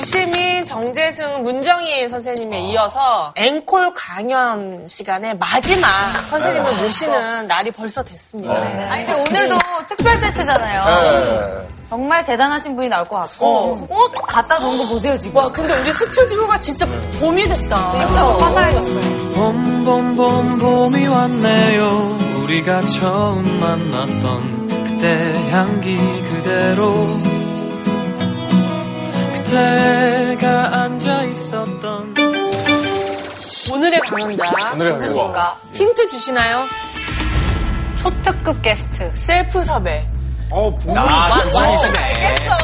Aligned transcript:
유시민, 0.00 0.64
정재승, 0.64 1.42
문정희 1.42 2.08
선생님에 2.08 2.58
이어서 2.70 3.34
앵콜 3.36 3.92
강연 3.94 4.86
시간에 4.88 5.34
마지막 5.34 5.88
선생님을 6.26 6.76
모시는 6.76 7.46
날이 7.46 7.70
벌써 7.70 8.02
됐습니다. 8.02 8.54
아니, 8.54 9.04
근데 9.04 9.12
오늘도 9.12 9.58
특별 9.88 10.16
세트잖아요. 10.16 11.68
정말 11.90 12.24
대단하신 12.24 12.76
분이 12.76 12.88
나올 12.88 13.04
것 13.04 13.16
같고 13.16 13.86
꽃 13.88 14.12
갖다 14.26 14.58
놓은 14.58 14.78
거 14.78 14.86
보세요 14.88 15.18
지금. 15.18 15.36
와, 15.36 15.50
근데 15.52 15.72
우리 15.74 15.92
스튜디오가 15.92 16.58
진짜 16.60 16.86
봄이 17.20 17.46
됐다. 17.48 17.92
그렇죠. 17.92 18.14
화사해졌어요. 18.38 19.34
봄봄봄 19.34 20.58
봄이 20.60 21.06
왔네요 21.06 22.18
우리가 22.44 22.86
처음 22.86 23.60
만났던 23.60 24.68
그때 24.86 25.48
향기 25.50 25.96
그대로 25.96 26.90
그때가 29.50 30.82
앉아 30.82 31.24
있었던 31.24 32.14
오늘의 33.72 34.00
강연자. 34.02 34.44
오늘의 34.74 34.92
강연자. 34.92 35.06
누굴까? 35.08 35.56
힌트 35.72 36.06
주시나요? 36.06 36.66
초특급 37.98 38.62
게스트. 38.62 39.10
셀프 39.16 39.64
섭외. 39.64 40.06
어, 40.50 40.72
봄이 40.72 40.96
완전 40.96 41.96
알겠어. 41.96 42.56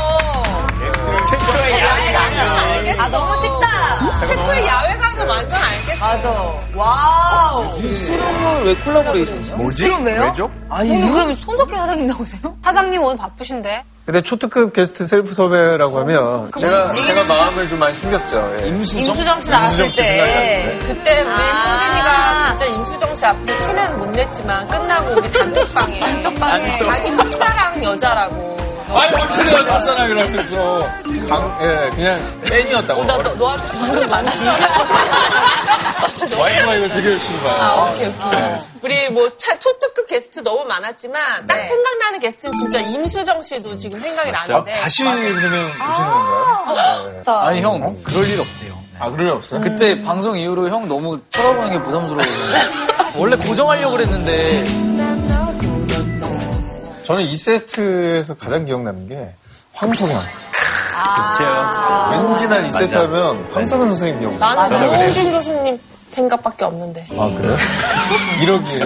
최초의 1.28 1.74
알겠어. 1.74 3.02
아 3.02 3.08
너무 3.08 3.36
쉽다. 3.36 4.24
최초의 4.24 4.66
야외 4.68 4.96
강연 4.96 5.28
완전 5.28 5.58
알겠어. 5.60 6.06
맞아. 6.06 6.52
와우. 6.76 7.74
수능을 7.80 8.64
왜 8.66 8.76
collaboration이야? 8.76 9.56
뭐지? 9.56 9.88
왜요? 10.04 10.22
왜죠? 10.22 10.50
아니, 10.68 10.90
오늘 10.92 11.10
그러면 11.10 11.34
손석희 11.34 11.74
사장님 11.74 12.06
나오세요? 12.06 12.56
사장님 12.62 13.02
오늘 13.02 13.16
바쁘신데? 13.16 13.82
근데 14.06 14.20
초특급 14.22 14.72
게스트 14.72 15.04
셀프 15.04 15.34
섭외라고 15.34 15.98
하면 15.98 16.48
제가 16.60 16.92
제가 16.92 17.24
마음을 17.24 17.68
좀 17.68 17.80
많이 17.80 17.92
숨겼죠. 17.96 18.56
예. 18.62 18.68
임수정 18.68 19.42
씨 19.42 19.50
나왔을 19.50 19.84
임수정 19.84 19.88
씨 19.90 19.96
때. 19.96 20.78
그때 20.86 21.22
우리 21.22 21.28
아. 21.28 21.78
성진이가 21.78 22.38
진짜 22.38 22.66
임수정 22.66 23.16
씨 23.16 23.26
앞에 23.26 23.58
티는 23.58 23.98
못 23.98 24.06
냈지만 24.10 24.68
끝나고 24.68 25.12
우리 25.16 25.28
단톡방에 25.32 25.98
단톡방에 25.98 26.78
자기 26.78 27.14
첫사랑 27.16 27.82
여자라고 27.82 28.55
아니 28.98 29.14
어떻게 29.22 29.50
첫사랑을 29.64 30.18
하면서 30.26 30.88
강, 31.28 31.58
예, 31.62 31.90
그냥 31.94 32.40
팬이었다고. 32.42 33.04
나 33.04 33.16
너, 33.22 33.34
너한테 33.34 33.70
저번에 33.70 34.06
만났어 34.06 34.44
와이프가 36.38 36.74
이거 36.74 36.88
되게 36.94 37.10
열심히 37.12 37.40
봐요. 37.40 37.56
아, 37.60 37.90
오케이, 37.90 38.06
오케이. 38.08 38.40
우리 38.82 39.08
뭐 39.10 39.28
차- 39.38 39.58
초특급 39.58 40.06
게스트 40.06 40.40
너무 40.42 40.64
많았지만 40.64 41.46
딱 41.46 41.56
생각나는 41.60 42.20
게스트는 42.20 42.54
진짜 42.56 42.80
임수정 42.80 43.42
씨도 43.42 43.76
지금 43.76 43.98
생각이 43.98 44.30
나는데 44.30 44.72
다시 44.72 45.02
그러면 45.04 45.26
오시는 45.32 45.70
건가요? 46.10 47.12
네. 47.24 47.32
아니, 47.32 47.62
형, 47.62 48.02
그럴 48.02 48.24
일 48.28 48.40
없대요. 48.40 48.76
아, 48.98 49.10
그럴 49.10 49.26
일 49.26 49.32
없어요? 49.32 49.60
그때 49.60 50.00
방송 50.02 50.36
이후로 50.38 50.68
형 50.68 50.88
너무 50.88 51.20
쳐다보는 51.30 51.72
게 51.72 51.80
부담스러워서. 51.80 52.30
원래 53.16 53.36
고정하려고 53.36 53.92
그랬는데. 53.96 54.64
저는 57.06 57.22
이 57.22 57.36
세트에서 57.36 58.34
가장 58.34 58.64
기억나는 58.64 59.06
게 59.08 59.28
황석영. 59.74 60.20
제가 61.38 62.10
왠지 62.10 62.48
난 62.48 62.66
이 62.66 62.70
세트 62.70 62.96
하면 62.96 63.48
황석영 63.52 63.86
선생님 63.88 64.18
기억나. 64.20 64.54
나는 64.54 64.78
정홍준 64.78 65.32
교수님 65.32 65.78
생각밖에 66.10 66.64
없는데 66.64 67.06
아, 67.18 67.28
그래요? 67.38 67.56
1억이에요. 68.40 68.84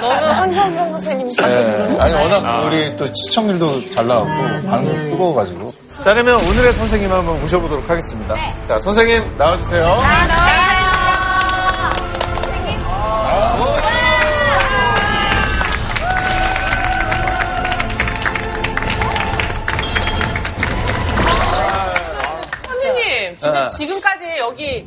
너는 0.00 0.30
한성경 0.30 0.92
선생님 0.92 1.26
네. 1.36 1.96
아니, 2.00 2.14
워낙 2.14 2.62
우리 2.64 2.96
또 2.96 3.06
시청률도 3.06 3.90
잘 3.90 4.06
나왔고, 4.06 4.66
방송 4.68 4.94
뜨거워가지고. 5.10 5.72
자, 6.02 6.12
그러면 6.14 6.36
오늘의 6.36 6.72
선생님 6.74 7.10
한번 7.12 7.40
모셔보도록 7.40 7.88
하겠습니다. 7.88 8.34
자, 8.68 8.78
선생님 8.80 9.36
나와주세요. 9.36 9.84
선 9.84 10.02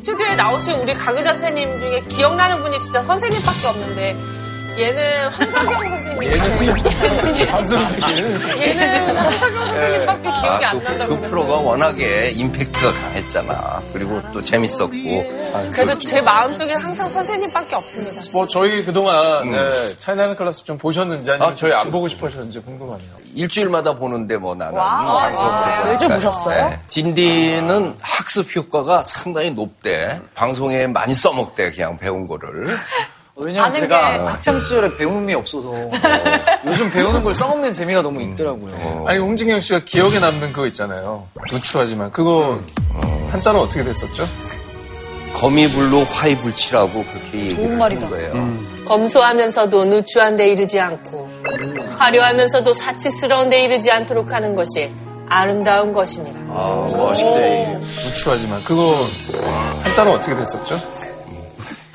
스튜디오에 0.07 0.35
나오신 0.35 0.75
우리 0.75 0.94
강의자 0.94 1.34
선생님 1.34 1.81
중에 1.81 2.00
기억나는 2.00 2.62
분이 2.63 2.79
진짜 2.79 3.03
선생님밖에 3.03 3.68
없는데 3.68 4.16
얘는 4.77 5.27
황석영 5.29 5.71
선생님. 5.89 6.23
얘는, 6.23 7.47
방송이지. 7.49 8.17
얘는 8.61 9.17
황석영 9.17 9.65
선생님밖에 9.65 10.21
기억이 10.41 10.65
아, 10.65 10.69
안 10.69 10.79
그, 10.79 10.83
난다고 10.88 11.15
그 11.19 11.29
프로가 11.29 11.47
그랬어요. 11.47 11.65
워낙에 11.67 12.29
임팩트가 12.35 12.91
강했잖아. 12.91 13.81
그리고 13.91 14.21
또 14.31 14.41
재밌었고. 14.41 14.91
그래도 15.71 15.97
제 15.99 16.21
마음속에 16.21 16.73
항상 16.73 17.09
선생님밖에 17.09 17.75
없습니다. 17.75 18.21
뭐, 18.33 18.45
저희 18.47 18.83
그동안, 18.85 19.51
네, 19.51 19.69
차이나는 19.97 20.35
클래스 20.35 20.63
좀 20.65 20.77
보셨는지 20.77 21.31
아니면 21.31 21.49
아, 21.51 21.55
저희 21.55 21.73
안 21.73 21.81
저- 21.83 21.89
보고 21.89 22.07
싶으셨는지 22.07 22.59
궁금하네요. 22.59 23.09
일주일마다 23.33 23.95
보는데 23.95 24.38
뭐 24.38 24.53
나는. 24.55 24.79
매주 25.85 26.07
보셨어요? 26.07 26.69
네. 26.69 26.79
딘딘은 26.89 27.95
학습 28.01 28.55
효과가 28.55 29.01
상당히 29.03 29.51
높대. 29.51 30.19
방송에 30.35 30.85
많이 30.88 31.13
써먹대, 31.13 31.71
그냥 31.71 31.97
배운 31.97 32.27
거를. 32.27 32.67
왜냐면 33.40 33.72
제가 33.74 34.12
게- 34.12 34.18
학창 34.25 34.59
시절에 34.59 34.96
배움이 34.98 35.34
없어서 35.36 35.72
요즘 36.66 36.90
배우는 36.92 37.22
걸 37.22 37.36
써먹는 37.36 37.72
재미가 37.74 38.02
너무 38.02 38.22
있더라고요. 38.22 39.06
아니, 39.08 39.20
홍진경 39.20 39.59
씨가 39.59 39.81
기억에 39.86 40.20
남는 40.20 40.52
그거 40.53 40.66
있잖아요. 40.68 41.28
누추하지만. 41.52 42.12
그거, 42.12 42.59
한자로 43.30 43.62
어떻게 43.62 43.84
됐었죠? 43.84 44.24
거미불로 45.36 46.03
화이불치라고 46.06 47.03
그렇게 47.03 47.50
좋은 47.50 47.78
말이다. 47.78 48.09
거예요. 48.09 48.58
검소하면서도 48.86 49.86
누추한 49.86 50.36
데 50.36 50.50
이르지 50.50 50.80
않고 50.80 51.30
화려하면서도 52.00 52.74
사치스러운 52.74 53.50
데 53.50 53.64
이르지 53.64 53.92
않도록 53.92 54.34
하는 54.34 54.56
것이 54.56 54.92
아름다운 55.30 55.92
것이니라. 55.94 56.40
아, 56.50 56.90
멋있지. 56.96 57.36
누추하지만. 58.06 58.64
그거, 58.64 58.96
한자로 59.84 60.14
어떻게 60.14 60.36
됐었죠? 60.36 60.75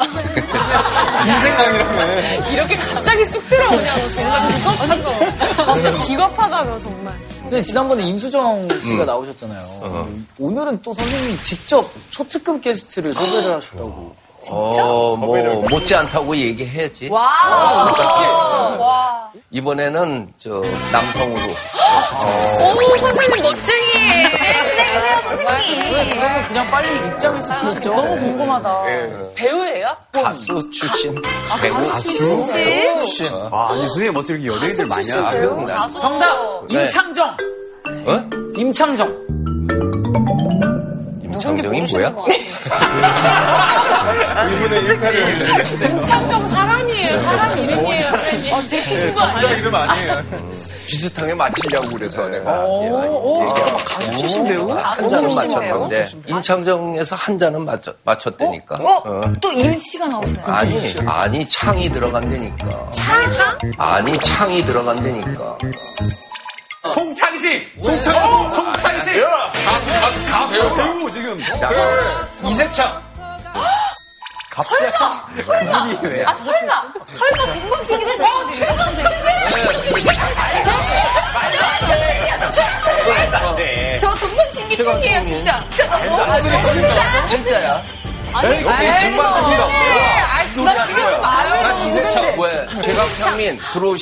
인생 0.04 1.56
강의라며. 1.56 2.50
이렇게 2.50 2.76
갑자기 2.76 3.24
쑥 3.26 3.48
들어오냐고 3.48 4.08
정말 4.10 4.48
비겁한 4.48 5.02
거. 5.04 5.72
진짜 5.72 5.98
비겁하다며 6.06 6.80
정말. 6.80 7.14
근데 7.40 7.62
지난번에 7.62 8.02
임수정 8.04 8.68
씨가 8.80 9.04
나오셨잖아요. 9.04 10.16
오늘은 10.38 10.80
또 10.82 10.94
선생님이 10.94 11.36
직접 11.42 11.88
초특급 12.10 12.60
게스트를 12.62 13.12
섭외를 13.12 13.56
하셨다고. 13.56 14.16
어, 14.50 15.16
뭐, 15.20 15.38
못지 15.68 15.94
않다고 15.94 16.36
얘기해야지. 16.36 17.08
와. 17.10 17.30
이번에는, 19.52 20.32
저, 20.36 20.62
남성으로. 20.90 21.52
오 21.52 22.96
선생님 22.98 23.42
멋쟁이. 23.42 23.92
그러면 24.92 26.48
그냥 26.48 26.70
빨리 26.70 26.94
입장을 27.08 27.42
시키시죠. 27.42 27.94
너무 27.94 28.16
궁금하다. 28.18 28.82
배우예요? 29.34 29.96
가수 30.12 30.70
출신. 30.70 31.20
배우. 31.60 31.74
혹시, 31.74 33.28
아, 33.50 33.68
아니, 33.70 33.80
선생님 33.82 34.16
어떻게 34.16 34.34
이렇게 34.38 34.56
연예인들 34.56 34.86
많이 34.86 35.12
아, 35.12 35.16
하세요? 35.22 35.66
정답! 36.00 36.66
네. 36.68 36.82
임창정! 36.82 37.36
어? 38.06 38.30
임창정! 38.56 39.31
임창정이 41.50 41.80
뭐야? 41.92 42.08
이분의 44.52 44.80
일카를 44.84 46.04
창정 46.04 46.46
사람이에요. 46.48 47.18
사람 47.18 47.58
이름이에요. 47.58 48.08
선생님. 48.08 48.52
어, 48.54 48.62
제키신 48.68 49.14
거 49.14 49.22
진짜 49.38 49.50
이름 49.54 49.74
아니에요. 49.74 50.22
비슷하게 50.86 51.34
맞히려고 51.34 51.88
그래서 51.90 52.28
내가 52.28 52.60
오, 52.64 52.82
얘- 52.82 53.48
얘기하고 53.48 53.84
가수 53.84 54.14
출신 54.16 54.44
배우? 54.44 54.70
한 54.72 55.08
잔은 55.08 55.34
맞췄는데 55.34 56.06
임창정에서 56.26 57.16
한 57.16 57.38
잔은 57.38 57.64
맞췄, 57.64 57.96
맞췄다니까. 58.04 58.74
어? 58.76 59.20
또 59.40 59.52
임씨가 59.52 60.06
나오시나요? 60.08 60.46
아니 60.54 60.94
아니 61.06 61.48
창이 61.48 61.90
들어간다니까. 61.90 62.90
창? 62.92 63.58
아니 63.78 64.18
창이 64.18 64.62
들어간다니까. 64.64 65.58
송창식! 66.92 67.74
송창식! 67.78 68.54
송창식! 68.54 69.24
가수, 69.64 69.90
가수, 69.92 70.32
가수, 70.32 70.52
배우, 70.52 70.74
배우, 70.74 71.10
지금. 71.12 71.40
이세창! 72.44 73.00
갑자기. 74.50 74.92
그분이 75.36 75.98
왜? 76.02 76.24
아 76.24 76.34
설마 76.34 76.82
설마 77.04 77.52
동방신기 77.54 78.04
네. 83.56 83.98
저 83.98 84.14
동방신기 84.16 84.76
팬이에요 84.76 85.24
진짜. 85.24 85.64
진짜 85.70 85.86
나 85.86 86.04
너무 86.04 86.40
진짜. 86.68 87.26
진짜야. 87.28 87.82
아니 88.34 88.60
중반신기가 88.60 89.28
없대요. 89.64 90.64
나 90.64 90.84
지금 90.86 91.20
말을 91.22 91.62
난 91.62 91.86
이세창 91.86 92.40
왜? 92.40 92.66
최강창민 92.82 93.58
들어오 93.72 93.96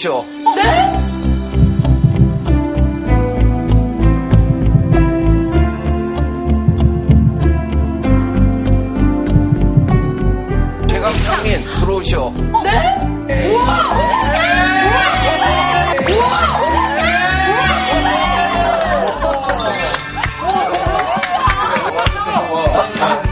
들어오셔. 11.80 12.32
네? 12.62 13.50
우와! 13.54 13.90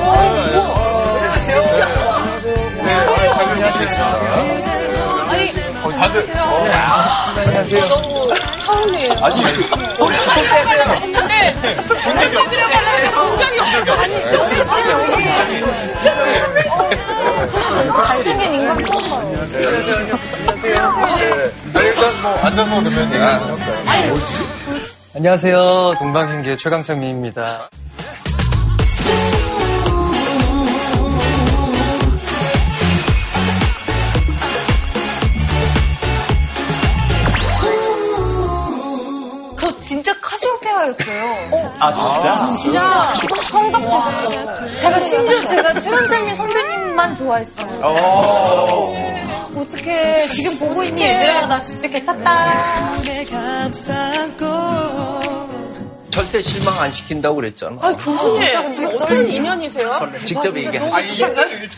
네, 2.84 2.92
안녕하세요. 2.92 4.89
셔. 5.82 5.90
다들. 5.90 6.26
어, 6.40 6.66
안녕하세요. 7.36 7.88
너무 7.88 8.30
처음이에요. 8.60 9.12
아니, 9.24 9.42
손, 9.94 10.12
손 10.14 10.44
떼세요. 10.44 10.84
했는데 11.00 11.54
달라는데 12.68 13.10
본 13.14 13.36
적이 13.36 13.60
없어서 13.60 13.92
아니 14.00 14.30
저 14.30 14.44
잘생긴 18.06 18.54
인간 18.54 18.82
처음 18.82 19.10
봐요. 19.10 19.46
네, 21.72 21.80
일단 21.86 22.22
뭐 22.22 22.34
앉아서 22.42 22.70
그러면 22.70 23.12
얘기 23.12 23.22
한번 23.22 23.60
해볼까요? 23.60 23.84
안녕하세요. 25.16 25.92
동방신기의 25.98 26.56
최강창민입니다. 26.58 27.68
카시오페아였어요. 40.80 41.74
아, 41.78 41.94
진짜? 41.94 42.50
진짜 42.52 43.14
성각 43.50 43.80
보셨어요. 43.80 44.78
제가 44.78 45.00
심지어 45.00 45.44
제가 45.44 45.80
최현장님 45.80 46.34
선배님만 46.34 47.16
좋아했어요. 47.16 47.80
어떻게 49.56 50.22
지금 50.26 50.58
보고 50.58 50.82
있는 50.82 51.02
얘들아 51.02 51.46
나 51.46 51.60
진짜 51.60 51.88
개 51.88 52.04
탔다. 52.04 52.94
절대 56.10 56.40
실망 56.42 56.76
안 56.80 56.90
시킨다고 56.90 57.36
그랬잖아. 57.36 57.76
아 57.80 57.92
교수님 57.92 58.42
어떤 59.00 59.28
인연이세요? 59.28 59.92
직접 60.24 60.56
얘기해. 60.56 60.90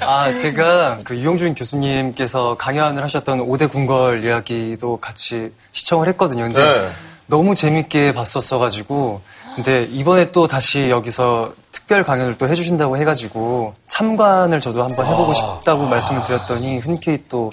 아, 0.01 0.33
제가 0.33 1.01
그 1.05 1.17
유영준 1.17 1.55
교수님께서 1.55 2.57
강연을 2.57 3.05
하셨던 3.05 3.41
5대 3.47 3.71
궁궐 3.71 4.25
이야기도 4.25 4.97
같이 4.99 5.53
시청을 5.73 6.09
했거든요. 6.09 6.45
근데 6.45 6.63
네. 6.65 6.89
너무 7.33 7.55
재밌게 7.55 8.13
봤었어가지고. 8.13 9.23
근데 9.55 9.89
이번에 9.91 10.33
또 10.33 10.47
다시 10.47 10.91
여기서 10.91 11.55
특별 11.73 12.05
강연을 12.05 12.37
또 12.37 12.47
해주신다고 12.47 12.99
해가지고 12.99 13.73
참관을 13.87 14.61
저도 14.61 14.85
한번 14.85 15.07
해보고 15.07 15.33
싶다고 15.33 15.87
말씀을 15.87 16.23
드렸더니 16.25 16.79
흔쾌히 16.79 17.25
또 17.31 17.51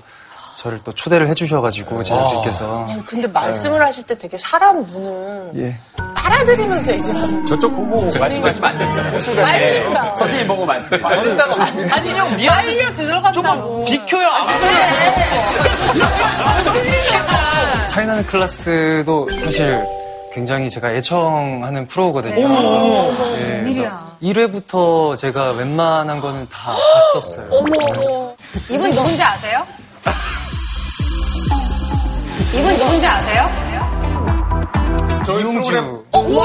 저를 0.60 0.78
또 0.84 0.92
초대를 0.92 1.30
해주셔가지고 1.30 2.04
제작진께서. 2.04 2.86
근데 3.06 3.30
말씀을 3.30 3.82
하실 3.82 4.04
때 4.06 4.18
되게 4.18 4.38
사람 4.38 4.84
눈을 4.84 5.52
예. 5.56 5.78
빨아들이면서 6.14 6.92
얘기하는 6.92 7.46
저쪽 7.46 7.74
보고 7.74 8.02
말씀하시면 8.20 8.70
안 8.70 8.78
됩니다. 8.78 9.42
빨린다. 9.42 10.16
선생님 10.18 10.48
보고 10.50 10.66
말씀하세요. 10.66 11.56
아니 11.94 12.10
형 12.10 12.36
미안. 12.36 12.56
빨려 12.66 12.94
들어간다고. 12.94 13.86
비켜요. 13.86 14.28
차이나는 17.90 18.26
클래스도 18.26 19.30
사실 19.42 19.82
굉장히 20.34 20.70
제가 20.70 20.92
애청하는 20.92 21.88
프로거든요. 21.88 22.36
예, 23.38 23.62
그래서 23.64 23.84
1회부터 24.22 25.16
제가 25.16 25.52
웬만한 25.52 26.20
거는 26.20 26.50
다 26.50 26.76
봤었어요. 27.14 27.48
어머. 27.50 28.36
이분 28.70 28.92
누군지 28.92 29.24
아세요? 29.24 29.66
이분 32.54 32.78
누군지 32.78 33.06
아세요? 33.08 33.50
저희 35.26 35.44
프로그램 35.44 35.84
이용주 36.16 36.40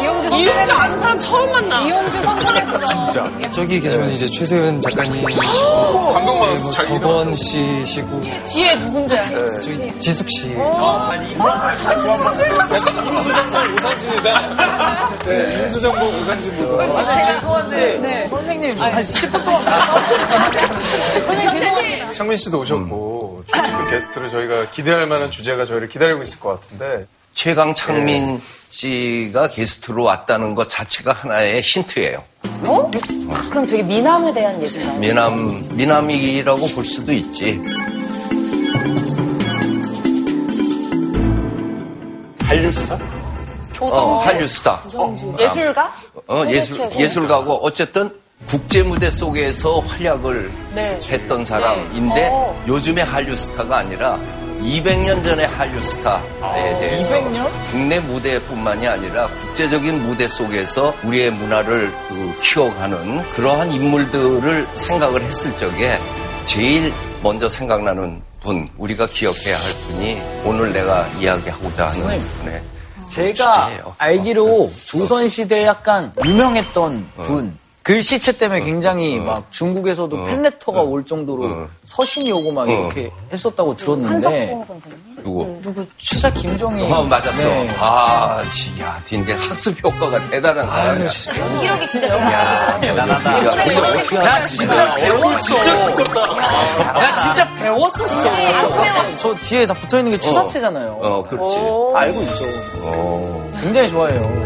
이용주 0.00 0.28
이용주 0.28 0.44
선배님. 0.46 0.70
아는 0.76 1.00
사람 1.00 1.18
처음 1.20 1.50
만나. 1.52 1.80
이용주 1.80 2.22
성공했어요. 2.22 2.84
진짜. 2.84 3.30
저기 3.52 3.80
계시면 3.80 4.10
이제 4.10 4.26
최세현 4.26 4.80
작가님이시고 4.80 6.12
감동받아서 6.12 6.70
자기 6.70 6.90
이름 6.90 7.00
덕원 7.02 7.34
씨시고 7.34 8.22
뒤에 8.44 8.74
누군지 8.78 9.16
알아요? 9.16 9.60
저희 9.60 9.98
지숙 9.98 10.28
씨. 10.30 10.54
오산진이다. 13.74 14.40
네, 15.26 15.62
임수정보 15.62 16.18
오산진도. 16.18 16.78
선생님 16.94 17.24
죄송한데 17.24 18.28
선생님 18.30 18.80
한 18.80 18.92
10분 19.02 19.44
동안 19.44 19.64
선생님. 21.26 21.50
죄송합니다. 21.50 22.12
창민 22.12 22.36
씨도 22.36 22.60
오셨고 22.60 23.13
초특급 23.46 23.90
게스트로 23.90 24.28
저희가 24.30 24.70
기대할 24.70 25.06
만한 25.06 25.30
주제가 25.30 25.64
저희를 25.64 25.88
기다리고 25.88 26.22
있을 26.22 26.40
것 26.40 26.60
같은데 26.60 27.06
최강창민 27.34 28.40
씨가 28.70 29.48
게스트로 29.48 30.04
왔다는 30.04 30.54
것 30.54 30.70
자체가 30.70 31.12
하나의 31.12 31.60
힌트예요. 31.62 32.22
그럼 33.50 33.66
되게 33.66 33.82
미남에 33.82 34.32
대한 34.32 34.62
얘기인가요? 34.62 34.98
미남, 35.00 35.76
미남이라고 35.76 36.68
볼 36.68 36.84
수도 36.84 37.12
있지. 37.12 37.60
한류 42.40 42.70
스타? 42.70 42.98
어, 43.80 44.18
한류 44.18 44.46
스타. 44.46 44.80
예술가? 45.38 45.92
어, 46.28 46.44
예술. 46.48 46.88
예술가고 46.96 47.54
어쨌든 47.64 48.14
국제 48.46 48.82
무대 48.82 49.10
속에서 49.10 49.80
활약을 49.80 50.50
네. 50.74 50.98
했던 51.08 51.44
사람인데 51.44 52.28
어. 52.30 52.64
요즘의 52.66 53.04
한류 53.04 53.36
스타가 53.36 53.78
아니라 53.78 54.18
200년 54.60 55.22
전의 55.24 55.46
한류 55.46 55.82
스타에 55.82 56.78
대해서 56.78 57.14
200년? 57.14 57.50
국내 57.70 58.00
무대뿐만이 58.00 58.86
아니라 58.86 59.28
국제적인 59.28 60.06
무대 60.06 60.26
속에서 60.28 60.94
우리의 61.02 61.30
문화를 61.30 61.92
그 62.08 62.34
키워가는 62.40 63.30
그러한 63.30 63.72
인물들을 63.72 64.68
생각을 64.74 65.22
했을 65.22 65.56
적에 65.56 65.98
제일 66.44 66.92
먼저 67.22 67.48
생각나는 67.48 68.22
분, 68.40 68.68
우리가 68.76 69.06
기억해야 69.06 69.56
할 69.56 69.72
분이 69.86 70.18
오늘 70.44 70.72
내가 70.72 71.08
이야기하고자 71.18 71.86
하는. 71.86 72.20
분의 72.20 72.62
제가 73.08 73.64
주제예요. 73.64 73.94
알기로 73.98 74.70
조선시대에 74.86 75.64
약간 75.64 76.12
유명했던 76.24 77.10
분. 77.22 77.58
글씨체 77.84 78.32
때문에 78.32 78.60
굉장히 78.60 79.20
막 79.20 79.50
중국에서도 79.50 80.24
팬레터가 80.24 80.80
올 80.80 81.04
정도로 81.04 81.44
어. 81.44 81.68
서신이 81.84 82.32
오고 82.32 82.50
막 82.50 82.62
어. 82.62 82.72
이렇게 82.72 83.10
했었다고 83.30 83.76
들었는데 83.76 84.26
한석봉 84.26 84.66
선생님? 84.66 85.14
누구? 85.22 85.58
누구 85.62 85.86
추사 85.98 86.30
김정희 86.30 86.90
어, 86.90 87.02
맞았어. 87.02 87.46
네. 87.46 87.74
아, 87.78 88.42
지, 88.50 88.80
야, 88.80 89.02
근데 89.06 89.34
학습 89.34 89.84
효과가 89.84 90.30
대단한 90.30 90.68
사람이야. 90.68 91.08
기록이 91.60 91.88
진짜. 91.88 92.08
야, 92.08 92.78
근데 92.80 93.00
어떻게 93.76 94.18
나? 94.18 94.42
진짜 94.44 94.94
배웠어. 94.94 95.38
진짜 95.40 95.86
두껍다. 95.86 96.26
나 96.92 97.14
진짜 97.22 97.54
배웠었어. 97.56 98.30
저 99.18 99.34
뒤에 99.42 99.66
다 99.66 99.74
붙어 99.74 99.98
있는 99.98 100.12
게 100.12 100.18
추사체잖아요. 100.18 100.98
어, 101.02 101.22
그렇지. 101.22 101.56
알고 101.96 102.22
있죠. 102.22 102.44
어. 102.82 103.50
굉장히 103.60 103.88
좋아해요. 103.90 104.43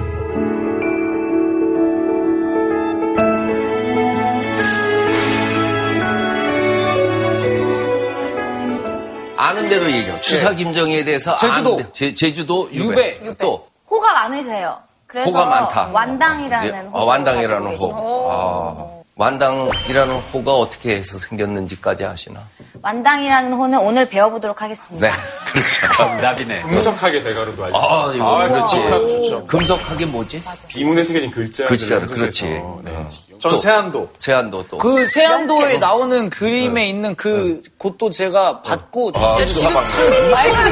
아는 9.59 9.69
대로 9.69 9.91
얘기해. 9.91 10.21
추사 10.21 10.53
김정희에 10.53 11.05
대해서 11.05 11.37
제주도. 11.37 11.75
아는 11.75 11.85
대- 11.85 11.93
제, 11.93 12.15
제주도 12.15 12.69
유배. 12.73 13.19
유배. 13.23 13.33
또 13.39 13.67
호가 13.91 14.13
많으세요. 14.13 14.79
그래서 15.07 15.29
호가 15.31 15.47
많다. 15.47 15.91
완당이라는. 15.93 16.91
어, 16.93 17.05
완당이라는 17.05 17.77
호. 17.79 18.31
아, 18.31 18.98
완당이라는 19.19 20.15
호가 20.33 20.55
어떻게 20.55 20.95
해서 20.95 21.19
생겼는지까지 21.19 22.05
아시나? 22.05 22.41
완당이라는 22.81 23.53
호는 23.53 23.79
오늘 23.81 24.09
배워보도록 24.09 24.63
하겠습니다. 24.63 25.09
네, 25.09 25.13
그렇죠. 25.51 25.95
정답이네. 25.97 26.63
음석하게 26.63 27.25
대가로도 27.25 27.65
알죠. 27.65 27.77
아, 27.77 28.13
이거 28.15 28.49
그렇지. 28.49 28.77
좋다, 28.77 28.91
좋죠. 29.09 29.47
금속하게 29.47 30.07
뭐지? 30.07 30.41
비문에 30.69 31.03
새겨진 31.03 31.33
글자. 31.33 31.65
글자로, 31.65 32.07
그렇지. 32.07 32.45
네. 32.45 32.61
어. 32.63 33.11
전 33.41 33.59
세안도. 33.59 34.11
세안도 34.19 34.67
또. 34.69 34.79
그 34.79 35.07
세안도에 35.07 35.79
나오는 35.79 36.29
그림에 36.31 36.89
있는 36.89 37.15
그 37.15 37.61
곳도 37.77 38.11
제가 38.11 38.63
받고 38.63 39.13
아, 39.15 39.19
지금 39.19 39.29
아, 39.29 39.37
게스트 39.37 39.67
말씀해 39.67 40.29
말씀해 40.29 40.71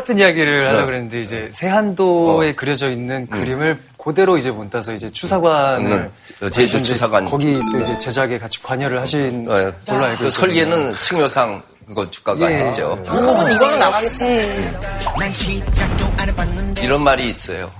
똑같은 0.00 0.18
이야기를 0.18 0.62
네. 0.62 0.68
하려고 0.68 0.86
그랬는데 0.86 1.20
이제 1.20 1.50
세한도에 1.52 2.54
그려져 2.54 2.90
있는 2.90 3.26
그림을 3.28 3.78
그대로 4.02 4.38
이제 4.38 4.50
못 4.50 4.70
따서 4.70 4.94
이제 4.94 5.10
추사관을 5.10 5.92
음, 5.92 6.10
저 6.38 6.48
제주 6.48 6.82
추사관. 6.82 7.26
거기 7.26 7.60
또 7.70 7.80
이제 7.80 7.98
제작에 7.98 8.38
같이 8.38 8.62
관여를 8.62 9.00
하신 9.00 9.46
어, 9.48 9.52
걸로 9.52 9.64
알고 9.64 9.76
그 9.86 9.96
있거든요. 10.12 10.30
설계는 10.30 10.94
승효상 10.94 11.62
건축가가 11.94 12.50
예. 12.50 12.56
했죠. 12.66 12.98
이걸로 13.54 13.76
나가겠다. 13.76 14.24
이런 16.82 17.02
말이 17.02 17.28
있어요. 17.28 17.70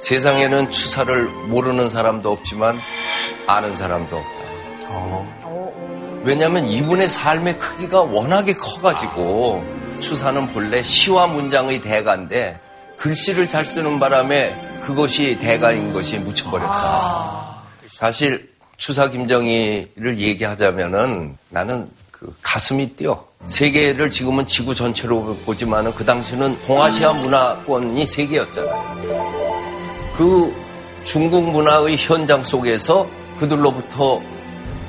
세상에는 0.00 0.70
추사를 0.70 1.24
모르는 1.48 1.88
사람도 1.90 2.30
없지만 2.30 2.78
아는 3.46 3.76
사람도 3.76 4.16
없다. 4.16 4.38
왜냐하면 6.22 6.64
이분의 6.66 7.08
삶의 7.08 7.58
크기가 7.58 8.02
워낙에 8.02 8.54
커가지고 8.54 9.77
추사는 10.00 10.52
본래 10.52 10.82
시와 10.82 11.26
문장의 11.26 11.80
대가인데 11.80 12.58
글씨를 12.96 13.48
잘 13.48 13.64
쓰는 13.64 14.00
바람에 14.00 14.80
그것이 14.82 15.38
대가인 15.38 15.92
것이 15.92 16.18
묻혀버렸다. 16.18 17.62
사실 17.88 18.50
추사 18.76 19.10
김정희를 19.10 20.18
얘기하자면은 20.18 21.36
나는 21.50 21.88
그 22.10 22.34
가슴이 22.42 22.90
뛰어. 22.96 23.26
세계를 23.46 24.10
지금은 24.10 24.46
지구 24.46 24.74
전체로 24.74 25.36
보지만은 25.44 25.94
그 25.94 26.04
당시는 26.04 26.60
동아시아 26.62 27.12
문화권이 27.12 28.04
세계였잖아요. 28.04 30.12
그 30.16 30.52
중국 31.04 31.50
문화의 31.50 31.96
현장 31.96 32.42
속에서 32.42 33.08
그들로부터 33.38 34.20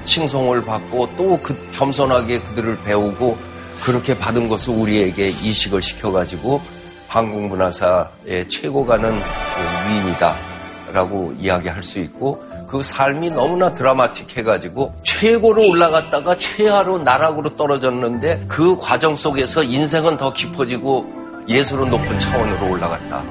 칭송을 0.05 0.65
받고 0.65 1.15
또 1.15 1.39
그 1.43 1.69
겸손하게 1.71 2.41
그들을 2.41 2.81
배우고 2.81 3.37
그렇게 3.83 4.17
받은 4.17 4.49
것을 4.49 4.73
우리에게 4.73 5.29
이식을 5.29 5.81
시켜가지고 5.81 6.61
한국 7.07 7.47
문화사의 7.47 8.47
최고 8.49 8.85
가는 8.85 9.19
그 9.19 9.91
위인이다라고 9.91 11.33
이야기할 11.39 11.81
수 11.83 11.99
있고 11.99 12.43
그 12.67 12.83
삶이 12.83 13.31
너무나 13.31 13.73
드라마틱해가지고 13.73 14.93
최고로 15.03 15.69
올라갔다가 15.69 16.37
최하로 16.37 16.99
나락으로 16.99 17.55
떨어졌는데 17.55 18.45
그 18.47 18.77
과정 18.77 19.15
속에서 19.15 19.63
인생은 19.63 20.17
더 20.17 20.31
깊어지고 20.31 21.07
예술은 21.47 21.89
높은 21.89 22.19
차원으로 22.19 22.69
올라갔다. 22.73 23.23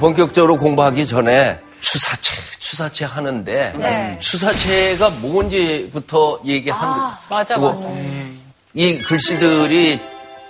본격적으로 0.00 0.58
공부하기 0.58 1.06
전에 1.06 1.60
추사체, 1.80 2.34
추사체 2.58 3.04
하는데 3.04 3.72
네. 3.78 4.18
추사체가 4.18 5.10
뭔지부터 5.20 6.40
얘기한 6.44 6.80
아, 6.82 7.18
맞아, 7.30 7.56
맞아. 7.56 7.86
이 8.78 8.98
글씨들이 8.98 9.98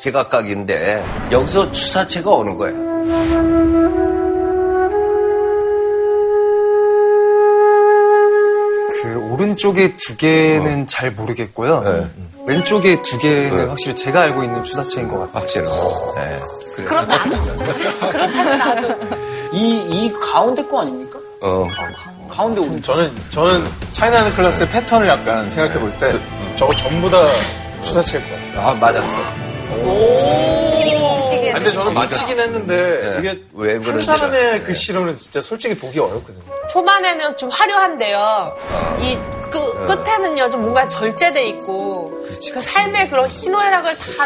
제각각인데 0.00 1.04
여기서 1.30 1.70
추사체가 1.70 2.34
어느 2.34 2.56
거예요? 2.56 2.86
그 9.02 9.28
오른쪽에 9.32 9.94
두 9.96 10.16
개는 10.16 10.86
잘 10.86 11.12
모르겠고요. 11.12 11.80
네. 11.82 12.06
왼쪽에 12.46 13.00
두 13.02 13.18
개는 13.18 13.56
네. 13.56 13.62
확실히 13.64 13.94
제가 13.94 14.22
알고 14.22 14.42
있는 14.42 14.64
추사체인 14.64 15.08
것 15.08 15.18
같아요. 15.18 15.32
확실히. 15.34 15.64
네. 16.16 16.38
그래. 16.74 16.84
그렇다면 16.86 18.58
나도. 18.58 18.94
이, 19.52 19.76
이 19.90 20.12
가운데 20.20 20.62
거 20.64 20.80
아닙니까? 20.80 21.18
어. 21.42 21.64
가운데 22.30 22.60
오른 22.60 22.82
저는 22.82 23.12
저는 23.30 23.64
차이나는 23.92 24.32
클래스의 24.34 24.68
패턴을 24.70 25.08
약간 25.08 25.48
생각해 25.50 25.78
볼 25.78 25.92
때 25.98 26.12
저거 26.56 26.74
전부 26.74 27.08
다 27.10 27.24
주사체일 27.86 28.24
것 28.28 28.30
같아요. 28.30 28.60
아, 28.60 28.74
맞았어. 28.74 29.20
아, 31.52 31.58
근데 31.58 31.70
저는 31.72 31.94
맞히긴 31.94 32.38
했는데 32.38 32.76
네. 32.76 33.18
이게 33.18 33.42
왜한 33.54 33.82
그런지 33.82 34.04
사람의 34.04 34.40
알아요. 34.46 34.64
글씨로는 34.64 35.16
진짜 35.16 35.40
솔직히 35.40 35.76
보기 35.76 35.98
어렵거든요. 35.98 36.42
초반에는 36.68 37.36
좀 37.36 37.48
화려한데요. 37.50 38.56
이 39.00 39.18
그, 39.50 39.86
끝에는요, 39.86 40.50
좀 40.50 40.62
뭔가 40.62 40.88
절제돼 40.88 41.46
있고, 41.50 42.12
그 42.52 42.60
삶의 42.60 43.08
그런 43.08 43.28
희노애락을 43.28 43.96
다, 43.96 44.24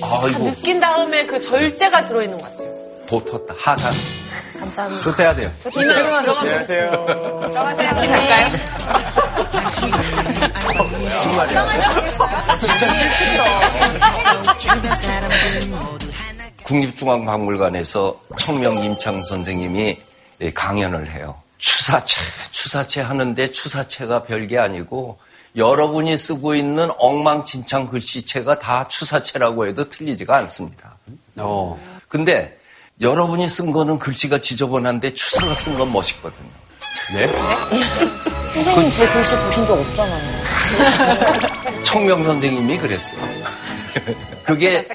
다 0.00 0.20
아이고. 0.24 0.44
느낀 0.44 0.80
다음에 0.80 1.26
그 1.26 1.38
절제가 1.38 2.06
들어있는 2.06 2.38
것 2.38 2.50
같아요. 2.50 2.68
도텄다. 3.06 3.54
하산. 3.58 3.92
감사합니다. 4.62 5.02
조퇴하세요. 5.02 5.50
안녕하세요. 5.76 6.38
들어가세요. 6.38 7.74
같이 7.76 8.06
갈까요? 8.06 8.52
정말이야. 11.20 11.66
국립중앙박물관에서 16.62 18.20
청명 18.38 18.84
임창 18.84 19.24
선생님이 19.24 20.00
예, 20.42 20.52
강연을 20.52 21.10
해요. 21.10 21.40
추사체, 21.58 22.20
추사체 22.52 23.00
하는데 23.00 23.50
추사체가 23.50 24.22
별게 24.22 24.58
아니고 24.58 25.18
여러분이 25.56 26.16
쓰고 26.16 26.54
있는 26.54 26.90
엉망진창 26.98 27.88
글씨체가 27.88 28.60
다 28.60 28.86
추사체라고 28.86 29.66
해도 29.66 29.88
틀리지가 29.88 30.36
않습니다. 30.36 30.96
어. 31.36 31.78
근데 32.08 32.61
여러분이 33.00 33.48
쓴 33.48 33.72
거는 33.72 33.98
글씨가 33.98 34.40
지저분한데 34.40 35.14
추사가 35.14 35.54
쓴 35.54 35.76
건 35.76 35.92
멋있거든요. 35.92 36.48
네? 37.14 37.26
선생님 38.54 38.92
제 38.92 39.08
글씨 39.08 39.36
보신 39.36 39.66
적 39.66 39.72
없잖아요. 39.80 40.42
청명 41.82 42.22
선생님이 42.22 42.78
그랬어요. 42.78 43.20
그게 44.44 44.86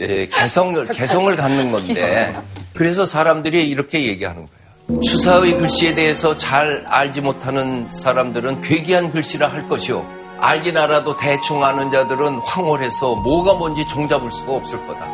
예, 0.00 0.26
개성을 0.26 0.86
개성을 0.88 1.34
갖는 1.36 1.72
건데 1.72 2.34
그래서 2.74 3.06
사람들이 3.06 3.68
이렇게 3.68 4.04
얘기하는 4.06 4.46
거예요. 4.46 5.00
추사의 5.02 5.52
글씨에 5.52 5.94
대해서 5.94 6.36
잘 6.36 6.84
알지 6.88 7.20
못하는 7.20 7.88
사람들은 7.92 8.60
괴기한 8.60 9.10
글씨라 9.10 9.48
할 9.48 9.68
것이요. 9.68 10.06
알긴 10.38 10.76
알아도 10.76 11.16
대충 11.16 11.64
아는 11.64 11.90
자들은 11.90 12.38
황홀해서 12.40 13.16
뭐가 13.16 13.54
뭔지 13.54 13.86
종잡을 13.88 14.30
수가 14.30 14.52
없을 14.52 14.86
거다. 14.86 15.06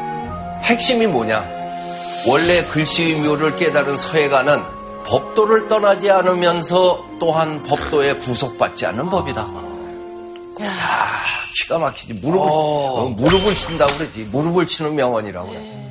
핵심이 0.63 1.07
뭐냐? 1.07 1.62
원래 2.29 2.65
글씨의 2.67 3.21
묘를 3.21 3.57
깨달은 3.57 3.97
서예가는 3.97 4.63
법도를 5.05 5.69
떠나지 5.69 6.11
않으면서 6.11 7.05
또한 7.19 7.63
법도에 7.65 8.15
구속받지 8.15 8.87
않는 8.87 9.11
법이다. 9.11 9.43
야, 9.43 10.69
기가 11.61 11.79
막히지. 11.79 12.15
무릎을, 12.15 12.49
어, 12.49 13.09
무릎을 13.17 13.55
친다고 13.57 13.93
그러지. 13.97 14.21
무릎을 14.31 14.67
치는 14.67 14.95
명언이라고 14.95 15.49
그러지. 15.49 15.83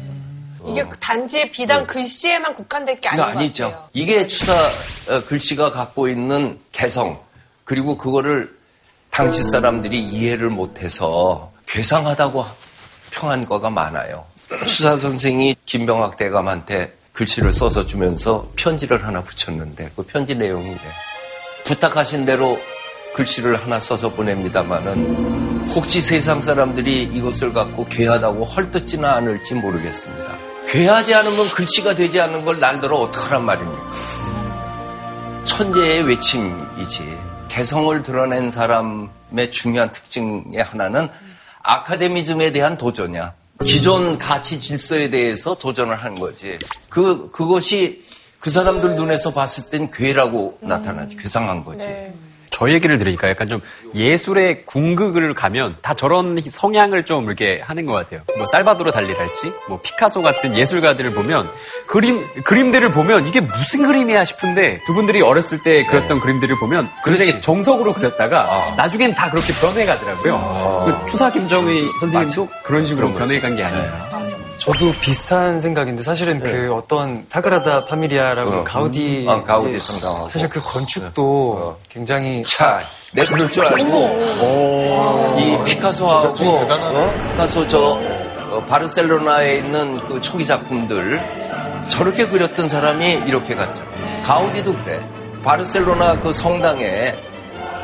이게 0.67 0.83
그 0.88 0.97
단지 1.00 1.50
비단 1.51 1.85
글씨에만 1.88 2.53
국한될 2.53 3.01
게 3.01 3.09
아닌 3.09 3.23
아니죠. 3.23 3.65
같아요. 3.65 3.89
이게 3.93 4.27
추사 4.27 4.53
어, 5.09 5.23
글씨가 5.27 5.71
갖고 5.71 6.07
있는 6.07 6.59
개성, 6.71 7.19
그리고 7.65 7.97
그거를 7.97 8.55
당시 9.09 9.43
사람들이 9.43 10.00
이해를 10.00 10.50
못해서 10.50 11.51
괴상하다고 11.67 12.45
평한 13.09 13.45
거가 13.45 13.69
많아요. 13.69 14.25
추사 14.65 14.98
선생이 14.98 15.55
김병학 15.65 16.17
대감한테 16.17 16.93
글씨를 17.13 17.51
써서 17.51 17.86
주면서 17.86 18.50
편지를 18.55 19.05
하나 19.05 19.22
붙였는데 19.22 19.91
그 19.96 20.03
편지 20.03 20.36
내용이 20.36 20.70
이래. 20.70 20.81
부탁하신 21.65 22.25
대로 22.25 22.60
글씨를 23.13 23.62
하나 23.62 23.79
써서 23.79 24.12
보냅니다마는 24.12 25.70
혹시 25.70 26.01
세상 26.01 26.41
사람들이 26.41 27.03
이것을 27.03 27.53
갖고 27.53 27.86
괴하다고 27.86 28.46
헐뜯지는 28.46 29.05
않을지 29.05 29.55
모르겠습니다. 29.55 30.38
괴하지 30.67 31.13
않으면 31.15 31.50
글씨가 31.50 31.96
되지 31.96 32.20
않는 32.22 32.46
걸 32.46 32.60
날더러 32.60 32.98
어떡하란 32.98 33.43
말입니까? 33.43 33.91
천재의 35.43 36.03
외침이지. 36.03 37.17
개성을 37.50 38.01
드러낸 38.03 38.50
사람의 38.50 39.51
중요한 39.51 39.91
특징의 39.91 40.63
하나는 40.63 41.10
아카데미즘에 41.63 42.51
대한 42.51 42.77
도전이야. 42.77 43.34
기존 43.65 44.18
가치 44.18 44.60
질서에 44.60 45.10
대해서 45.10 45.56
도전을 45.56 45.96
한 45.96 46.20
거지. 46.20 46.58
그, 46.89 47.30
그것이 47.32 48.03
그 48.39 48.50
사람들 48.50 48.96
눈에서 48.96 49.32
봤을 49.34 49.70
땐 49.70 49.91
괴라고 49.91 50.58
나타나지. 50.62 51.15
괴상한 51.15 51.63
거지. 51.63 51.86
저 52.62 52.70
얘기를 52.70 53.00
들으니까 53.00 53.27
약간 53.27 53.48
좀 53.48 53.60
예술의 53.96 54.65
궁극을 54.68 55.34
가면 55.34 55.77
다 55.82 55.96
저런 55.96 56.39
성향을 56.39 57.06
좀 57.06 57.25
이렇게 57.25 57.60
하는 57.63 57.88
것 57.88 57.94
같아요. 57.94 58.22
뭐 58.38 58.46
살바도르 58.51 58.91
달리랄지, 58.91 59.51
뭐 59.68 59.80
피카소 59.82 60.22
같은 60.22 60.56
예술가들을 60.56 61.12
보면 61.15 61.50
그림 61.88 62.24
그림들을 62.44 62.91
보면 62.91 63.25
이게 63.25 63.41
무슨 63.41 63.88
그림이야 63.88 64.25
싶은데 64.25 64.80
두 64.86 64.94
분들이 64.94 65.24
어렸을 65.24 65.63
때 65.63 65.84
그렸던 65.88 66.20
그림들을 66.20 66.56
보면 66.60 66.88
굉장히 67.03 67.32
그렇지. 67.32 67.41
정석으로 67.41 67.94
그렸다가 67.94 68.41
아. 68.53 68.75
나중엔 68.75 69.15
다 69.15 69.32
그렇게 69.32 69.53
변해가더라고요. 69.53 70.84
그 70.86 71.10
추사 71.10 71.32
김정희 71.32 71.88
선생님도 72.00 72.48
그런 72.63 72.86
식으로. 72.86 73.12
변해간 73.13 73.56
게 73.56 73.63
아닌가. 73.63 74.40
저도 74.62 74.94
비슷한 75.00 75.60
생각인데 75.60 76.03
사실은 76.03 76.39
그 76.39 76.72
어떤 76.72 77.25
사그라다 77.30 77.86
파밀리아라고 77.86 78.51
어. 78.51 78.63
가우디 78.63 79.25
어, 79.27 79.44
가우디 79.44 79.80
성당하고. 79.80 80.30
사실 80.30 80.48
그 80.50 80.60
건축도 80.60 81.80
굉장히 81.89 82.44
자, 82.44 82.80
내 83.12 83.25
그럴 83.25 83.51
줄 83.51 83.65
알고 83.65 85.39
이 85.39 85.58
피카소하고 85.65 86.27
어? 86.27 87.13
피카소 87.32 87.68
저 87.68 88.00
어, 88.51 88.63
바르셀로나에 88.70 89.58
있는 89.58 90.00
그 90.01 90.22
초기 90.22 90.46
작품들 90.46 91.20
저렇게 91.89 92.27
그렸던 92.27 92.70
사람이 92.70 93.24
이렇게 93.25 93.56
갔죠. 93.56 93.82
가우디도 94.24 94.74
그래. 94.84 95.01
바르셀로나 95.44 96.20
그 96.20 96.32
성당에 96.32 97.15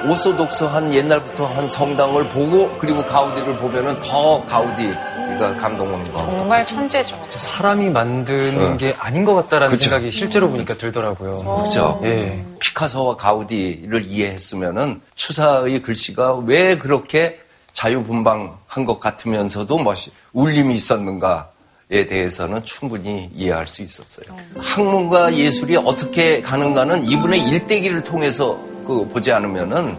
오소독스한 0.07 0.93
옛날부터 0.93 1.47
한 1.47 1.67
성당을 1.67 2.27
보고 2.27 2.69
그리고 2.77 3.03
가우디를 3.03 3.55
보면은 3.55 3.99
더 3.99 4.45
가우디 4.45 4.93
가 5.37 5.55
감동하는 5.55 6.11
거. 6.11 6.19
정말 6.25 6.65
천재죠. 6.65 7.17
사람이 7.37 7.89
만드는 7.89 8.73
어. 8.73 8.77
게 8.77 8.95
아닌 8.97 9.23
것 9.25 9.35
같다라는 9.35 9.71
그쵸. 9.71 9.89
생각이 9.89 10.11
실제로 10.11 10.49
보니까 10.49 10.75
들더라고요. 10.75 11.33
그렇죠. 11.33 11.99
예. 12.03 12.43
피카소와 12.59 13.17
가우디를 13.17 14.05
이해했으면은 14.07 15.01
추사의 15.15 15.81
글씨가 15.81 16.35
왜 16.45 16.77
그렇게 16.77 17.39
자유분방한 17.73 18.85
것 18.85 18.99
같으면서도 18.99 19.77
멋이 19.77 20.11
울림이 20.33 20.73
있었는가 20.73 21.49
대해서는 21.89 22.63
충분히 22.63 23.29
이해할 23.33 23.67
수 23.67 23.83
있었어요. 23.83 24.35
학문과 24.57 25.33
예술이 25.35 25.77
어떻게 25.77 26.41
가는가는 26.41 27.05
이분의 27.05 27.47
일대기를 27.47 28.03
통해서 28.03 28.57
그 28.85 29.07
보지 29.07 29.31
않으면은 29.31 29.95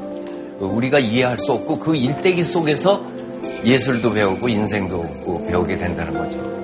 우리가 0.59 0.99
이해할 0.99 1.39
수 1.39 1.53
없고 1.53 1.79
그 1.79 1.95
일대기 1.95 2.43
속에서 2.43 3.18
예술도 3.65 4.13
배우고 4.13 4.49
인생도 4.49 5.47
배우게 5.49 5.77
된다는 5.77 6.17
거죠. 6.17 6.59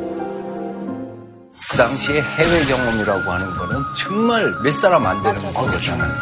그 1.70 1.76
당시에 1.76 2.20
해외 2.20 2.64
경험이라고 2.66 3.32
하는 3.32 3.50
거는 3.56 3.82
정말 3.98 4.52
몇 4.62 4.72
사람 4.72 5.06
안 5.06 5.22
되는 5.22 5.52
거잖아요. 5.52 6.12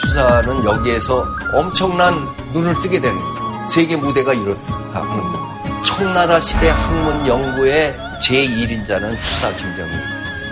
추사는 0.00 0.64
여기에서 0.64 1.24
엄청난 1.52 2.28
눈을 2.52 2.80
뜨게 2.82 3.00
되는 3.00 3.18
거예요. 3.18 3.68
세계 3.68 3.96
무대가 3.96 4.34
이렇다 4.34 4.74
하는 4.92 5.08
거예요. 5.08 5.82
청나라 5.82 6.40
시대 6.40 6.68
학문 6.68 7.26
연구의 7.26 7.96
제1인자는 8.20 9.16
추사 9.22 9.50
김정일. 9.52 9.92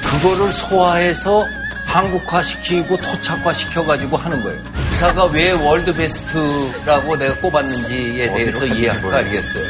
그거를 0.03 0.53
소화해서 0.53 1.45
한국화시키고 1.87 2.97
토착화시켜가지고 2.97 4.17
하는 4.17 4.43
거예요. 4.43 4.61
추사가 5.03 5.25
왜 5.25 5.51
월드 5.51 5.93
베스트라고 5.93 7.17
내가 7.17 7.35
꼽았는지에 7.41 8.35
대해서 8.35 8.65
이해할까 8.65 9.17
알겠어요. 9.17 9.65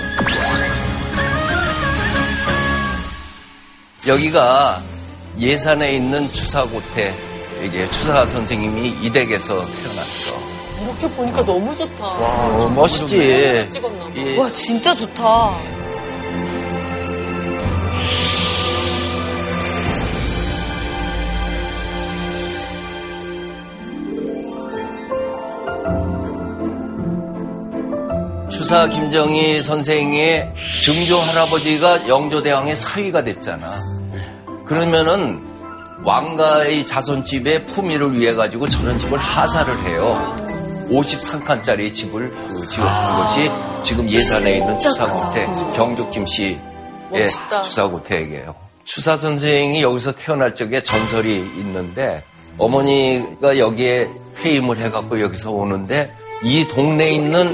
여기가 4.06 4.82
예산에 5.40 5.94
있는 5.94 6.30
추사고태, 6.30 7.14
이게 7.62 7.88
추사 7.88 8.26
선생님이 8.26 8.98
이 9.00 9.08
댁에서 9.08 9.54
태어났어. 9.54 10.36
이렇게 10.82 11.08
보니까 11.16 11.42
너무 11.42 11.74
좋다. 11.76 12.04
어, 12.04 12.68
멋있지. 12.74 13.66
찍었나 13.70 14.04
봐. 14.04 14.10
이 14.14 14.36
와, 14.36 14.52
진짜 14.52 14.94
좋다. 14.94 15.56
추사 28.72 28.88
김정희 28.88 29.60
선생의 29.60 30.50
증조 30.80 31.20
할아버지가 31.20 32.08
영조대왕의 32.08 32.74
사위가 32.74 33.22
됐잖아. 33.22 33.82
그러면은 34.64 35.42
왕가의 36.02 36.86
자손집의 36.86 37.66
품위를 37.66 38.18
위해 38.18 38.32
가지고 38.32 38.66
저런 38.70 38.98
집을 38.98 39.18
하사를 39.18 39.78
해요. 39.84 40.86
53칸짜리 40.88 41.92
집을 41.92 42.30
그 42.30 42.66
지어준 42.66 43.16
것이 43.18 43.50
지금 43.82 44.08
예산에 44.08 44.56
있는 44.56 44.78
추사고태 44.78 45.46
경주 45.74 46.08
김씨의 46.08 46.58
멋있다. 47.10 47.60
추사고태에게요. 47.60 48.54
추사 48.84 49.18
선생이 49.18 49.82
여기서 49.82 50.12
태어날 50.12 50.54
적에 50.54 50.82
전설이 50.82 51.34
있는데 51.58 52.24
어머니가 52.56 53.58
여기에 53.58 54.08
회임을 54.38 54.78
해갖고 54.78 55.20
여기서 55.20 55.50
오는데 55.50 56.10
이 56.42 56.66
동네에 56.68 57.12
있는 57.12 57.52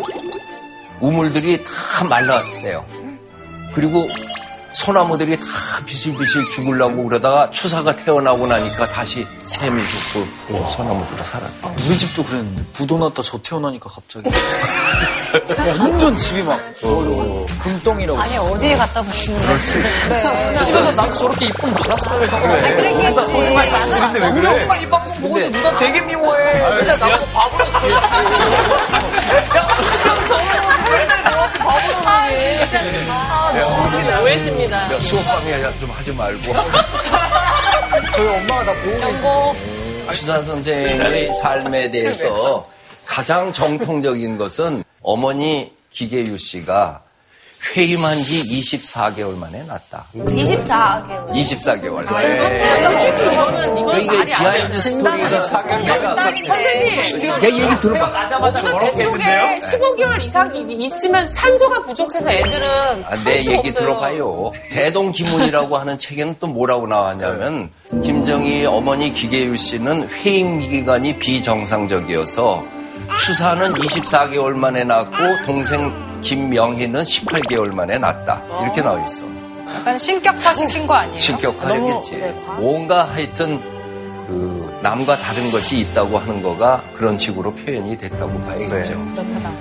우물들이 1.00 1.64
다 1.64 2.04
말랐대요. 2.04 2.84
그리고 3.74 4.08
소나무들이 4.74 5.38
다 5.40 5.46
비실비실 5.86 6.44
죽으려고 6.54 7.02
그러다가 7.04 7.50
추사가 7.50 7.96
태어나고 7.96 8.46
나니까 8.46 8.86
다시 8.86 9.26
샘이 9.44 9.82
솟고 9.84 10.68
소나무들이 10.68 11.20
살았대. 11.24 11.68
우리 11.88 11.98
집도 11.98 12.22
그랬는데 12.22 12.62
부도 12.72 12.96
났다 12.98 13.22
저 13.22 13.38
태어나니까 13.42 13.90
갑자기 13.90 14.30
완전 15.80 16.16
집이 16.16 16.42
막 16.44 16.60
어, 16.84 17.46
금덩이라고 17.62 18.20
아니, 18.20 18.36
어디에 18.36 18.76
갖다 18.76 19.02
붙이는 19.02 19.40
거야? 19.46 19.58
그래. 20.08 20.58
집에서 20.64 20.92
나도 20.92 21.12
저렇게 21.18 21.46
이쁨 21.46 21.74
받았어요 21.74 22.20
그랬겠지. 22.20 23.44
정말 23.46 23.66
자신인데 23.66 24.20
왜 24.20 24.30
그래? 24.30 24.48
우리 24.48 24.62
엄마 24.62 24.76
이 24.76 24.88
방송 24.88 25.20
보고서 25.22 25.50
누나 25.50 25.74
되게 25.74 26.00
미워해 26.02 26.76
맨날 26.78 26.96
나보고 26.98 27.26
바보 27.32 27.58
로 34.16 34.22
오해십니다. 34.22 35.00
수업 35.00 35.24
방해 35.24 35.78
좀 35.78 35.90
하지 35.90 36.12
말고. 36.12 36.42
저희 38.14 38.28
엄마가 38.28 38.64
나 38.64 38.82
보고 38.82 38.98
계시고 38.98 39.56
추사 40.12 40.42
선생의 40.42 41.34
삶에 41.34 41.90
대해서 41.90 42.68
가장 43.06 43.52
정통적인 43.52 44.36
것은 44.36 44.84
어머니 45.02 45.72
기계 45.90 46.36
유씨가 46.38 47.02
회임한 47.76 48.16
지 48.22 48.42
24개월 48.60 49.36
만에 49.36 49.62
낳았다. 49.64 50.06
24개월. 50.14 51.26
24개월. 51.32 52.06
진짜 52.06 52.80
솔직히 52.80 53.32
이거는 53.34 53.76
이건 53.78 54.00
이게 54.00 54.16
말이. 54.16 54.26
비하인드 54.30 54.78
스토리가 54.78 55.28
선생님, 55.28 55.88
야, 57.30 57.40
얘기 57.42 57.78
들어봐. 57.80 58.28
뱃속에 58.80 59.58
15개월 59.58 60.20
이상 60.22 60.54
이- 60.54 60.72
있으면 60.86 61.26
산소가 61.26 61.80
부족해서 61.82 62.30
애들은 62.30 63.04
아, 63.04 63.08
할내수 63.10 63.50
얘기 63.50 63.54
없어요. 63.56 63.72
들어봐요. 63.72 64.52
대동기문이라고 64.70 65.76
하는 65.78 65.98
책에는 65.98 66.36
또 66.40 66.46
뭐라고 66.46 66.86
나왔냐면 66.86 67.70
김정희 68.02 68.66
어머니 68.66 69.12
기계유 69.12 69.56
씨는 69.56 70.08
회임 70.10 70.60
기간이 70.60 71.18
비정상적이어서 71.18 72.64
추사는 73.18 73.72
24개월 73.74 74.52
만에 74.52 74.84
낳고 74.84 75.16
동생 75.46 76.07
김명희는 76.20 77.02
18개월 77.02 77.72
만에 77.74 77.98
낳았다. 77.98 78.42
이렇게 78.62 78.80
나와 78.82 79.04
있어. 79.04 79.22
약간 79.76 79.98
신격화시킨 79.98 80.86
거 80.86 80.94
아니에요? 80.94 81.18
신격화했겠지. 81.18 82.12
너무, 82.18 82.24
네, 82.24 82.44
과- 82.46 82.52
뭔가 82.54 83.04
하여튼 83.04 83.60
그 84.26 84.78
남과 84.82 85.16
다른 85.16 85.50
것이 85.50 85.80
있다고 85.80 86.18
하는 86.18 86.42
거가 86.42 86.82
그런 86.96 87.18
식으로 87.18 87.52
표현이 87.54 87.98
됐다고 87.98 88.38
봐야겠죠. 88.44 88.92
그렇구나. 89.14 89.52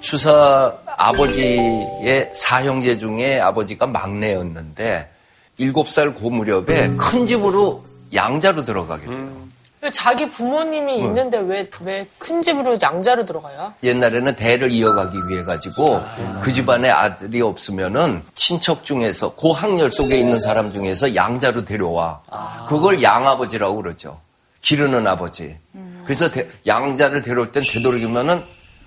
추사 0.00 0.74
아버지의 0.96 2.30
사형제 2.34 2.98
중에 2.98 3.40
아버지가 3.40 3.86
막내였는데 3.86 5.08
일곱 5.58 5.88
살고 5.88 6.30
무렵에 6.30 6.88
큰 6.96 7.26
집으로 7.26 7.84
양자로 8.12 8.64
들어가게 8.64 9.06
돼요. 9.06 9.28
왜 9.82 9.90
자기 9.90 10.28
부모님이 10.28 10.98
있는데 10.98 11.38
왜 11.38 11.68
왜 11.80 12.06
큰 12.18 12.40
집으로 12.40 12.78
양자로 12.80 13.24
들어가요? 13.26 13.74
옛날에는 13.82 14.36
대를 14.36 14.70
이어가기 14.70 15.18
위해 15.28 15.42
가지고 15.42 16.00
그 16.40 16.52
집안에 16.52 16.88
아들이 16.88 17.40
없으면은 17.42 18.22
친척 18.36 18.84
중에서 18.84 19.34
고학렬 19.34 19.90
속에 19.90 20.16
있는 20.16 20.38
사람 20.38 20.72
중에서 20.72 21.16
양자로 21.16 21.64
데려와. 21.64 22.20
그걸 22.68 23.02
양아버지라고 23.02 23.76
그러죠. 23.82 24.20
기르는 24.60 25.04
아버지. 25.08 25.56
그래서 26.04 26.30
대- 26.30 26.48
양자를 26.64 27.22
데려올 27.22 27.50
땐 27.50 27.64
되도록이면은 27.68 28.40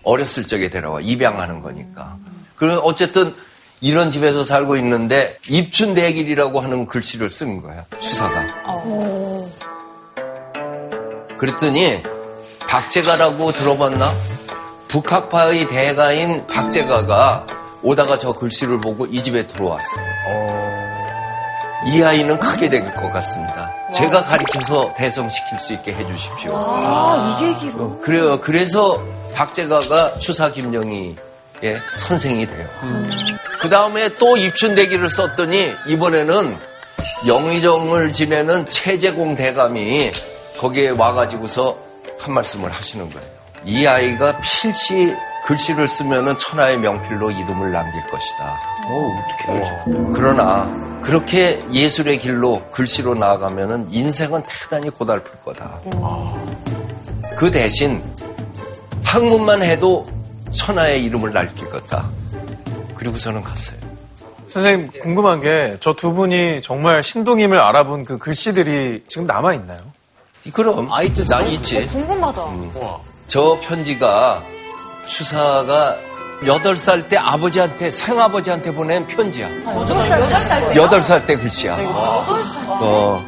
어렸을 0.03 0.47
적에 0.47 0.69
데려와. 0.69 1.01
입양하는 1.01 1.61
거니까. 1.61 2.15
그럼 2.55 2.79
어쨌든 2.83 3.35
이런 3.81 4.11
집에서 4.11 4.45
살고 4.45 4.77
있는데 4.77 5.37
입춘대길이라고 5.49 6.61
하는 6.61 6.85
글씨를 6.85 7.29
쓴 7.31 7.61
거야. 7.61 7.83
추사가. 7.99 8.41
그랬더니 11.37 12.03
박제가라고 12.67 13.51
들어봤나? 13.51 14.13
북학파의 14.87 15.67
대가인 15.67 16.45
박제가가 16.47 17.45
오다가 17.83 18.17
저 18.17 18.31
글씨를 18.31 18.79
보고 18.81 19.05
이 19.05 19.21
집에 19.21 19.45
들어왔어요. 19.47 20.05
이 21.87 22.01
아이는 22.01 22.39
크게 22.39 22.69
될 22.69 22.93
것 22.95 23.11
같습니다. 23.13 23.71
제가 23.93 24.23
가르쳐서 24.23 24.93
대성시킬 24.97 25.59
수 25.59 25.73
있게 25.73 25.93
해주십시오. 25.93 26.51
아, 26.55 27.37
이게 27.39 27.53
길어. 27.59 27.83
어, 27.83 27.99
그래요. 28.01 28.41
그래서 28.41 29.03
박제가가 29.35 30.17
추사 30.17 30.49
김정희의 30.51 31.15
선생이 31.99 32.47
돼요. 32.47 32.67
그 33.61 33.69
다음에 33.69 34.09
또 34.15 34.35
입춘대기를 34.37 35.09
썼더니 35.09 35.73
이번에는 35.89 36.57
영의정을 37.27 38.11
지내는 38.11 38.67
최재공 38.69 39.35
대감이 39.35 40.11
거기에 40.59 40.89
와가지고서 40.89 41.77
한 42.19 42.33
말씀을 42.33 42.71
하시는 42.71 43.09
거예요. 43.09 43.27
이 43.65 43.85
아이가 43.85 44.39
필시 44.39 45.13
글씨를 45.45 45.87
쓰면은 45.87 46.37
천하의 46.37 46.77
명필로 46.79 47.31
이름을 47.31 47.71
남길 47.71 48.01
것이다. 48.07 48.59
어떻게 49.27 49.51
알지? 49.51 49.69
그러나 50.13 50.99
그렇게 51.03 51.63
예술의 51.71 52.17
길로 52.19 52.63
글씨로 52.71 53.13
나아가면은 53.15 53.87
인생은 53.91 54.43
대단히 54.47 54.89
고달플 54.89 55.31
거다. 55.43 55.79
그 57.37 57.51
대신 57.51 58.01
학문만 59.03 59.63
해도 59.63 60.03
천하의 60.51 61.03
이름을 61.05 61.31
날릴 61.33 61.53
거다. 61.69 62.09
그리고 62.95 63.17
저는 63.17 63.41
갔어요. 63.41 63.77
선생님 64.47 64.89
궁금한 65.01 65.41
게 65.41 65.77
저 65.79 65.93
두 65.93 66.13
분이 66.13 66.61
정말 66.61 67.03
신동임을 67.03 67.59
알아본 67.59 68.05
그 68.05 68.17
글씨들이 68.17 69.03
지금 69.07 69.27
남아 69.27 69.53
있나요? 69.55 69.79
그럼 70.53 70.91
아이 70.91 71.11
뜻은? 71.13 71.35
난 71.35 71.47
있지. 71.49 71.85
궁금하다. 71.87 72.45
저 73.27 73.57
편지가 73.61 74.43
추사가 75.07 75.95
여덟 76.45 76.75
살 76.75 77.07
때 77.07 77.17
아버지한테 77.17 77.89
생아버지한테 77.91 78.71
보낸 78.73 79.07
편지야. 79.07 79.49
여덟 79.65 79.97
살, 80.07 80.21
여덟 80.21 80.41
살 80.41 80.67
때. 80.69 80.75
여덟 80.75 81.01
살 81.01 81.25
때 81.25 81.35
글씨야. 81.37 81.81
여덟 81.83 82.45
살. 82.45 82.63
어, 82.67 83.23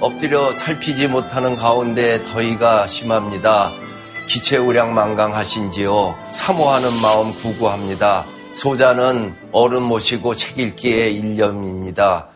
엎드려 0.00 0.52
살피지 0.52 1.08
못하는 1.08 1.56
가운데 1.56 2.22
더위가 2.22 2.86
심합니다. 2.86 3.72
기체 4.28 4.56
우량 4.58 4.94
만강하신지요. 4.94 6.16
사모하는 6.30 6.88
마음 7.02 7.32
구구합니다. 7.34 8.24
소자는 8.54 9.34
어른 9.52 9.82
모시고 9.82 10.34
책 10.36 10.58
읽기에 10.58 11.08
일념입니다. 11.10 12.28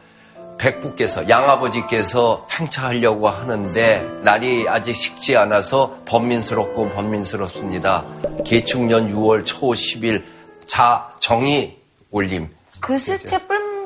백부께서 0.58 1.28
양아버지께서 1.28 2.46
행차하려고 2.50 3.28
하는데 3.28 4.00
날이 4.22 4.68
아직 4.68 4.94
식지 4.94 5.36
않아서 5.36 5.96
번민스럽고 6.04 6.90
번민스럽습니다. 6.90 8.04
개축년 8.44 9.12
6월 9.14 9.44
초 9.46 9.68
10일 9.68 10.22
자 10.66 11.08
정이 11.20 11.76
올림. 12.10 12.48
글씨체 12.80 13.38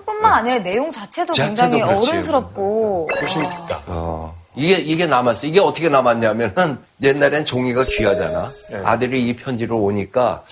뿐만 0.05 0.33
아니라 0.33 0.59
내용 0.59 0.91
자체도 0.91 1.33
자체도 1.33 1.47
굉장히 1.47 1.83
그렇지. 1.83 2.11
어른스럽고. 2.11 3.09
소심이 3.21 3.49
깊다. 3.49 3.81
어, 3.87 4.35
이게, 4.57 4.75
이게 4.77 5.07
남았어. 5.07 5.47
이게 5.47 5.61
어떻게 5.61 5.89
남았냐면은 5.89 6.79
옛날엔 7.03 7.45
종이가 7.45 7.85
귀하잖아. 7.85 8.51
아들이 8.85 9.27
이 9.29 9.37
편지를 9.37 9.75
오니까 9.75 10.43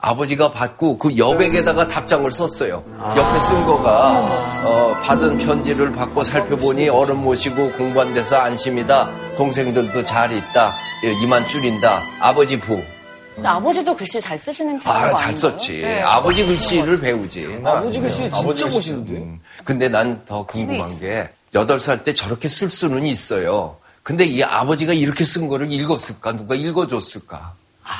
아버지가 0.00 0.52
받고 0.52 0.96
그 0.98 1.16
여백에다가 1.18 1.88
답장을 1.88 2.30
썼어요. 2.30 2.84
옆에 3.16 3.40
쓴 3.40 3.66
거가 3.66 4.62
어, 4.64 4.90
받은 5.02 5.38
편지를 5.38 5.92
받고 5.92 6.22
살펴보니 6.22 6.88
어른 6.88 7.16
모시고 7.18 7.72
공부한 7.72 8.14
데서 8.14 8.36
안심이다. 8.36 9.10
동생들도 9.36 10.04
잘 10.04 10.32
있다. 10.32 10.72
예, 11.04 11.12
이만 11.22 11.46
줄인다. 11.48 12.02
아버지 12.20 12.60
부. 12.60 12.80
근데 13.34 13.48
아버지도 13.48 13.94
글씨 13.96 14.20
잘 14.20 14.38
쓰시는 14.38 14.78
편인 14.80 14.86
아, 14.88 15.10
거잘 15.10 15.28
아닌가요? 15.28 15.36
썼지. 15.36 15.84
아버지 16.04 16.46
글씨를 16.46 17.00
배우지. 17.00 17.60
아버지 17.64 18.00
글씨 18.00 18.16
진짜 18.22 18.38
아버지. 18.38 18.64
멋있는데. 18.64 19.12
음. 19.14 19.40
근데 19.64 19.88
난 19.88 20.24
더 20.26 20.44
궁금한 20.46 20.96
게 21.00 21.28
여덟 21.54 21.80
살때 21.80 22.14
저렇게 22.14 22.46
쓸 22.48 22.70
수는 22.70 23.04
있어요. 23.06 23.76
근데 24.04 24.24
이 24.24 24.42
아버지가 24.44 24.92
이렇게 24.92 25.24
쓴 25.24 25.48
거를 25.48 25.72
읽었을까? 25.72 26.36
누가 26.36 26.54
읽어줬을까? 26.54 27.52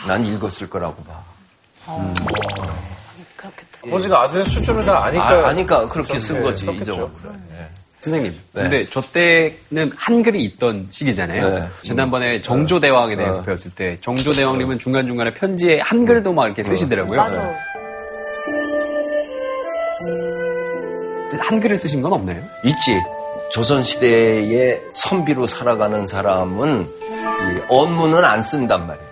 난 0.06 0.24
읽었을 0.24 0.70
거라고 0.70 1.02
봐. 1.04 1.20
아버지가 3.87 4.22
아들의 4.22 4.44
수준을 4.44 4.85
다 4.85 5.05
아니까. 5.05 5.29
아, 5.29 5.48
아니까 5.48 5.88
그렇게 5.88 6.20
쓴 6.20 6.42
거지. 6.42 6.64
썼겠죠. 6.64 7.11
예. 7.53 7.68
선생님, 8.01 8.33
네. 8.53 8.62
근데 8.62 8.87
저 8.88 9.01
때는 9.01 9.90
한글이 9.96 10.42
있던 10.44 10.87
시기잖아요. 10.88 11.48
네. 11.48 11.68
지난번에 11.83 12.40
정조대왕에 12.40 13.16
대해서 13.16 13.42
배웠을 13.42 13.72
때 13.72 13.98
정조대왕님은 14.01 14.79
중간중간에 14.79 15.35
편지에 15.35 15.81
한글도 15.81 16.33
막 16.33 16.46
이렇게 16.46 16.62
쓰시더라고요. 16.62 17.16
맞아. 17.16 17.55
한글을 21.40 21.77
쓰신 21.77 22.03
건 22.03 22.12
없나요? 22.12 22.42
있지. 22.64 23.01
조선시대의 23.51 24.83
선비로 24.92 25.46
살아가는 25.46 26.07
사람은 26.07 26.87
이 26.87 27.61
언문은 27.68 28.24
안 28.24 28.42
쓴단 28.42 28.87
말이에요. 28.87 29.09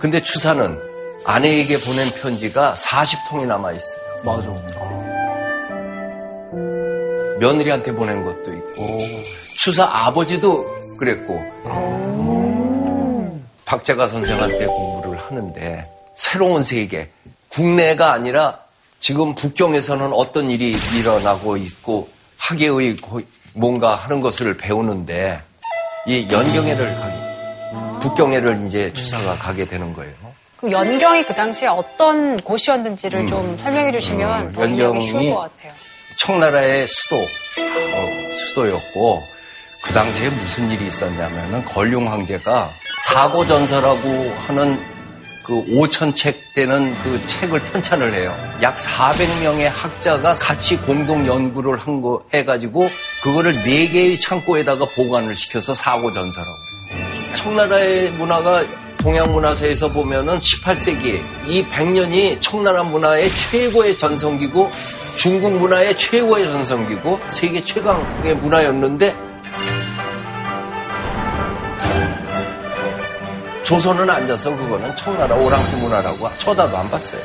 근데 0.00 0.20
추사는 0.22 0.89
아내에게 1.24 1.78
보낸 1.80 2.08
편지가 2.10 2.74
40통이 2.74 3.46
남아있어요. 3.46 4.00
맞아. 4.24 4.48
며느리한테 7.38 7.92
보낸 7.94 8.24
것도 8.24 8.52
있고 8.52 8.86
추사 9.56 9.84
아버지도 9.84 10.66
그랬고 10.98 11.42
박재가 13.64 14.08
선생한테 14.08 14.66
공부를 14.66 15.18
하는데 15.18 15.90
새로운 16.14 16.64
세계 16.64 17.08
국내가 17.48 18.12
아니라 18.12 18.58
지금 18.98 19.34
북경에서는 19.34 20.12
어떤 20.12 20.50
일이 20.50 20.76
일어나고 20.98 21.56
있고 21.56 22.08
학예의 22.36 22.96
고- 22.98 23.22
뭔가 23.54 23.94
하는 23.94 24.20
것을 24.20 24.56
배우는데 24.58 25.40
이 26.06 26.28
연경회를 26.30 26.94
가게 26.94 27.14
북경회를 28.02 28.66
이제 28.66 28.92
추사가 28.92 29.36
가게 29.38 29.64
되는 29.66 29.94
거예요. 29.94 30.12
그럼 30.60 30.72
연경이 30.72 31.22
그 31.24 31.34
당시에 31.34 31.68
어떤 31.68 32.40
곳이었는지를 32.42 33.26
좀 33.26 33.56
설명해 33.58 33.92
주시면 33.92 34.40
음, 34.48 34.52
더 34.52 34.66
이해하기 34.66 35.00
쉬울 35.00 35.14
연경이 35.14 35.30
것 35.30 35.40
같아요. 35.40 35.72
청나라의 36.16 36.86
수도, 36.86 37.16
어, 37.16 38.34
수도였고, 38.36 39.22
그 39.82 39.94
당시에 39.94 40.28
무슨 40.28 40.70
일이 40.70 40.86
있었냐면은, 40.86 41.64
걸륭 41.64 42.06
황제가 42.12 42.68
사고 42.98 43.46
전서라고 43.46 44.34
하는 44.46 44.78
그 45.44 45.64
5천 45.64 46.14
책 46.14 46.36
되는 46.54 46.94
그 47.02 47.26
책을 47.26 47.60
편찬을 47.72 48.12
해요. 48.12 48.36
약 48.60 48.76
400명의 48.76 49.70
학자가 49.72 50.34
같이 50.34 50.76
공동 50.76 51.26
연구를 51.26 51.78
한 51.78 52.02
거 52.02 52.22
해가지고, 52.34 52.90
그거를 53.22 53.62
4개의 53.62 54.20
창고에다가 54.20 54.84
보관을 54.94 55.34
시켜서 55.36 55.74
사고 55.74 56.12
전서라고. 56.12 56.50
해요. 56.92 57.32
청나라의 57.34 58.10
문화가 58.10 58.62
동양 59.02 59.32
문화사에서 59.32 59.88
보면은 59.88 60.38
18세기 60.38 61.22
이 61.48 61.64
100년이 61.64 62.38
청나라 62.40 62.82
문화의 62.82 63.30
최고의 63.30 63.96
전성기고 63.96 64.70
중국 65.16 65.52
문화의 65.52 65.96
최고의 65.96 66.44
전성기고 66.44 67.18
세계 67.28 67.64
최강의 67.64 68.36
문화였는데 68.36 69.16
조선은 73.64 74.10
앉아서 74.10 74.54
그거는 74.56 74.94
청나라 74.96 75.34
오랑캐 75.34 75.76
문화라고 75.76 76.28
쳐다도 76.36 76.76
안 76.76 76.90
봤어요. 76.90 77.22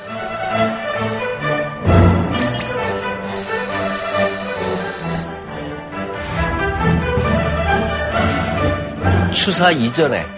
추사 9.34 9.72
이전에 9.72 10.35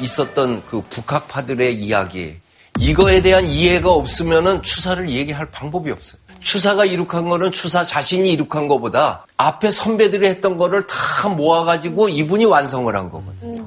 있었던 0.00 0.62
그 0.66 0.82
북학파들의 0.90 1.74
이야기 1.74 2.36
이거에 2.78 3.22
대한 3.22 3.44
이해가 3.46 3.90
없으면은 3.90 4.62
추사를 4.62 5.08
얘기할 5.08 5.46
방법이 5.50 5.90
없어요. 5.90 6.20
추사가 6.40 6.84
이룩한 6.84 7.28
거는 7.28 7.50
추사 7.50 7.84
자신이 7.84 8.30
이룩한 8.32 8.68
것보다 8.68 9.26
앞에 9.36 9.70
선배들이 9.70 10.26
했던 10.28 10.56
거를 10.56 10.86
다 10.86 11.28
모아가지고 11.28 12.08
이분이 12.08 12.44
완성을 12.44 12.94
한 12.94 13.08
거거든요. 13.08 13.64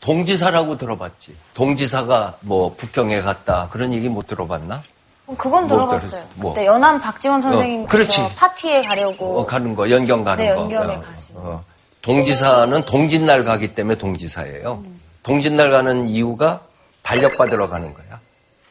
동지사라고 0.00 0.78
들어봤지. 0.78 1.36
동지사가 1.54 2.38
뭐 2.40 2.74
북경에 2.76 3.20
갔다 3.20 3.68
그런 3.70 3.92
얘기 3.92 4.08
못 4.08 4.26
들어봤나? 4.26 4.82
그건 5.36 5.66
뭐 5.66 5.68
들어봤어요. 5.68 6.24
뭐? 6.36 6.54
그때 6.54 6.66
연암 6.66 7.00
박지원 7.00 7.38
어, 7.38 7.42
선생님께서 7.42 7.88
그렇지. 7.88 8.34
파티에 8.34 8.82
가려고 8.82 9.40
어, 9.40 9.46
가는 9.46 9.74
거, 9.76 9.88
연경 9.90 10.24
가는 10.24 10.44
네, 10.44 10.52
거. 10.52 10.62
연경에 10.62 10.96
어, 10.96 11.00
가시고. 11.00 11.38
어. 11.38 11.64
동지사는 12.02 12.84
동짓날 12.86 13.44
가기 13.44 13.74
때문에 13.74 13.96
동지사예요. 13.98 14.82
동짓날 15.22 15.70
가는 15.70 16.06
이유가 16.06 16.62
달력받으러 17.02 17.68
가는 17.68 17.92
거야. 17.94 18.20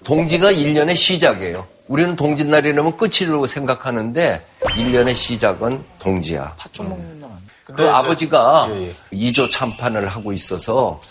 동지가 0.03 0.51
1년의 0.51 0.95
시작이에요. 0.95 1.67
우리는 1.87 2.15
동짓날이라면 2.15 2.97
끝이라고 2.97 3.47
생각하는데 3.47 4.45
1년의 4.61 5.15
시작은 5.15 5.83
동지야. 5.99 6.55
팥좀 6.57 6.89
먹는 6.89 7.19
날. 7.21 7.29
그 7.65 7.87
아버지가 7.87 8.67
예, 8.71 8.87
예. 8.87 8.93
이조 9.11 9.49
참판을 9.49 10.07
하고 10.07 10.33
있어서 10.33 11.01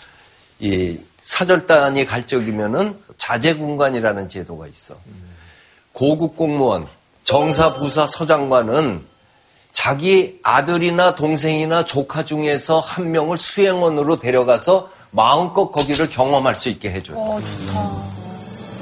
이 0.59 0.97
사절단이 1.21 2.05
갈 2.05 2.27
적이면은 2.27 2.97
자제군관이라는 3.17 4.29
제도가 4.29 4.67
있어. 4.67 4.95
고급 5.93 6.35
공무원, 6.35 6.85
정사, 7.23 7.73
부사, 7.73 8.07
서장관은 8.07 9.05
자기 9.71 10.39
아들이나 10.43 11.15
동생이나 11.15 11.85
조카 11.85 12.25
중에서 12.25 12.79
한 12.79 13.11
명을 13.11 13.37
수행원으로 13.37 14.19
데려가서 14.19 14.89
마음껏 15.11 15.71
거기를 15.71 16.09
경험할 16.09 16.55
수 16.55 16.69
있게 16.69 16.91
해줘요. 16.91 17.41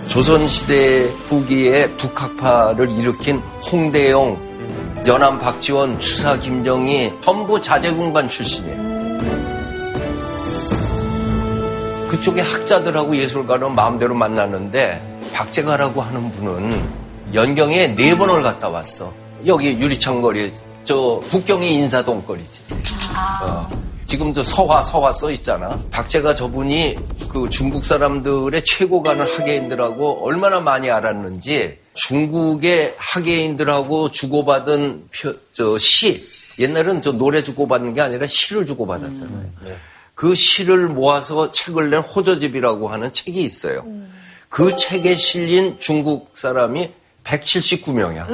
조선시대 0.10 1.10
후기에 1.26 1.92
북학파를 1.98 2.90
일으킨 2.92 3.40
홍대용, 3.72 5.04
연암 5.06 5.40
박지원, 5.40 6.00
추사 6.00 6.38
김정희 6.40 7.14
전부 7.24 7.62
자제군관 7.62 8.30
출신이에요. 8.30 8.88
그쪽에 12.10 12.42
학자들하고 12.42 13.16
예술가는 13.16 13.76
마음대로 13.76 14.16
만나는데 14.16 15.20
박재가라고 15.34 16.02
하는 16.02 16.32
분은 16.32 16.90
연경에 17.34 17.96
네 17.96 18.18
번을 18.18 18.42
갔다 18.42 18.70
왔어. 18.70 19.14
여기 19.46 19.78
유리창 19.78 20.22
거리, 20.22 20.52
저 20.84 21.22
북경의 21.30 21.74
인사동 21.74 22.24
거리지. 22.24 22.62
어, 23.44 23.68
지금 24.08 24.34
저 24.34 24.42
서화 24.42 24.82
서화 24.82 25.12
써 25.12 25.30
있잖아. 25.32 25.78
박재가 25.92 26.34
저분이 26.34 26.96
그 27.30 27.50
중국 27.50 27.84
사람들의 27.84 28.64
최고 28.66 29.04
가는 29.04 29.26
학예인들하고 29.26 30.26
얼마나 30.26 30.62
많이 30.62 30.90
알았는지 30.90 31.78
중국의 31.94 32.96
학예인들하고 32.98 34.10
주고받은 34.12 35.10
표- 35.12 35.36
저 35.52 35.78
시, 35.78 36.18
옛날은 36.62 37.02
저 37.02 37.12
노래 37.12 37.44
주고받는 37.44 37.94
게 37.96 38.02
아니라 38.02 38.26
시를 38.28 38.66
주고받았잖아요. 38.66 39.46
그 40.16 40.34
시를 40.36 40.88
모아서 40.88 41.52
책을 41.52 41.90
낸 41.90 42.00
호저집이라고 42.00 42.88
하는 42.88 43.12
책이 43.12 43.42
있어요. 43.44 43.84
그 44.50 44.76
책에 44.78 45.16
실린 45.16 45.76
중국 45.80 46.32
사람이 46.36 46.92
179명이야. 47.26 48.26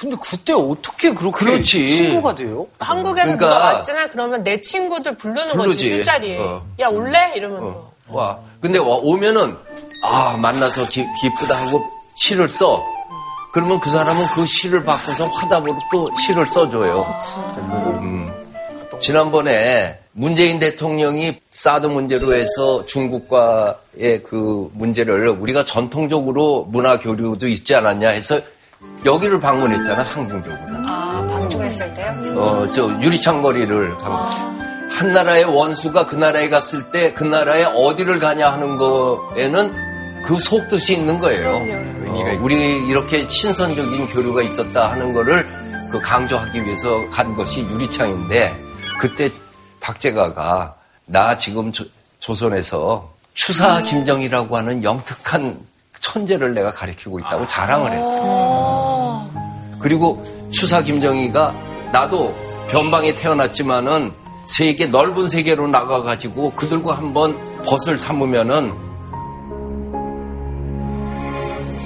근데 0.00 0.16
그때 0.22 0.54
어떻게 0.54 1.12
그렇게 1.12 1.44
그렇지. 1.44 1.86
친구가 1.88 2.34
돼요? 2.34 2.66
한국에서 2.78 3.36
그러니까- 3.36 3.46
누가 3.46 3.58
왔잖아. 3.74 4.08
그러면 4.08 4.42
내 4.42 4.58
친구들 4.60 5.14
부르는 5.18 5.48
부르지. 5.52 5.66
거지 5.84 5.88
술자리에. 5.88 6.38
어. 6.38 6.64
야 6.80 6.88
올래? 6.88 7.32
이러면서. 7.36 7.90
와. 8.08 8.38
근데 8.62 8.78
와- 8.78 8.96
오면은 9.02 9.54
아 10.02 10.36
만나서 10.38 10.86
기, 10.86 11.06
기쁘다 11.20 11.54
하고 11.66 11.84
시를 12.16 12.48
써. 12.48 12.82
그러면 13.52 13.78
그 13.80 13.90
사람은 13.90 14.26
그 14.34 14.46
시를 14.46 14.84
바꿔서 14.84 15.26
화답으로 15.26 15.76
또 15.92 16.08
시를 16.18 16.46
써줘요. 16.46 17.04
음. 17.58 18.32
지난번에 19.00 19.98
문재인 20.12 20.58
대통령이 20.58 21.38
사드 21.52 21.86
문제로 21.88 22.32
해서 22.34 22.84
중국과의 22.86 24.22
그 24.24 24.70
문제를 24.72 25.28
우리가 25.28 25.64
전통적으로 25.64 26.66
문화 26.70 26.98
교류도 26.98 27.48
있지 27.48 27.74
않았냐 27.74 28.08
해서 28.10 28.40
여기를 29.04 29.40
방문했잖아 29.40 30.04
상징적으로. 30.04 30.56
아, 30.86 31.26
방문했을 31.28 31.92
때요? 31.94 32.40
어, 32.40 32.70
저 32.70 32.88
유리창 33.00 33.42
거리를 33.42 33.96
방- 33.98 34.30
한 34.90 35.12
나라의 35.12 35.44
원수가 35.44 36.06
그 36.06 36.16
나라에 36.16 36.48
갔을 36.48 36.90
때 36.90 37.14
그 37.14 37.24
나라에 37.24 37.64
어디를 37.64 38.18
가냐 38.18 38.52
하는 38.52 38.76
거에는 38.76 39.72
그 40.26 40.38
속뜻이 40.38 40.94
있는 40.94 41.18
거예요. 41.20 41.56
어, 42.08 42.38
우리 42.42 42.86
이렇게 42.86 43.26
친선적인 43.26 44.08
교류가 44.08 44.42
있었다 44.42 44.90
하는 44.90 45.12
거를 45.12 45.46
그 45.90 45.98
강조하기 46.00 46.64
위해서 46.64 47.08
간 47.10 47.34
것이 47.36 47.60
유리창인데 47.62 48.54
그때 49.00 49.30
박재가가 49.80 50.74
나 51.06 51.36
지금 51.36 51.72
조, 51.72 51.84
조선에서 52.18 53.10
추사 53.34 53.80
김정이라고 53.82 54.56
하는 54.56 54.84
영특한 54.84 55.58
천재를 56.00 56.54
내가 56.54 56.72
가리키고 56.72 57.20
있다고 57.20 57.46
자랑을 57.46 57.92
했어. 57.92 59.30
그리고 59.78 60.22
추사 60.50 60.82
김정희가 60.82 61.54
나도 61.92 62.34
변방에 62.70 63.14
태어났지만은 63.14 64.12
세계 64.46 64.86
넓은 64.86 65.28
세계로 65.28 65.68
나가가지고 65.68 66.52
그들과 66.52 66.94
한번 66.96 67.38
벗을 67.64 67.98
삼으면은 67.98 68.72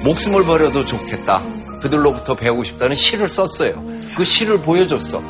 목숨을 0.04 0.44
버려도 0.44 0.84
좋겠다. 0.84 1.42
그들로부터 1.82 2.34
배우고 2.34 2.64
싶다는 2.64 2.96
시를 2.96 3.28
썼어요. 3.28 3.82
그 4.16 4.24
시를 4.24 4.60
보여줬어. 4.60 5.22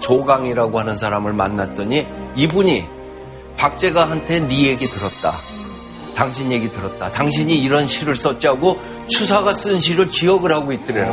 조강이라고 0.00 0.78
하는 0.78 0.96
사람을 0.96 1.32
만났더니 1.32 2.06
이분이 2.36 2.84
박재가한테 3.56 4.40
네 4.48 4.66
얘기 4.66 4.86
들었다. 4.86 5.32
당신 6.16 6.50
얘기 6.50 6.70
들었다. 6.72 7.10
당신이 7.12 7.54
이런 7.58 7.86
시를 7.86 8.16
썼자고 8.16 8.80
추사가 9.06 9.52
쓴 9.52 9.78
시를 9.80 10.06
기억을 10.08 10.50
하고 10.52 10.72
있더래요. 10.72 11.12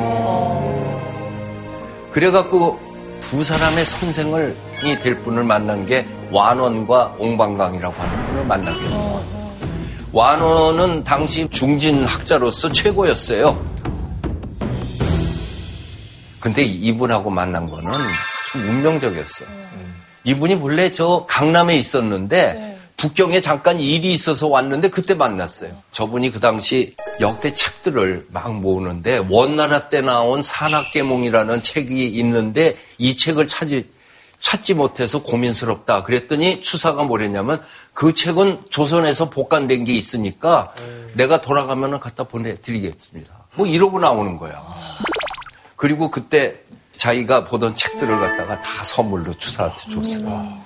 그래갖고 2.13 2.79
두 3.21 3.43
사람의 3.43 3.85
선생을 3.85 4.55
이 4.83 4.95
될 5.03 5.21
분을 5.23 5.43
만난 5.43 5.85
게 5.85 6.07
완원과 6.31 7.15
옹방강이라고 7.19 8.01
하는 8.01 8.25
분을 8.25 8.45
만나게 8.45 8.79
돼요. 8.79 9.23
완원은 10.11 11.03
당시 11.03 11.47
중진 11.49 12.05
학자로서 12.05 12.71
최고였어요. 12.71 13.61
근데 16.39 16.63
이분하고 16.63 17.29
만난 17.29 17.69
거는 17.69 17.87
아주 17.89 18.57
운명적이었어. 18.67 19.45
이분이 20.25 20.55
원래 20.55 20.91
저 20.91 21.25
강남에 21.27 21.75
있었는데 21.75 22.72
북경에 23.03 23.41
잠깐 23.41 23.81
일이 23.81 24.13
있어서 24.13 24.47
왔는데 24.47 24.89
그때 24.89 25.13
만났어요. 25.13 25.75
저분이 25.91 26.31
그 26.31 26.39
당시 26.39 26.95
역대 27.19 27.53
책들을 27.53 28.27
막 28.31 28.55
모으는데 28.61 29.25
원나라 29.29 29.89
때 29.89 29.99
나온 29.99 30.41
산악계몽이라는 30.41 31.61
책이 31.61 32.07
있는데 32.07 32.77
이 32.97 33.17
책을 33.17 33.47
찾지 33.47 33.89
찾지 34.39 34.75
못해서 34.75 35.21
고민스럽다. 35.21 36.03
그랬더니 36.03 36.61
추사가 36.61 37.03
뭐랬냐면 37.03 37.61
그 37.93 38.13
책은 38.13 38.61
조선에서 38.69 39.29
복간된 39.29 39.83
게 39.83 39.91
있으니까 39.91 40.73
내가 41.13 41.41
돌아가면 41.41 41.99
갖다 41.99 42.23
보내드리겠습니다. 42.23 43.33
뭐 43.55 43.67
이러고 43.67 43.99
나오는 43.99 44.37
거야. 44.37 44.63
그리고 45.75 46.09
그때 46.09 46.55
자기가 46.95 47.43
보던 47.43 47.75
책들을 47.75 48.17
갖다가 48.17 48.61
다 48.61 48.83
선물로 48.85 49.33
추사한테 49.33 49.89
줬어요. 49.89 50.63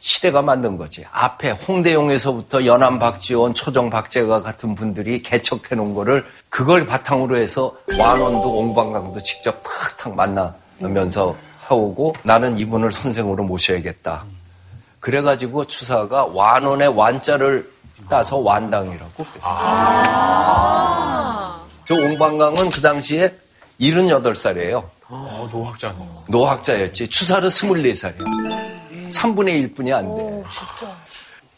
시대가 0.00 0.42
만든 0.42 0.76
거지. 0.76 1.04
앞에 1.10 1.50
홍대용에서부터 1.52 2.66
연암 2.66 2.98
박지원, 2.98 3.54
초정 3.54 3.90
박재가 3.90 4.42
같은 4.42 4.74
분들이 4.74 5.22
개척해 5.22 5.74
놓은 5.74 5.94
거를 5.94 6.24
그걸 6.48 6.86
바탕으로 6.86 7.36
해서 7.36 7.74
완원도 7.98 8.58
옹방강도 8.58 9.22
직접 9.22 9.62
탁탁 9.62 10.14
만나면서 10.14 11.36
하오고 11.66 12.14
나는 12.22 12.56
이분을 12.58 12.92
선생으로 12.92 13.44
모셔야겠다. 13.44 14.24
그래가지고 15.00 15.64
추사가 15.66 16.26
완원의 16.26 16.88
완자를 16.88 17.70
따서 18.08 18.36
완당이라고 18.36 19.24
그랬어요. 19.24 19.56
저 21.84 21.94
옹방강은 21.94 22.70
그 22.70 22.80
당시에 22.80 23.34
78살이에요. 23.80 24.84
어, 25.08 25.48
노학자. 25.50 25.94
노학자였지. 26.28 27.08
추사는 27.08 27.48
24살이야. 27.48 28.75
3분의 29.08 29.74
1뿐이 29.74 29.92
안 29.92 30.16
돼. 30.16 30.42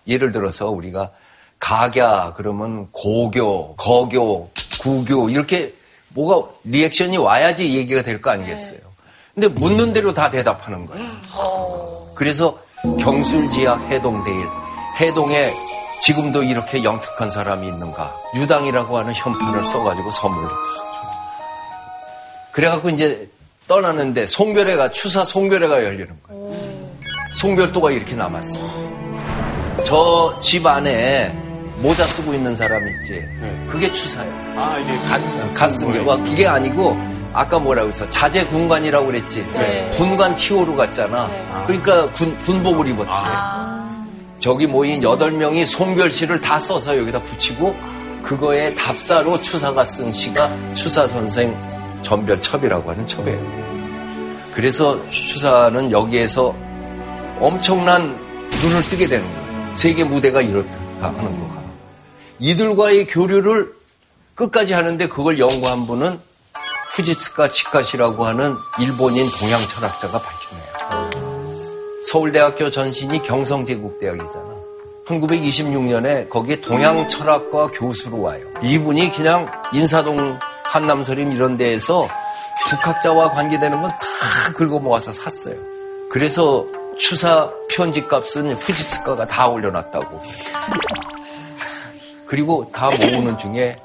예를 0.06 0.32
들어서 0.32 0.70
우리가 0.70 1.11
가갸 1.58 2.34
그러면 2.34 2.88
고교, 2.92 3.76
거교, 3.76 4.50
구교 4.80 5.28
이렇게 5.30 5.74
뭐가 6.14 6.48
리액션이 6.64 7.16
와야지 7.18 7.76
얘기가 7.76 8.02
될 8.02 8.20
거 8.20 8.30
아니겠어요. 8.30 8.78
근데 9.34 9.48
묻는 9.48 9.92
대로 9.92 10.12
다 10.14 10.30
대답하는 10.30 10.87
거야. 10.87 10.98
그래서 12.16 12.58
경술지학 12.98 13.82
해동대일 13.90 14.46
해동에 15.00 15.50
지금도 16.00 16.42
이렇게 16.44 16.82
영특한 16.82 17.30
사람이 17.30 17.66
있는가? 17.66 18.16
유당이라고 18.37 18.98
하는 18.98 19.12
현판을 19.14 19.64
써가지고 19.66 20.11
선물로 20.11 20.48
그래갖고 22.52 22.90
이제 22.90 23.28
떠나는데 23.68 24.26
송별회가 24.26 24.90
추사 24.90 25.24
송별회가 25.24 25.84
열리는 25.84 26.08
거예요. 26.26 26.47
송별도가 27.42 27.92
이렇게 27.92 28.14
남았어. 28.16 28.61
저 29.85 30.37
집 30.40 30.66
안에 30.66 31.33
모자 31.81 32.05
쓰고 32.05 32.35
있는 32.35 32.57
사람 32.57 32.83
있지. 32.88 33.24
그게 33.68 33.90
추사예요. 33.92 34.33
아, 34.57 34.77
이게 34.79 34.98
간. 35.09 35.55
갔은 35.55 35.92
게. 35.92 36.01
와, 36.01 36.16
그게 36.16 36.48
아니고 36.48 36.96
아까 37.33 37.61
뭐라고 37.61 37.88
했어? 37.88 38.09
자제 38.09 38.44
군관이라고 38.46 39.07
그랬지. 39.07 39.46
네. 39.53 39.88
군관 39.92 40.35
티오로 40.35 40.74
갔잖아. 40.74 41.29
그러니까 41.66 42.11
군, 42.11 42.37
군복을 42.38 42.88
입었지. 42.88 43.22
저기 44.40 44.66
모인 44.66 45.01
8명이 45.01 45.64
송별시를 45.64 46.40
다 46.40 46.59
써서 46.59 46.98
여기다 46.98 47.22
붙이고 47.22 47.77
그거에 48.24 48.74
답사로 48.74 49.40
추사가 49.42 49.85
쓴 49.85 50.12
시가 50.12 50.74
추사 50.74 51.07
선생 51.07 51.57
전별첩이라고 52.03 52.90
하는 52.90 53.07
첩이에요. 53.07 53.38
그래서 54.55 54.98
추사는 55.09 55.92
여기에서 55.92 56.53
엄청난 57.40 58.16
눈을 58.62 58.83
뜨게 58.85 59.07
되는 59.09 59.24
거예요. 59.24 59.74
세계 59.77 60.05
무대가 60.05 60.40
이렇다 60.40 60.72
하는 61.01 61.40
거가. 61.40 61.62
이들과의 62.40 63.07
교류를 63.07 63.72
끝까지 64.35 64.72
하는데 64.74 65.09
그걸 65.09 65.38
연구한 65.38 65.87
분은 65.87 66.20
후지츠카 66.90 67.48
치카시라고 67.48 68.27
하는 68.27 68.57
일본인 68.81 69.29
동양 69.38 69.61
철학자가 69.61 70.20
밝혀내요. 70.20 71.11
서울대학교 72.11 72.70
전신이 72.70 73.22
경성제국대학이잖아. 73.22 74.59
1926년에 75.07 76.29
거기에 76.29 76.61
동양 76.61 77.09
철학과 77.09 77.68
교수로 77.68 78.20
와요. 78.22 78.44
이분이 78.62 79.12
그냥 79.12 79.51
인사동 79.72 80.38
한남서림 80.64 81.33
이런 81.33 81.57
데에서 81.57 82.09
북학자와 82.68 83.31
관계되는 83.33 83.81
건 83.81 83.90
다 83.90 84.53
긁어 84.55 84.79
모아서 84.79 85.12
샀어요. 85.12 85.55
그래서 86.11 86.66
추사 86.98 87.50
편집값은 87.70 88.54
후지츠카가 88.54 89.26
다 89.26 89.48
올려놨다고. 89.48 90.20
그리고 92.26 92.70
다 92.74 92.90
모으는 92.90 93.38
중에 93.38 93.80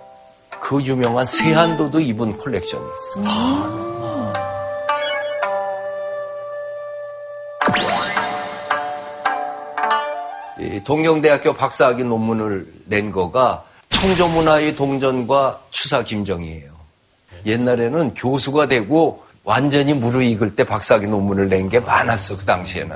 그 0.60 0.82
유명한 0.82 1.26
세한도도 1.26 1.99
이분 2.02 2.38
컬렉션이 2.38 2.84
있어요. 2.84 3.84
이 10.60 10.84
동경대학교 10.84 11.54
박사학위 11.54 12.04
논문을 12.04 12.67
낸 12.86 13.12
거가 13.12 13.63
청조문화의 13.89 14.76
동점과 14.76 15.62
추사 15.69 16.04
김정희예요. 16.04 16.73
옛날에는 17.45 18.13
교수가 18.13 18.67
되고 18.67 19.22
완전히 19.43 19.93
무르익을 19.93 20.56
때 20.56 20.63
박사학위 20.63 21.08
논문을 21.08 21.49
낸 21.49 21.69
게 21.69 21.79
많았어 21.79 22.38
그 22.38 22.45
당시에는. 22.45 22.95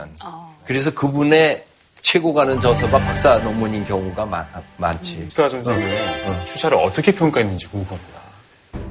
그래서 0.66 0.94
그분의 0.94 1.64
최고 2.02 2.34
가는 2.34 2.60
저서가 2.60 2.98
박사 3.00 3.38
논문인 3.40 3.84
경우가 3.86 4.26
많, 4.26 4.46
많지. 4.78 5.28
추사 5.30 5.50
선생님의 5.50 6.46
추사를 6.46 6.78
어떻게 6.78 7.12
평가했는지 7.14 7.68
궁금합니다. 7.68 8.18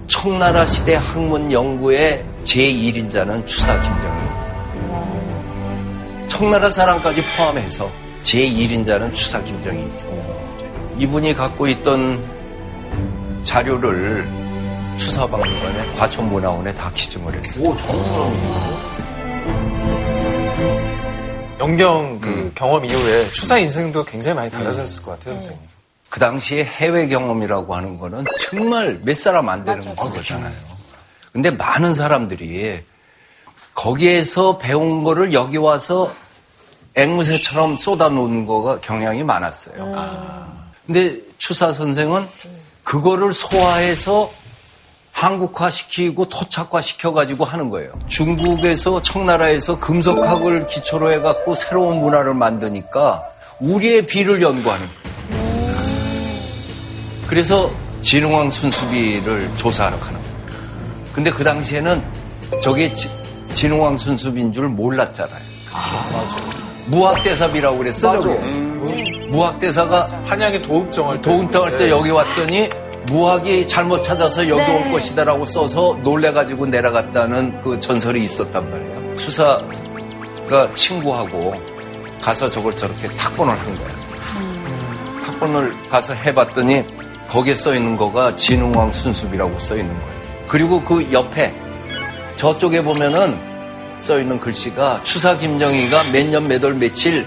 청나라 0.06 0.66
시대 0.66 0.94
학문 0.96 1.50
연구의 1.52 2.24
제1인자는 2.44 3.46
추사 3.46 3.80
김정일. 3.80 4.26
청나라 6.28 6.68
사람까지 6.68 7.22
포함해서 7.36 7.90
제1인자는 8.24 9.14
추사 9.14 9.40
김정일. 9.42 9.90
이분이 10.98 11.34
갖고 11.34 11.66
있던 11.68 12.22
자료를 13.44 14.26
추사박물관에 14.96 15.92
과천문화원에 15.94 16.74
다 16.74 16.90
기증을 16.94 17.34
했어요. 17.34 17.64
오, 17.68 17.76
영경 21.58 22.20
그 22.20 22.52
경험 22.54 22.84
이후에 22.84 23.24
추사 23.28 23.58
인생도 23.58 24.04
굉장히 24.04 24.36
많이 24.36 24.50
달라졌을 24.50 25.02
것 25.02 25.18
같아요, 25.18 25.34
선생님. 25.34 25.58
그 26.08 26.20
당시에 26.20 26.64
해외 26.64 27.08
경험이라고 27.08 27.74
하는 27.74 27.98
거는 27.98 28.24
정말 28.50 29.00
몇 29.02 29.16
사람 29.16 29.48
안 29.48 29.64
되는 29.64 29.94
거잖아요. 29.96 30.52
근데 31.32 31.50
많은 31.50 31.94
사람들이 31.94 32.82
거기에서 33.74 34.58
배운 34.58 35.02
거를 35.02 35.32
여기 35.32 35.56
와서 35.56 36.12
앵무새처럼 36.94 37.76
쏟아놓은 37.76 38.46
거가 38.46 38.80
경향이 38.80 39.22
많았어요. 39.22 40.46
근데 40.86 41.20
추사 41.36 41.72
선생은 41.72 42.26
그거를 42.84 43.32
소화해서 43.34 44.30
한국화 45.20 45.70
시키고 45.70 46.28
토착화 46.28 46.82
시켜가지고 46.82 47.46
하는 47.46 47.70
거예요. 47.70 47.90
중국에서 48.06 49.00
청나라에서 49.00 49.80
금속학을 49.80 50.66
기초로 50.66 51.10
해갖고 51.10 51.54
새로운 51.54 52.00
문화를 52.02 52.34
만드니까 52.34 53.22
우리의 53.58 54.04
비를 54.04 54.42
연구하는 54.42 54.86
거예요. 54.86 55.76
그래서 57.26 57.70
진흥왕 58.02 58.50
순수비를 58.50 59.52
조사하러 59.56 59.98
가는 60.00 60.20
거예요. 60.20 60.36
근데 61.14 61.30
그 61.30 61.42
당시에는 61.42 62.02
저게 62.62 62.92
지- 62.92 63.08
진흥왕 63.54 63.96
순수비인 63.96 64.52
줄 64.52 64.68
몰랐잖아요. 64.68 65.40
무학대사비라고 66.88 67.78
그랬어, 67.78 68.20
저게. 68.20 68.34
무학대사가 69.30 70.08
한양의 70.26 70.60
도읍정을 70.60 71.22
도운탕할 71.22 71.76
때 71.78 71.88
여기 71.88 72.10
왔더니 72.10 72.68
무학이 73.06 73.66
잘못 73.68 74.02
찾아서 74.02 74.48
여기 74.48 74.70
올 74.70 74.90
것이다라고 74.90 75.46
써서 75.46 75.98
놀래가지고 76.02 76.66
내려갔다는 76.66 77.62
그 77.62 77.78
전설이 77.78 78.22
있었단 78.24 78.70
말이에요. 78.70 79.18
수사가 79.18 80.72
친구하고 80.74 81.54
가서 82.20 82.50
저걸 82.50 82.76
저렇게 82.76 83.08
탁본을 83.08 83.52
한 83.54 83.78
거야. 83.78 83.88
탁본을 85.24 85.72
가서 85.88 86.14
해봤더니 86.14 86.84
거기에 87.28 87.54
써 87.54 87.74
있는 87.74 87.96
거가 87.96 88.34
진흥왕 88.36 88.92
순수비라고 88.92 89.58
써 89.58 89.76
있는 89.76 89.94
거예요. 89.94 90.16
그리고 90.48 90.82
그 90.82 91.06
옆에 91.12 91.54
저쪽에 92.36 92.82
보면은 92.82 93.36
써 93.98 94.18
있는 94.18 94.38
글씨가 94.38 95.00
추사 95.04 95.36
김정희가 95.38 96.02
몇 96.12 96.28
년 96.28 96.44
몇 96.46 96.62
월 96.64 96.74
며칠 96.74 97.26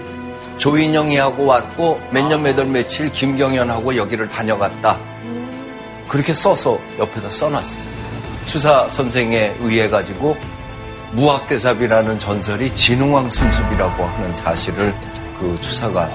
조인영이하고 0.58 1.46
왔고 1.46 2.00
몇 2.10 2.26
년 2.28 2.42
몇 2.42 2.56
월 2.58 2.66
며칠 2.66 3.10
김경현하고 3.10 3.96
여기를 3.96 4.28
다녀갔다. 4.28 4.98
그렇게 6.10 6.34
써서 6.34 6.76
옆에다 6.98 7.30
써놨어요. 7.30 7.80
추사 8.44 8.88
선생에 8.88 9.54
의해 9.60 9.88
가지고 9.88 10.36
무학대삽이라는 11.12 12.18
전설이 12.18 12.74
진흥왕 12.74 13.28
순습이라고 13.28 14.04
하는 14.04 14.34
사실을 14.34 14.92
그 15.38 15.56
추사가 15.62 16.10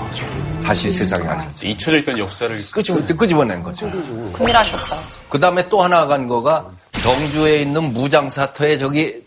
다시 0.62 0.91
세상에 0.91 1.25
알렸죠. 1.25 1.67
잊혀져 1.67 1.97
있던 1.99 2.19
역사를 2.19 2.53
끄집어 2.73 3.15
끄집어낸 3.15 3.63
거죠. 3.63 3.89
큰일 4.34 4.58
하셨다. 4.58 4.97
그 5.29 5.39
다음에 5.39 5.69
또 5.69 5.81
하나 5.81 6.05
간 6.08 6.27
거가 6.27 6.69
경주에 6.91 7.62
있는 7.62 7.93
무장사터에 7.93 8.75
저기 8.75 9.23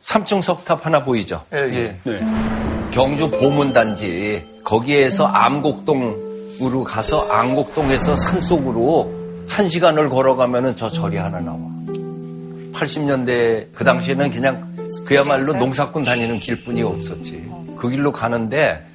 3층 0.00 0.40
석탑 0.40 0.86
하나 0.86 1.02
보이죠? 1.02 1.44
예. 1.52 1.98
경주 2.92 3.28
보문단지 3.28 4.46
거기에서 4.62 5.26
암곡동으로 5.26 6.84
가서 6.84 7.26
암곡동에서 7.28 8.14
산속으로 8.14 9.19
한 9.50 9.68
시간을 9.68 10.08
걸어가면은 10.08 10.76
저 10.76 10.88
절이 10.88 11.16
하나 11.16 11.40
나와. 11.40 11.58
80년대 12.72 13.66
그 13.74 13.84
당시에는 13.84 14.30
그냥 14.30 14.70
그야말로 15.04 15.52
농사꾼 15.52 16.04
다니는 16.04 16.38
길뿐이 16.38 16.82
없었지. 16.82 17.50
그 17.76 17.90
길로 17.90 18.12
가는데 18.12 18.86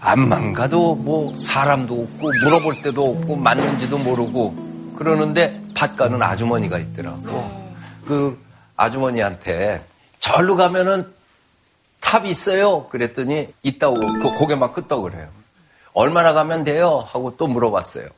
암만 0.00 0.52
가도 0.52 0.96
뭐 0.96 1.38
사람도 1.38 1.94
없고 1.94 2.32
물어볼 2.42 2.82
데도 2.82 3.12
없고 3.12 3.36
맞는지도 3.36 3.98
모르고 3.98 4.94
그러는데 4.96 5.62
밭 5.74 5.96
가는 5.96 6.20
아주머니가 6.20 6.78
있더라고. 6.78 7.50
그 8.04 8.38
아주머니한테 8.76 9.82
절로 10.18 10.56
가면은 10.56 11.06
탑이 12.00 12.28
있어요. 12.28 12.86
그랬더니 12.88 13.48
있다고 13.62 13.94
그 13.94 14.34
고개만 14.38 14.72
끄덕 14.72 15.02
그래요. 15.02 15.28
얼마나 15.92 16.32
가면 16.32 16.64
돼요? 16.64 17.04
하고 17.06 17.36
또 17.36 17.46
물어봤어요. 17.46 18.08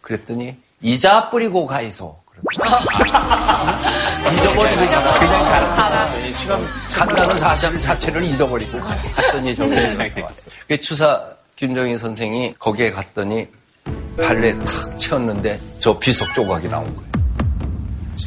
그랬더니 0.00 0.56
이자 0.82 1.30
뿌리고 1.30 1.66
가이소. 1.66 2.16
잊어버리고 4.34 4.86
가라. 4.86 5.18
그냥 5.18 5.44
가라. 5.44 6.12
간다는 6.94 7.38
사실 7.38 7.80
자체를 7.80 8.22
잊어버리고 8.24 8.78
갔더니 9.14 9.56
저기에서 9.56 9.98
왔어. 10.22 10.50
그 10.68 10.80
추사 10.80 11.22
김정희 11.56 11.96
선생이 11.96 12.54
거기에 12.58 12.90
갔더니 12.90 13.46
발레 14.22 14.58
탁 14.64 14.98
채웠는데 14.98 15.58
저 15.78 15.98
비석 15.98 16.32
조각이 16.34 16.68
나온 16.68 16.84
거예요. 16.94 17.10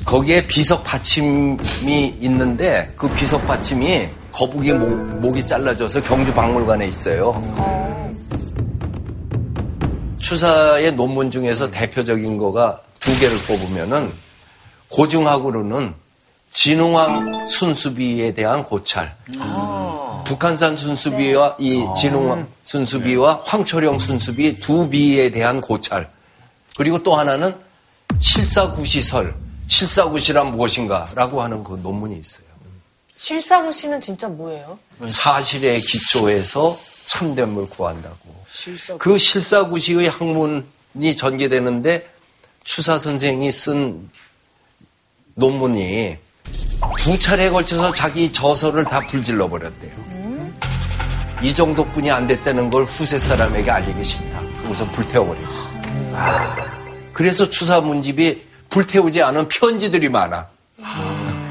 거기에 0.05 0.45
비석 0.47 0.83
받침이 0.83 2.17
있는데 2.19 2.91
그 2.97 3.07
비석 3.13 3.45
받침이 3.45 4.09
거북이 4.31 4.73
목, 4.73 4.89
목이 5.19 5.45
잘라져서 5.45 6.01
경주 6.01 6.33
박물관에 6.33 6.87
있어요. 6.87 8.08
추사의 10.19 10.93
논문 10.93 11.31
중에서 11.31 11.71
대표적인 11.71 12.37
거가 12.37 12.81
두 12.99 13.17
개를 13.19 13.37
뽑으면은 13.47 14.11
고증학으로는 14.89 15.93
진흥왕 16.51 17.47
순수비에 17.47 18.33
대한 18.33 18.63
고찰. 18.63 19.15
북한산 20.25 20.77
순수비와 20.77 21.55
이 21.59 21.85
진흥왕 21.95 22.47
순수비와 22.63 23.41
황초령 23.45 23.99
순수비 23.99 24.59
두 24.59 24.89
비에 24.89 25.29
대한 25.29 25.61
고찰. 25.61 26.09
그리고 26.77 27.01
또 27.01 27.15
하나는 27.15 27.55
실사구시설. 28.19 29.35
실사구시란 29.67 30.51
무엇인가라고 30.51 31.41
하는 31.41 31.63
그 31.63 31.79
논문이 31.81 32.19
있어요. 32.19 32.43
실사구 33.15 33.71
씨는 33.71 34.01
진짜 34.01 34.27
뭐예요? 34.27 34.79
사실에 35.07 35.79
기초해서 35.79 36.77
참됨을 37.09 37.67
구한다고. 37.69 38.17
그 38.99 39.17
실사구시의 39.17 40.09
학문이 40.09 41.15
전개되는데 41.17 42.07
추사 42.63 42.99
선생이 42.99 43.51
쓴 43.51 44.09
논문이 45.33 46.17
두 46.99 47.17
차례에 47.17 47.49
걸쳐서 47.49 47.93
자기 47.93 48.31
저서를 48.31 48.85
다 48.85 48.99
불질러 48.99 49.49
버렸대요. 49.49 49.91
이 51.41 51.55
정도뿐이 51.55 52.11
안 52.11 52.27
됐다는 52.27 52.69
걸 52.69 52.83
후세 52.83 53.17
사람에게 53.17 53.71
알리기 53.71 54.03
싫다. 54.03 54.41
우선 54.69 54.91
불태워버려. 54.91 55.39
그래서 57.13 57.49
추사 57.49 57.81
문집이 57.81 58.43
불태우지 58.69 59.23
않은 59.23 59.47
편지들이 59.47 60.09
많아. 60.09 60.47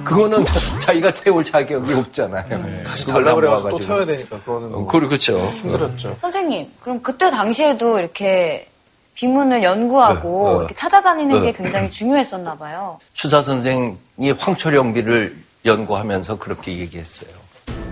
그거는 0.08 0.44
자기가 0.80 1.12
태울 1.12 1.44
자격이 1.44 1.92
없잖아요. 1.94 2.84
다시 2.84 3.06
그걸 3.06 3.24
달라 3.24 3.34
다 3.34 3.40
그래가지고 3.40 3.70
또. 3.70 3.78
태워야 3.78 4.06
되니까 4.06 4.38
그거는 4.38 4.74
어, 4.74 4.86
그렇죠. 4.86 5.38
힘들었죠. 5.38 6.16
선생님, 6.20 6.70
그럼 6.80 7.02
그때 7.02 7.30
당시에도 7.30 7.98
이렇게 7.98 8.68
비문을 9.14 9.62
연구하고 9.62 10.44
네, 10.48 10.54
어. 10.54 10.58
이렇게 10.60 10.74
찾아다니는 10.74 11.42
네. 11.42 11.52
게 11.52 11.58
굉장히 11.58 11.90
중요했었나 11.90 12.56
봐요. 12.56 12.98
추사 13.14 13.42
선생이 13.42 14.30
황초령비를 14.38 15.36
연구하면서 15.64 16.38
그렇게 16.38 16.78
얘기했어요. 16.78 17.30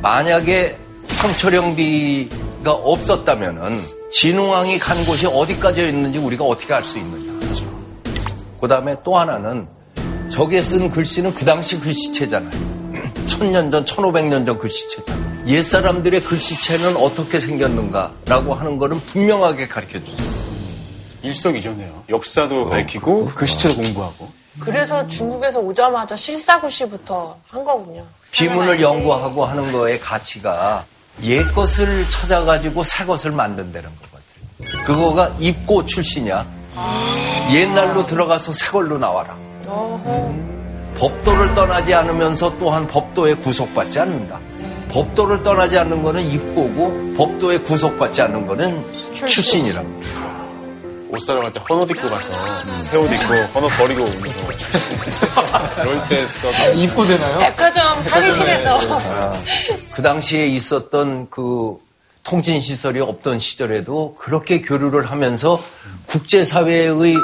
만약에 0.02 0.76
황초령비가 1.18 2.72
없었다면은 2.72 3.80
진흥왕이 4.10 4.78
간 4.78 4.96
곳이 5.04 5.26
어디까지 5.26 5.88
있는지 5.88 6.18
우리가 6.18 6.44
어떻게 6.44 6.72
알 6.72 6.84
수 6.84 6.98
있느냐. 6.98 7.36
그 8.60 8.68
다음에 8.68 8.96
또 9.04 9.16
하나는 9.18 9.66
저게 10.30 10.60
쓴 10.62 10.90
글씨는 10.90 11.34
그 11.34 11.44
당시 11.44 11.78
글씨체잖아요. 11.80 12.76
천년 13.26 13.70
전, 13.70 13.84
천오백 13.86 14.26
년 14.26 14.44
전 14.44 14.58
글씨체잖아요. 14.58 15.26
옛 15.48 15.62
사람들의 15.62 16.22
글씨체는 16.24 16.96
어떻게 16.96 17.38
생겼는가라고 17.40 18.54
하는 18.54 18.78
거는 18.78 19.00
분명하게 19.06 19.68
가르쳐 19.68 20.02
주죠. 20.02 20.22
일석이조네요. 21.22 22.04
역사도 22.08 22.68
밝히고 22.68 23.26
글씨체도 23.26 23.76
공부하고. 23.80 24.28
그래서 24.58 25.06
중국에서 25.06 25.60
오자마자 25.60 26.16
실사구 26.16 26.68
씨부터 26.68 27.36
한 27.50 27.62
거군요. 27.64 28.04
비문을. 28.30 28.80
연구하고 28.80 29.44
하는 29.44 29.70
거의 29.72 30.00
가치가 30.00 30.84
옛 31.22 31.42
것을 31.54 32.08
찾아가지고 32.08 32.82
새 32.84 33.04
것을 33.04 33.32
만든다는 33.32 33.88
것 33.88 34.02
같아요. 34.12 34.84
그거가 34.84 35.34
입고 35.38 35.86
출신이야. 35.86 36.46
옛날로 37.52 38.04
들어가서 38.06 38.52
새 38.52 38.66
걸로 38.68 38.98
나와라. 38.98 39.36
법도를 40.98 41.54
떠나지 41.54 41.92
않으면서 41.94 42.56
또한 42.58 42.86
법도에 42.86 43.34
구속받지 43.34 43.98
않는다. 44.00 44.38
법도를 44.90 45.42
떠나지 45.42 45.76
않는 45.78 46.02
거는 46.02 46.22
입고고 46.22 47.14
법도에 47.16 47.58
구속받지 47.58 48.22
않는 48.22 48.46
거는 48.46 49.12
출신이랍니다. 49.12 50.26
옷 51.10 51.20
사러 51.20 51.40
갈때 51.40 51.60
헌옷 51.68 51.90
입고 51.90 52.08
가서 52.08 52.32
새 52.90 52.96
옷 52.98 53.12
입고 53.12 53.34
헌옷 53.54 53.70
버리고 53.78 54.02
오는 54.04 54.20
거. 54.20 54.26
그럴 55.76 56.08
때 56.08 56.26
써. 56.26 56.72
입고 56.72 57.06
되나요? 57.06 57.38
백화점 57.38 58.04
탈의실에서 58.04 58.78
그 59.94 60.02
당시에 60.02 60.46
있었던 60.46 61.28
그 61.30 61.76
통신 62.22 62.60
시설이 62.60 63.00
없던 63.00 63.38
시절에도 63.38 64.16
그렇게 64.18 64.60
교류를 64.60 65.10
하면서 65.10 65.60
국제 66.06 66.44
사회의 66.44 67.14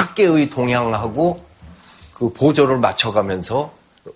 학계의 0.00 0.50
동향하고 0.50 1.40
그 2.14 2.32
보조를 2.32 2.78
맞춰가면서 2.78 3.72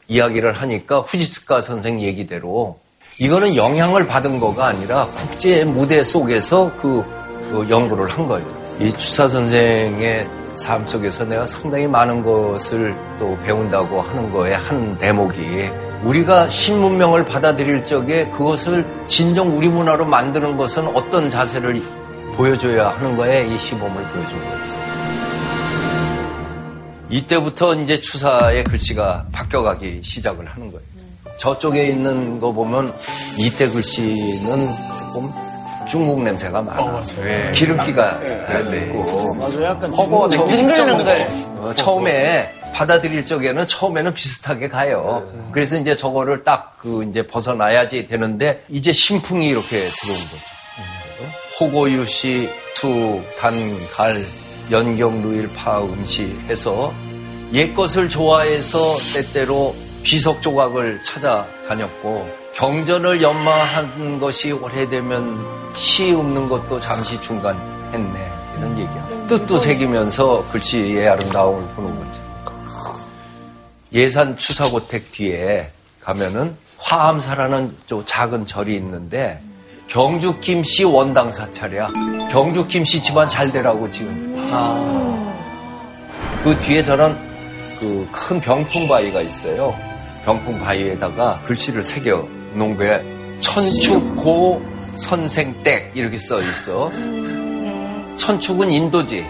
이야기를 0.08 0.52
하니까 0.52 1.00
후지스카 1.00 1.60
선생 1.60 2.00
얘기대로 2.00 2.78
이거는 3.18 3.54
영향을 3.54 4.06
받은 4.06 4.40
거가 4.40 4.66
아니라 4.66 5.08
국제 5.16 5.64
무대 5.64 6.02
속에서 6.02 6.72
그, 6.80 7.04
그 7.50 7.66
연구를 7.68 8.10
한 8.10 8.26
거예요. 8.26 8.46
이 8.80 8.92
추사 8.96 9.28
선생의 9.28 10.28
삶 10.56 10.86
속에서 10.86 11.24
내가 11.24 11.46
상당히 11.46 11.86
많은 11.86 12.22
것을 12.22 12.94
또 13.18 13.38
배운다고 13.44 14.00
하는 14.00 14.30
거에 14.30 14.54
한 14.54 14.98
대목이 14.98 15.70
우리가 16.02 16.48
신문명을 16.48 17.26
받아들일 17.26 17.84
적에 17.84 18.28
그것을 18.30 18.84
진정 19.06 19.56
우리 19.56 19.68
문화로 19.68 20.04
만드는 20.04 20.56
것은 20.56 20.88
어떤 20.88 21.30
자세를 21.30 21.82
보여줘야 22.36 22.90
하는 22.90 23.16
거에 23.16 23.46
이 23.46 23.58
시범을 23.58 24.02
보여준 24.02 24.44
거였어요. 24.44 24.83
이때부터 27.10 27.74
이제 27.76 28.00
추사의 28.00 28.64
글씨가 28.64 29.26
바뀌어가기 29.32 30.00
시작을 30.04 30.46
하는 30.46 30.70
거예요. 30.70 30.84
저쪽에 31.38 31.86
있는 31.86 32.40
거 32.40 32.52
보면 32.52 32.92
이때 33.36 33.68
글씨는 33.68 34.66
조금 35.12 35.30
중국 35.88 36.22
냄새가 36.22 36.62
많아. 36.62 37.02
기름기가 37.52 38.20
있고. 38.88 39.34
맞아요. 39.34 39.62
약간 39.64 39.92
허거 39.92 40.28
중국의 40.30 40.54
느낌. 40.96 41.54
어, 41.58 41.74
처음에 41.74 42.52
받아들일 42.72 43.24
적에는 43.24 43.66
처음에는 43.66 44.14
비슷하게 44.14 44.68
가요. 44.68 45.28
그래서 45.52 45.76
이제 45.78 45.94
저거를 45.94 46.44
딱 46.44 46.72
그 46.84 47.02
이제 47.08 47.26
벗어나야지 47.26 48.08
되는데 48.08 48.62
이제 48.68 48.92
심풍이 48.92 49.48
이렇게 49.48 49.88
들어온 49.88 50.18
거죠. 50.18 50.42
호고유시, 51.58 52.50
수, 52.74 53.22
단, 53.40 53.54
갈, 53.96 54.14
연경, 54.70 55.22
루일, 55.22 55.52
파, 55.52 55.82
음시 55.82 56.36
해서 56.48 56.92
옛 57.52 57.74
것을 57.74 58.08
좋아해서 58.08 58.78
때때로 59.14 59.74
비석 60.02 60.42
조각을 60.42 61.02
찾아다녔고 61.02 62.28
경전을 62.54 63.22
연마한 63.22 64.18
것이 64.18 64.52
오래되면 64.52 65.74
시 65.74 66.12
읊는 66.12 66.48
것도 66.48 66.78
잠시 66.80 67.20
중간 67.20 67.56
했네 67.92 68.32
이런 68.56 68.78
얘기야. 68.78 69.26
뜻도 69.26 69.58
새기면서 69.58 70.48
글씨의 70.50 71.08
아름다움을 71.08 71.74
보는 71.74 71.98
거죠. 71.98 72.24
예산 73.92 74.36
추사고택 74.36 75.12
뒤에 75.12 75.70
가면은 76.00 76.56
화암사라는 76.78 77.76
좀 77.86 78.02
작은 78.04 78.46
절이 78.46 78.74
있는데 78.76 79.40
경주 79.94 80.40
김씨 80.40 80.82
원당 80.82 81.30
사찰이야. 81.30 81.88
경주 82.32 82.66
김씨 82.66 83.00
집안 83.00 83.28
잘 83.28 83.52
되라고 83.52 83.88
지금. 83.92 84.34
그 86.42 86.58
뒤에 86.58 86.82
저는 86.82 87.16
그 87.78 88.08
큰 88.10 88.40
병풍 88.40 88.88
바위가 88.88 89.20
있어요. 89.20 89.72
병풍 90.24 90.58
바위에다가 90.58 91.40
글씨를 91.44 91.84
새겨 91.84 92.26
놓은 92.54 92.76
거에 92.76 93.04
천축고 93.38 94.60
선생댁 94.96 95.92
이렇게 95.94 96.18
써 96.18 96.42
있어. 96.42 96.90
천축은 98.16 98.72
인도지. 98.72 99.24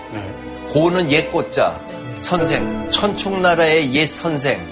고는 0.73 1.13
옛 1.13 1.31
꽃자. 1.31 1.79
선생. 2.21 2.89
천축 2.89 3.39
나라의 3.39 3.95
옛 3.95 4.07
선생. 4.07 4.67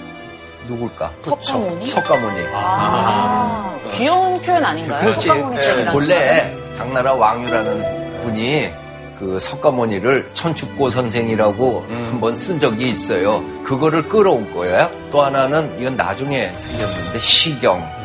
누굴까? 0.67 1.11
석가모니? 1.21 1.85
석가모니. 1.85 2.45
아, 2.53 3.77
귀여운 3.91 4.41
표현 4.41 4.63
아닌가요? 4.63 5.01
그렇지. 5.01 5.27
집이라는 5.59 5.93
원래 5.93 6.55
당나라 6.77 7.13
왕유라는 7.13 8.21
분이 8.21 8.71
그 9.19 9.39
석가모니를 9.39 10.31
천축고 10.33 10.89
선생이라고 10.89 11.85
한번 11.89 12.35
쓴 12.35 12.59
적이 12.59 12.89
있어요. 12.89 13.43
그거를 13.63 14.09
끌어온 14.09 14.53
거예요. 14.53 14.89
또 15.11 15.21
하나는 15.21 15.79
이건 15.79 15.95
나중에 15.95 16.53
생겼는데 16.57 17.19
시경. 17.19 18.03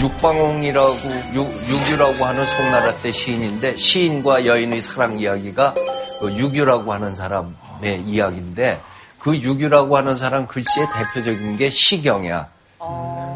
육방홍이라고 0.00 0.96
육, 1.34 1.46
육유라고 1.68 2.24
하는 2.24 2.44
송나라 2.44 2.96
때 2.96 3.12
시인인데 3.12 3.76
시인과 3.76 4.46
여인의 4.46 4.80
사랑 4.80 5.20
이야기가 5.20 5.74
그 6.18 6.32
육유라고 6.36 6.92
하는 6.92 7.14
사람의 7.14 8.02
이야기인데 8.06 8.80
그 9.20 9.36
육유라고 9.36 9.96
하는 9.96 10.16
사람 10.16 10.46
글씨의 10.46 10.86
대표적인 10.96 11.56
게 11.58 11.70
시경이야. 11.70 12.48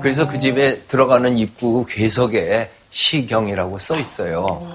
그래서 0.01 0.27
그 0.27 0.39
집에 0.41 0.79
들어가는 0.89 1.37
입구 1.39 1.87
괴석에 1.87 2.71
시경이라고 2.91 3.79
써 3.79 3.99
있어요. 3.99 4.67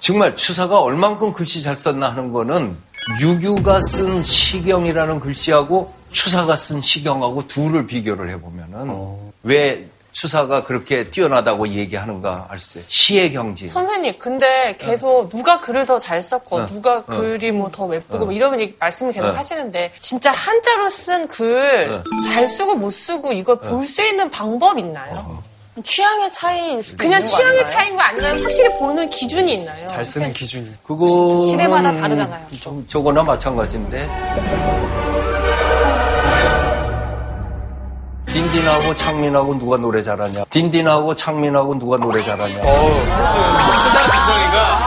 정말 0.00 0.36
추사가 0.36 0.80
얼만큼 0.80 1.32
글씨 1.32 1.62
잘 1.62 1.76
썼나 1.76 2.10
하는 2.10 2.32
거는 2.32 2.76
유규가 3.20 3.80
쓴 3.80 4.22
시경이라는 4.22 5.20
글씨하고 5.20 5.92
추사가 6.10 6.56
쓴 6.56 6.80
시경하고 6.80 7.46
둘을 7.48 7.86
비교를 7.86 8.30
해보면은 8.30 9.32
왜 9.42 9.86
추사가 10.20 10.64
그렇게 10.64 11.10
뛰어나다고 11.10 11.68
얘기하는가 11.68 12.46
알수 12.48 12.78
있어요. 12.78 12.88
시의 12.88 13.32
경지. 13.32 13.68
선생님, 13.68 14.14
근데 14.18 14.74
계속 14.78 15.28
누가 15.28 15.60
글을 15.60 15.84
더 15.84 15.98
잘 15.98 16.22
썼고, 16.22 16.56
어. 16.56 16.64
누가 16.66 16.96
어. 17.00 17.04
글이 17.04 17.52
뭐 17.52 17.68
더 17.70 17.94
예쁘고, 17.94 18.24
뭐 18.24 18.32
얘기- 18.58 18.74
말씀을 18.80 19.12
계속 19.12 19.28
어. 19.28 19.32
하시는데, 19.32 19.92
진짜 20.00 20.30
한자로 20.32 20.88
쓴 20.88 21.28
글, 21.28 22.02
잘 22.24 22.46
쓰고 22.46 22.76
못 22.76 22.90
쓰고, 22.92 23.32
이걸 23.32 23.58
볼 23.60 23.84
수 23.86 24.02
있는 24.02 24.30
방법 24.30 24.78
있나요? 24.78 25.42
취향의 25.84 26.32
차이일 26.32 26.82
수도 26.82 26.96
그냥 26.96 27.22
취향의? 27.22 27.66
차이인 27.66 27.96
거 27.96 28.02
아니면 28.02 28.42
확실히 28.42 28.72
보는 28.78 29.10
기준이 29.10 29.52
있나요? 29.52 29.86
잘 29.86 30.02
쓰는 30.02 30.32
기준이. 30.32 30.72
그거 30.82 31.36
시대마다 31.50 31.92
다르잖아요. 31.92 32.46
저거나 32.88 33.22
마찬가지인데. 33.22 34.08
딘딘하고 38.36 38.94
창민하고 38.96 39.58
누가 39.58 39.78
노래 39.78 40.02
잘하냐? 40.02 40.44
딘딘하고 40.50 41.16
창민하고 41.16 41.78
누가 41.78 41.96
노래 41.96 42.22
잘하냐? 42.22 42.52
수상 42.52 44.02
감정이가 44.10 44.78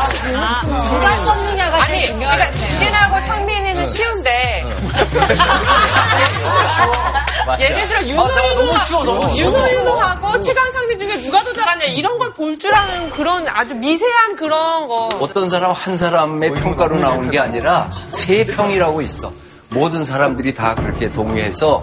누가 0.78 1.16
썼느냐가 1.26 1.82
아니, 1.84 2.06
그러니까 2.14 2.52
딘딘하고 2.52 3.22
창빈이는 3.26 3.88
쉬운데, 3.88 4.64
예를 7.60 7.88
들어 7.88 8.04
윤호윤호 8.06 9.36
윤호윤호하고 9.36 10.40
최강창빈 10.42 11.00
중에 11.00 11.18
누가 11.22 11.44
더 11.44 11.52
잘하냐 11.52 11.86
이런 11.86 12.20
걸 12.20 12.32
볼 12.34 12.60
줄 12.60 12.72
아는 12.76 13.10
그런 13.10 13.48
아주 13.48 13.74
미세한 13.74 14.36
그런 14.36 14.88
거. 14.88 15.10
어떤 15.20 15.50
사람 15.50 15.72
한 15.72 15.98
사람의 15.98 16.52
평가로 16.54 17.00
나오는 17.00 17.32
게 17.32 17.40
아니라 17.40 17.90
세 18.08 18.46
평이라고 18.46 19.02
있어. 19.02 19.32
모든 19.70 20.06
사람들이 20.06 20.54
다 20.54 20.76
그렇게 20.76 21.12
동의해서 21.12 21.82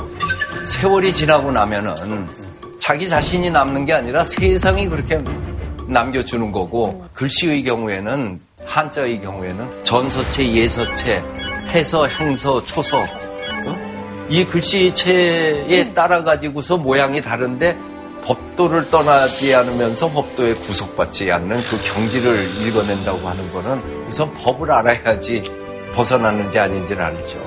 세월이 0.65 1.13
지나고 1.13 1.51
나면은 1.51 1.95
자기 2.79 3.09
자신이 3.09 3.51
남는 3.51 3.85
게 3.85 3.93
아니라 3.93 4.25
세상이 4.25 4.89
그렇게 4.89 5.23
남겨주는 5.89 6.53
거고 6.53 7.05
글씨의 7.15 7.63
경우에는 7.65 8.41
한자의 8.65 9.21
경우에는 9.21 9.85
전서체, 9.85 10.53
예서체, 10.53 11.23
해서, 11.69 12.07
행서, 12.07 12.65
초서 12.65 12.99
어? 12.99 14.27
이 14.29 14.45
글씨체에 14.45 15.95
따라 15.95 16.23
가지고서 16.23 16.77
모양이 16.77 17.23
다른데 17.23 17.79
법도를 18.25 18.91
떠나지 18.91 19.55
않으면서 19.55 20.11
법도에 20.11 20.55
구속받지 20.55 21.31
않는 21.31 21.57
그 21.59 21.81
경지를 21.83 22.67
읽어낸다고 22.67 23.29
하는 23.29 23.53
거는 23.53 24.07
우선 24.09 24.35
법을 24.35 24.71
알아야지 24.71 25.49
벗어나는지 25.95 26.59
아닌지를 26.59 27.01
알죠. 27.03 27.46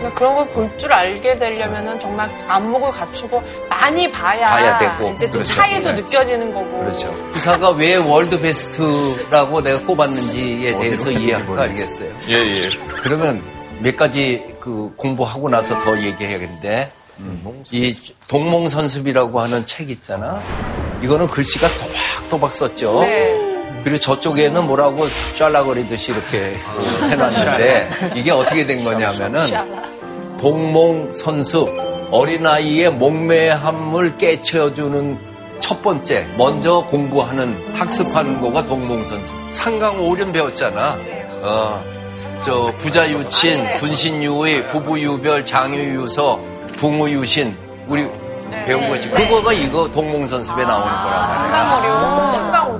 그러니까 0.00 0.18
그런 0.18 0.34
걸 0.36 0.46
볼 0.48 0.70
줄 0.78 0.92
알게 0.92 1.38
되려면은 1.38 2.00
정말 2.00 2.30
안목을 2.48 2.90
갖추고 2.92 3.42
많이 3.68 4.10
봐야, 4.10 4.48
봐야 4.50 4.78
되고, 4.78 5.10
이제 5.10 5.26
좀 5.26 5.42
그렇죠. 5.42 5.54
차이도 5.54 5.90
네. 5.94 6.02
느껴지는 6.02 6.52
거고. 6.54 6.78
그렇죠. 6.80 7.14
부사가 7.32 7.70
왜 7.70 7.96
월드 7.96 8.40
베스트라고 8.40 9.60
내가 9.62 9.78
꼽았는지에 9.80 10.78
대해서 10.78 11.10
이해하고 11.10 11.58
알겠어요. 11.58 12.10
예, 12.30 12.34
예. 12.34 12.70
그러면 13.02 13.42
몇 13.80 13.96
가지 13.96 14.44
그 14.60 14.92
공부하고 14.96 15.48
나서 15.48 15.78
더 15.84 15.96
얘기해야겠는데 16.02 16.92
이 17.72 17.92
동몽 18.28 18.68
선습이라고 18.68 19.40
하는 19.40 19.66
책 19.66 19.90
있잖아. 19.90 20.40
이거는 21.02 21.28
글씨가 21.28 21.68
또박또박 21.68 22.54
썼죠. 22.54 23.00
네. 23.02 23.49
그리고 23.82 23.98
저쪽에는 23.98 24.66
뭐라고 24.66 25.06
짤라거리듯이 25.38 26.12
이렇게 26.12 26.54
해놨는데 27.10 27.90
이게 28.14 28.30
어떻게 28.30 28.66
된 28.66 28.84
거냐면은 28.84 29.40
동몽 30.38 31.12
선습 31.14 31.68
어린아이의 32.10 32.90
목매함을 32.92 34.18
깨쳐주는 34.18 35.18
첫 35.60 35.82
번째 35.82 36.26
먼저 36.36 36.80
공부하는 36.90 37.56
학습하는 37.74 38.40
거가 38.40 38.64
동몽선습 38.66 39.36
상강 39.52 40.00
오륜 40.04 40.32
배웠잖아. 40.32 40.96
어, 41.42 41.82
저 42.42 42.72
부자 42.78 43.08
유친 43.08 43.76
군신유의 43.76 44.68
부부 44.68 44.98
유별 45.00 45.44
장유 45.44 45.78
유서 45.78 46.40
붕우 46.76 47.08
유신 47.10 47.56
우리 47.86 48.08
배운 48.66 48.88
거지. 48.88 49.08
그거가 49.10 49.52
이거 49.52 49.86
동몽 49.92 50.26
선습에 50.26 50.64
나오는 50.64 50.86
거란 50.86 51.28
말이야 51.28 51.68
상강오류. 51.68 52.32
상강오류. 52.32 52.79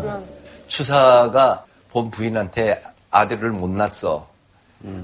추사가 0.71 1.65
본 1.91 2.11
부인한테 2.11 2.83
아들을 3.11 3.51
못 3.51 3.69
낳았어. 3.69 4.29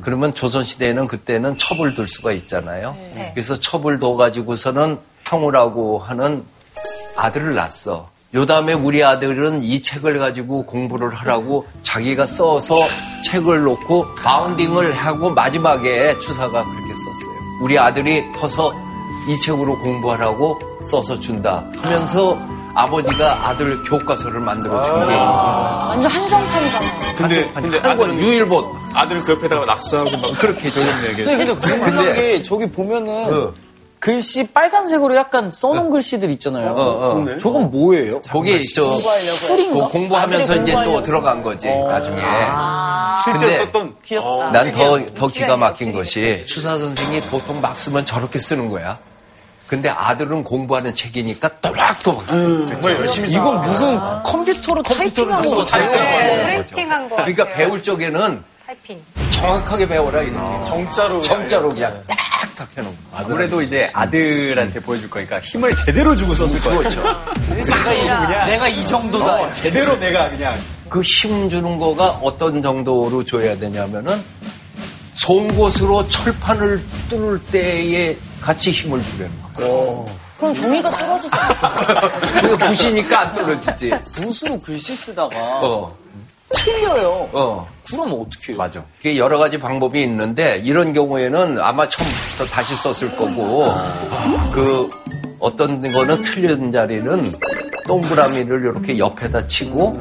그러면 0.00 0.32
조선시대에는 0.32 1.06
그때는 1.06 1.58
첩을 1.58 1.94
둘 1.94 2.08
수가 2.08 2.32
있잖아요. 2.32 2.96
그래서 3.34 3.60
첩을 3.60 3.98
둬가지고서는 3.98 4.98
형우라고 5.26 5.98
하는 5.98 6.44
아들을 7.16 7.54
낳았어. 7.54 8.08
요 8.34 8.46
다음에 8.46 8.72
우리 8.72 9.04
아들은 9.04 9.62
이 9.62 9.82
책을 9.82 10.18
가지고 10.18 10.64
공부를 10.66 11.14
하라고 11.14 11.66
자기가 11.82 12.26
써서 12.26 12.76
책을 13.24 13.62
놓고 13.62 14.14
바운딩을 14.14 14.92
하고 14.94 15.30
마지막에 15.30 16.18
추사가 16.18 16.64
그렇게 16.64 16.94
썼어요. 16.94 17.36
우리 17.62 17.78
아들이 17.78 18.30
커서 18.32 18.72
이 19.28 19.40
책으로 19.40 19.78
공부하라고 19.80 20.58
써서 20.84 21.18
준다 21.18 21.64
하면서 21.76 22.36
아 22.38 22.55
버지가 22.84 23.48
아들 23.48 23.82
교과서를 23.84 24.40
만들어 24.40 24.82
준 24.84 25.08
게 25.08 25.14
완전 25.14 26.10
한정판이잖아요. 26.10 26.90
근데, 27.16 27.50
근데 27.54 27.78
한권 27.78 28.10
아들은, 28.10 28.20
유일본 28.20 28.64
아들은 28.92 29.22
그 29.22 29.32
옆에다가 29.32 29.64
낙서하고 29.64 30.10
막 30.18 30.32
그렇게 30.38 30.68
돌림 30.70 30.90
선생님, 30.90 31.18
얘기했지. 31.20 31.44
근데 31.46 31.54
궁금한 31.54 32.14
게 32.14 32.42
저기 32.42 32.66
보면은 32.70 33.34
어. 33.34 33.52
글씨 33.98 34.46
빨간색으로 34.48 35.16
약간 35.16 35.50
써놓은 35.50 35.90
글씨들 35.90 36.30
있잖아요. 36.32 36.72
어, 36.72 37.16
어. 37.18 37.38
저건 37.40 37.70
뭐예요? 37.70 38.20
거기 38.30 38.62
저그 38.62 39.88
공부하면서 39.90 40.56
이제 40.56 40.72
또 40.84 41.02
들어간 41.02 41.42
거지 41.42 41.66
나중에. 41.68 42.20
실제로 43.24 43.50
근데 43.50 43.56
썼던 43.64 43.94
귀엽다. 44.04 44.50
난더더 44.50 45.28
기가 45.28 45.56
막힌 45.56 45.92
것이 45.92 46.44
추사 46.46 46.76
선생이 46.78 47.22
보통 47.22 47.60
막 47.60 47.78
쓰면 47.78 48.04
저렇게 48.04 48.38
쓰는 48.38 48.68
거야. 48.68 48.98
근데 49.66 49.88
아들은 49.88 50.44
공부하는 50.44 50.94
책이니까 50.94 51.60
또박또박. 51.60 52.26
정말 52.28 52.82
열심히 53.00 53.28
써. 53.28 53.38
이건 53.40 53.60
무슨 53.62 53.98
컴퓨터로 54.22 54.82
타이핑한 54.82 55.44
거 55.44 55.56
같아요. 55.56 55.90
네, 55.90 56.62
프린팅한 56.62 57.08
거. 57.08 57.16
그러니까 57.16 57.48
배울 57.48 57.82
적에는 57.82 58.42
타이핑. 58.64 59.02
정확하게 59.30 59.88
배워라 59.88 60.22
이거지. 60.22 60.64
정자로 60.70 61.20
정자로 61.22 61.70
그냥 61.70 62.00
딱딱 62.06 62.68
해놓은 62.76 62.92
거. 62.94 63.18
아무래도 63.18 63.60
이제 63.60 63.90
아들한테 63.92 64.78
보여줄 64.80 65.10
거니까 65.10 65.40
힘을 65.40 65.74
제대로 65.74 66.14
주고 66.14 66.32
썼을 66.34 66.60
거예요. 66.60 66.78
그렇죠. 66.78 67.02
내가 67.48 67.92
이, 67.92 68.46
내가 68.50 68.68
이 68.68 68.86
정도다. 68.86 69.52
제대로 69.52 69.98
내가 69.98 70.30
그냥 70.30 70.56
그 70.88 71.02
힘 71.02 71.50
주는 71.50 71.78
거가 71.78 72.10
어떤 72.22 72.62
정도로 72.62 73.24
줘야 73.24 73.58
되냐면은 73.58 74.22
송곳으로 75.14 76.06
철판을 76.06 76.82
뚫을 77.10 77.40
때에 77.50 78.16
같이 78.40 78.70
힘을 78.70 79.02
주려는 79.02 79.30
거. 79.42 79.45
그럼 79.56 80.54
종이가 80.54 80.88
떨어지잖아. 80.88 81.70
그거 82.42 82.56
부시니까 82.66 83.20
안 83.20 83.32
떨어지지. 83.32 83.90
붓으로 84.12 84.60
글씨 84.60 84.94
쓰다가 84.94 85.30
어, 85.34 85.96
틀려요. 86.50 87.28
어. 87.32 87.68
그러면 87.90 88.20
어떻게 88.20 88.52
해요? 88.52 88.58
맞아. 88.58 88.84
그게 88.98 89.16
여러 89.16 89.38
가지 89.38 89.58
방법이 89.58 90.02
있는데 90.02 90.60
이런 90.64 90.92
경우에는 90.92 91.58
아마 91.60 91.88
처음부터 91.88 92.44
다시 92.52 92.76
썼을 92.76 93.16
거고 93.16 93.66
그 94.52 94.90
어떤 95.38 95.80
거는 95.92 96.20
틀린 96.22 96.70
자리는 96.70 97.34
동그라미를 97.86 98.60
이렇게 98.62 98.98
옆에다 98.98 99.46
치고 99.46 99.98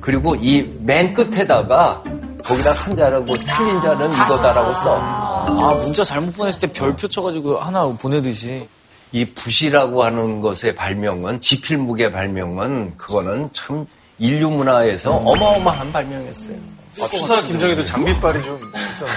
그리고 0.00 0.34
이 0.36 0.62
맨 0.80 1.14
끝에다가 1.14 2.02
거기다 2.44 2.72
한 2.72 2.94
자라고 2.96 3.26
틀린 3.36 3.80
자는 3.80 4.12
이거다라고 4.12 4.74
써. 4.74 4.98
아, 5.00 5.74
문자 5.80 6.04
잘못 6.04 6.36
보냈을 6.36 6.60
때 6.60 6.66
별표 6.72 7.08
쳐가지고 7.08 7.56
하나 7.58 7.86
보내듯이. 7.86 8.68
이 9.14 9.24
붓이라고 9.26 10.02
하는 10.02 10.40
것의 10.40 10.74
발명은 10.74 11.40
지필묵의 11.40 12.10
발명은 12.10 12.96
그거는 12.96 13.48
참 13.52 13.86
인류 14.18 14.50
문화에서 14.50 15.12
어마어마한 15.12 15.92
발명이었어요. 15.92 16.56
아, 17.00 17.06
추사 17.12 17.40
김정희도 17.42 17.84
장비빨이 17.84 18.42
좀 18.42 18.58
있었나. 18.74 19.12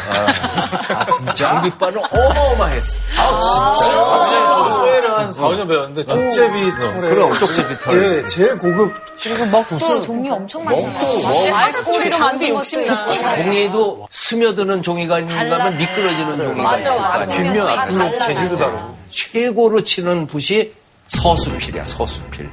아 0.99 1.05
진짜? 1.07 1.33
장비빨은 1.33 1.97
어마어마했어. 2.11 2.99
아, 3.17 4.23
왜냐면 4.25 4.49
저도 4.51 4.69
서예를 4.71 5.17
한 5.17 5.31
4, 5.31 5.43
5년 5.47 5.67
배웠는데 5.67 6.05
쪽제비 6.05 6.53
털에 6.79 7.09
그럼 7.09 7.33
쪽제비 7.33 7.79
털. 7.79 8.03
예, 8.19 8.25
제일 8.27 8.55
고급 8.59 8.93
그리고 9.19 9.45
먹도 9.47 10.01
종류 10.03 10.31
엄청 10.31 10.63
많잖아요. 10.63 11.55
알코올이 11.55 12.09
장비 12.11 12.49
욕심나. 12.49 13.07
종이도 13.07 14.07
스며드는 14.11 14.83
종이가 14.83 15.19
있는가 15.21 15.59
하면 15.59 15.75
미끄러지는 15.75 16.37
종이가 16.37 16.63
맞아, 16.63 16.93
거 16.93 16.99
맞아. 16.99 17.19
아니에요. 17.21 17.31
뒷면 17.87 18.19
재질도 18.19 18.53
맞아. 18.57 18.65
다르고. 18.67 18.96
최고로 19.17 19.81
치는 19.81 20.27
붓이 20.27 20.71
서수필이야, 21.07 21.85
서수필. 21.85 22.47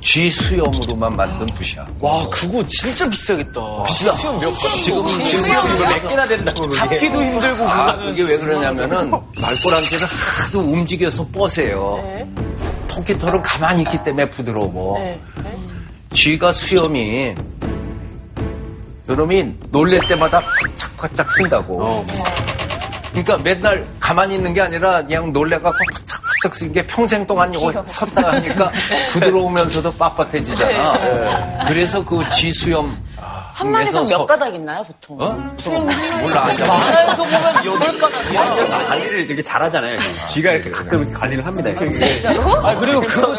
쥐 0.00 0.30
수염으로만 0.30 1.16
만든 1.16 1.46
붓이야. 1.46 1.84
와, 1.98 2.28
그거 2.30 2.64
진짜 2.68 3.10
비싸겠다. 3.10 3.86
수염 3.88 4.38
몇 4.38 4.50
번? 4.50 4.52
지금 4.52 5.24
지금 5.24 5.74
이거 5.74 5.84
몇 5.84 6.08
개나 6.08 6.26
된다고. 6.28 6.68
잡기도 6.68 7.20
힘들고, 7.20 7.64
아. 7.64 7.96
그게 7.96 8.22
왜 8.22 8.38
그러냐면은 8.38 9.10
말꼬랑개를 9.10 10.06
하도 10.06 10.60
움직여서 10.60 11.26
뻗어요. 11.28 11.98
토끼털은 12.86 13.42
가만히 13.42 13.82
있기 13.82 14.04
때문에 14.04 14.30
부드러워. 14.30 14.98
네. 14.98 15.20
쥐가 16.14 16.52
수염이 16.52 17.34
요놈이 19.08 19.54
놀랄 19.70 20.06
때마다 20.06 20.38
화짝화짝 20.38 21.32
쓴다고. 21.32 22.06
그러니까 23.24 23.38
맨날 23.38 23.86
가만히 23.98 24.34
있는 24.34 24.52
게 24.52 24.60
아니라 24.60 25.02
그냥 25.02 25.32
놀래갖고 25.32 25.70
화짝화짝 25.94 26.54
쓴게 26.54 26.86
평생 26.86 27.26
동안 27.26 27.52
이거 27.54 27.72
섰다가 27.86 28.32
하니까 28.34 28.70
부드러우면서도 29.12 29.92
빳빳해지잖아. 29.94 31.66
그래서 31.66 32.04
그쥐 32.04 32.52
수염 32.52 32.96
한 33.54 33.70
마리당 33.70 34.04
중에서 34.04 34.18
몇 34.18 34.26
가닥 34.26 34.54
있나요, 34.54 34.84
보통? 34.84 35.18
어? 35.18 35.56
수염 35.58 35.88
한 35.88 36.10
마리. 36.10 36.22
몰라 36.22 36.44
안 36.44 36.56
잡아. 36.56 36.76
만화에서 36.76 37.24
보면 37.24 37.64
여덟 37.64 37.98
가닥이야. 37.98 38.86
관리를 38.86 39.20
이렇게 39.24 39.42
잘하잖아요. 39.42 39.98
쥐가 40.28 40.52
이렇게 40.52 40.70
가끔 40.70 41.10
관리를 41.14 41.46
합니다. 41.46 41.70
아, 42.62 42.74
그리고 42.74 43.00
그거, 43.00 43.34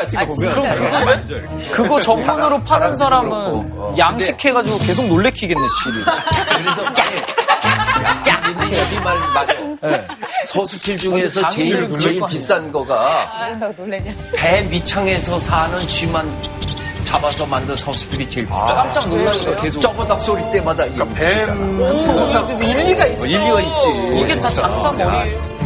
그거 1.72 2.00
전문으로 2.00 2.64
파는 2.64 2.96
사람은 2.96 3.96
양식해가지고 3.96 4.80
계속 4.80 5.06
놀래키겠네, 5.08 5.68
쥐를. 5.84 6.04
그래서 6.04 6.84
야, 8.04 8.42
근데 8.42 8.80
여기 8.80 8.96
말 9.00 9.18
맞아. 9.34 9.54
서수필 10.46 10.98
중에서 10.98 11.42
장기를 11.42 11.90
제일 11.90 12.00
제일. 12.00 12.22
비싼 12.30 12.72
거가 12.72 13.28
배 14.36 14.62
밑창에서 14.64 15.40
사는 15.40 15.80
쥐만 15.80 16.28
잡아서 17.06 17.46
만든 17.46 17.76
서수필이 17.76 18.30
제일 18.30 18.46
비싸. 18.48 18.66
깜짝 18.74 19.02
거 19.10 19.62
계속. 19.62 19.80
쩌버닥 19.80 20.22
소리 20.22 20.42
때마다 20.52 20.86
이게 20.86 21.04
뱀 21.14 21.80
일리가 22.62 23.06
있어. 23.08 23.24
어, 23.24 23.26
일리가 23.26 23.62
있지. 23.62 24.24
이게 24.24 24.40
다 24.40 24.50
장사 24.50 24.92
머리예요. 24.92 25.58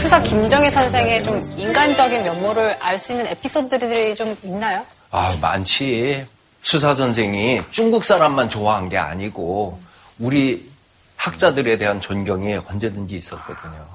추사 0.00 0.22
김정희 0.22 0.70
선생의 0.70 1.22
좀 1.24 1.40
인간적인 1.56 2.22
면모를 2.22 2.76
알 2.80 2.96
수 2.98 3.12
있는 3.12 3.26
에피소드들이 3.26 4.14
좀 4.14 4.34
있나요? 4.42 4.82
아, 5.10 5.36
많지. 5.40 6.24
수사 6.62 6.94
선생이 6.94 7.62
중국 7.70 8.04
사람만 8.04 8.48
좋아한 8.48 8.88
게 8.88 8.98
아니고 8.98 9.80
우리 10.18 10.68
학자들에 11.16 11.78
대한 11.78 12.00
존경이 12.00 12.56
언제든지 12.56 13.16
있었거든요. 13.16 13.86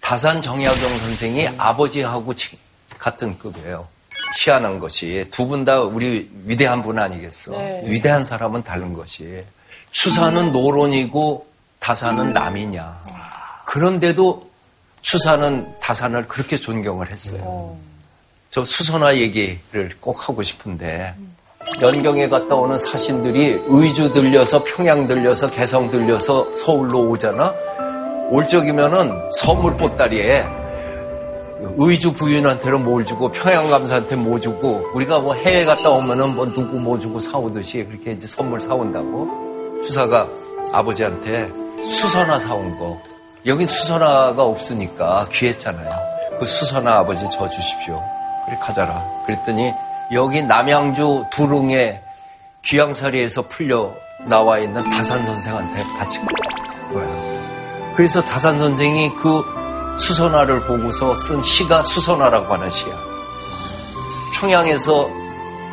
다산 0.00 0.40
정약용 0.40 0.98
선생이 0.98 1.48
아버지하고 1.58 2.34
치- 2.34 2.58
같은 2.98 3.38
급이에요. 3.38 3.86
희한한 4.40 4.78
것이 4.78 5.26
두 5.30 5.46
분 5.48 5.64
다 5.64 5.80
우리 5.80 6.28
위대한 6.44 6.82
분 6.82 6.98
아니겠어. 6.98 7.52
네. 7.52 7.82
위대한 7.84 8.24
사람은 8.24 8.62
다른 8.62 8.92
것이 8.92 9.44
추사는 9.90 10.52
노론이고 10.52 11.46
다산은 11.80 12.32
남이냐. 12.32 13.02
그런데도 13.66 14.50
추사는 15.02 15.74
다산을 15.80 16.26
그렇게 16.28 16.56
존경을 16.56 17.10
했어요. 17.10 17.76
저 18.50 18.64
수선화 18.64 19.16
얘기를 19.18 19.96
꼭 20.00 20.28
하고 20.28 20.42
싶은데 20.42 21.14
연경에 21.80 22.28
갔다 22.28 22.54
오는 22.56 22.76
사신들이 22.76 23.60
의주 23.66 24.12
들려서 24.12 24.64
평양 24.64 25.06
들려서 25.06 25.50
개성 25.50 25.90
들려서 25.90 26.54
서울로 26.56 27.08
오잖아. 27.10 27.54
올 28.30 28.46
적이면은 28.46 29.30
서물 29.32 29.76
보따리에 29.76 30.44
의주 31.76 32.12
부인한테는 32.12 32.84
뭘 32.84 33.04
주고 33.04 33.30
평양 33.30 33.70
감사한테 33.70 34.16
뭐 34.16 34.40
주고 34.40 34.90
우리가 34.94 35.20
뭐 35.20 35.34
해외 35.34 35.64
갔다 35.64 35.90
오면은 35.90 36.34
뭐 36.34 36.46
누구 36.46 36.78
뭐 36.78 36.98
주고 36.98 37.20
사오듯이 37.20 37.84
그렇게 37.84 38.12
이제 38.12 38.26
선물 38.26 38.60
사온다고 38.60 39.80
추사가 39.84 40.28
아버지한테 40.72 41.48
수선화 41.90 42.40
사온 42.40 42.78
거 42.78 43.00
여긴 43.46 43.66
수선화가 43.66 44.42
없으니까 44.42 45.28
귀했잖아요. 45.32 45.90
그 46.38 46.46
수선화 46.46 46.98
아버지 46.98 47.24
저 47.32 47.48
주십시오. 47.48 48.02
그래 48.46 48.58
가자라. 48.60 49.04
그랬더니 49.26 49.72
여기 50.12 50.42
남양주 50.42 51.26
두릉에 51.30 52.02
귀양사리에서 52.62 53.42
풀려 53.42 53.94
나와 54.26 54.58
있는 54.58 54.82
다산 54.84 55.24
선생한테 55.24 55.84
바친 55.98 56.24
거야. 56.92 57.94
그래서 57.94 58.22
다산 58.22 58.58
선생이 58.58 59.14
그 59.16 59.44
수선화를 59.98 60.60
보고서 60.66 61.14
쓴 61.16 61.42
시가 61.42 61.82
수선화라고 61.82 62.54
하는 62.54 62.70
시야. 62.70 62.96
평양에서 64.40 65.08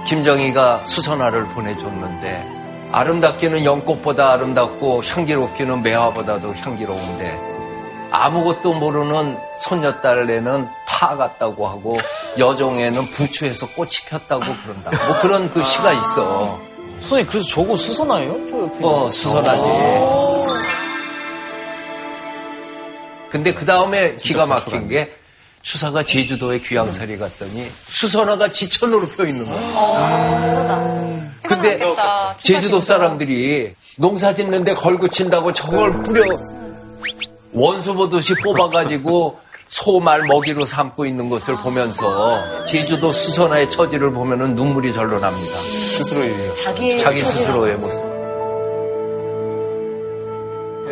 김정희가 0.08 0.84
수선화를 0.84 1.48
보내줬는데 1.50 2.56
아름답기는 2.92 3.64
연꽃보다 3.64 4.34
아름답고 4.34 5.04
향기롭기는 5.04 5.82
매화보다도 5.82 6.56
향기로운데 6.56 7.56
아무것도 8.12 8.74
모르는 8.74 9.38
손녀딸에는 9.60 10.70
파 10.88 11.16
같다고 11.16 11.68
하고 11.68 11.96
여종에는 12.38 13.06
부추에서 13.12 13.68
꽃이 13.70 13.92
폈다고 14.10 14.44
그런다. 14.64 14.92
뭐 15.08 15.20
그런 15.22 15.50
그 15.52 15.64
시가 15.64 15.94
있어. 15.94 16.60
선생님, 17.02 17.28
그래서 17.28 17.48
저거 17.48 17.78
수선화예요? 17.78 18.48
저 18.50 18.58
옆에. 18.58 18.78
어, 18.82 19.10
수선화지. 19.10 19.62
근데 23.30 23.54
그 23.54 23.66
다음에 23.66 24.16
기가 24.16 24.46
막힌 24.46 24.88
게 24.88 25.14
추사가 25.62 26.04
제주도에 26.04 26.60
귀양살이 26.60 27.18
갔더니 27.18 27.70
수선화가 27.90 28.50
지천으로 28.50 29.02
펴 29.18 29.26
있는 29.26 29.46
거야. 29.46 31.32
근데 31.42 31.78
생각났겠다. 31.80 32.38
제주도 32.40 32.80
사람들이 32.82 33.74
농사 33.98 34.34
짓는데 34.34 34.74
걸고 34.76 35.08
친다고 35.10 35.52
저걸 35.52 36.04
뿌려 36.04 36.24
원수 37.52 37.94
보듯이 37.94 38.36
뽑아가지고 38.44 39.40
소말 39.68 40.24
먹이로 40.24 40.66
삼고 40.66 41.06
있는 41.06 41.30
것을 41.30 41.56
보면서 41.58 42.66
제주도 42.66 43.12
수선화의 43.12 43.70
처지를 43.70 44.12
보면은 44.12 44.56
눈물이 44.56 44.94
절로 44.94 45.20
납니다. 45.20 45.54
스스로의 45.54 46.56
자기 46.64 47.00
자기 47.00 47.22
스스로의 47.24 47.76
모습. 47.78 48.16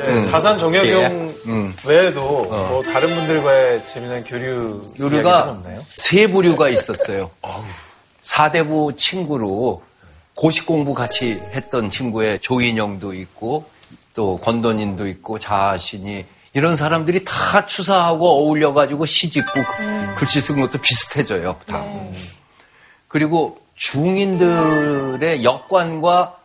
예, 0.06 0.30
다산 0.30 0.58
정약용 0.58 1.34
음. 1.46 1.74
외에도 1.86 2.22
뭐 2.22 2.84
다른 2.84 3.16
분들과의 3.16 3.86
재미난 3.86 4.24
교류 4.24 4.86
없나요? 5.50 5.86
세 5.96 6.28
부류가 6.28 6.70
있었어요. 6.70 7.32
사대부 8.22 8.94
친구로 8.98 9.82
고시 10.36 10.66
공부 10.66 10.94
같이 10.94 11.42
했던 11.54 11.90
친구의 11.90 12.40
조인영도 12.40 13.14
있고 13.14 13.66
또 14.16 14.38
권돈인도 14.38 15.08
있고 15.08 15.40
자신이 15.40 16.26
이런 16.54 16.76
사람들이 16.76 17.24
다 17.26 17.66
추사하고 17.66 18.28
어울려가지고 18.28 19.06
시집고 19.06 19.62
글씨 20.16 20.39
쓴 20.39 20.62
것도 20.62 20.78
비슷해져요. 20.80 21.60
다. 21.66 21.84
그리고 23.08 23.60
중인들의 23.76 25.43
역관과 25.43 26.38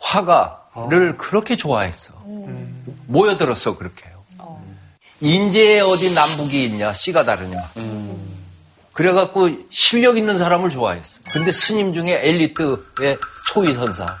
화가를 0.00 1.16
그렇게 1.16 1.56
좋아했어. 1.56 2.14
모여들었어 3.06 3.76
그렇게요. 3.76 4.12
인제에 5.20 5.80
어디 5.80 6.12
남북이 6.12 6.64
있냐 6.64 6.92
씨가 6.92 7.24
다르냐. 7.24 7.70
그래갖고 8.92 9.50
실력 9.70 10.16
있는 10.16 10.36
사람을 10.36 10.70
좋아했어. 10.70 11.20
근데 11.32 11.52
스님 11.52 11.94
중에 11.94 12.20
엘리트의 12.28 13.18
초위선사. 13.46 14.18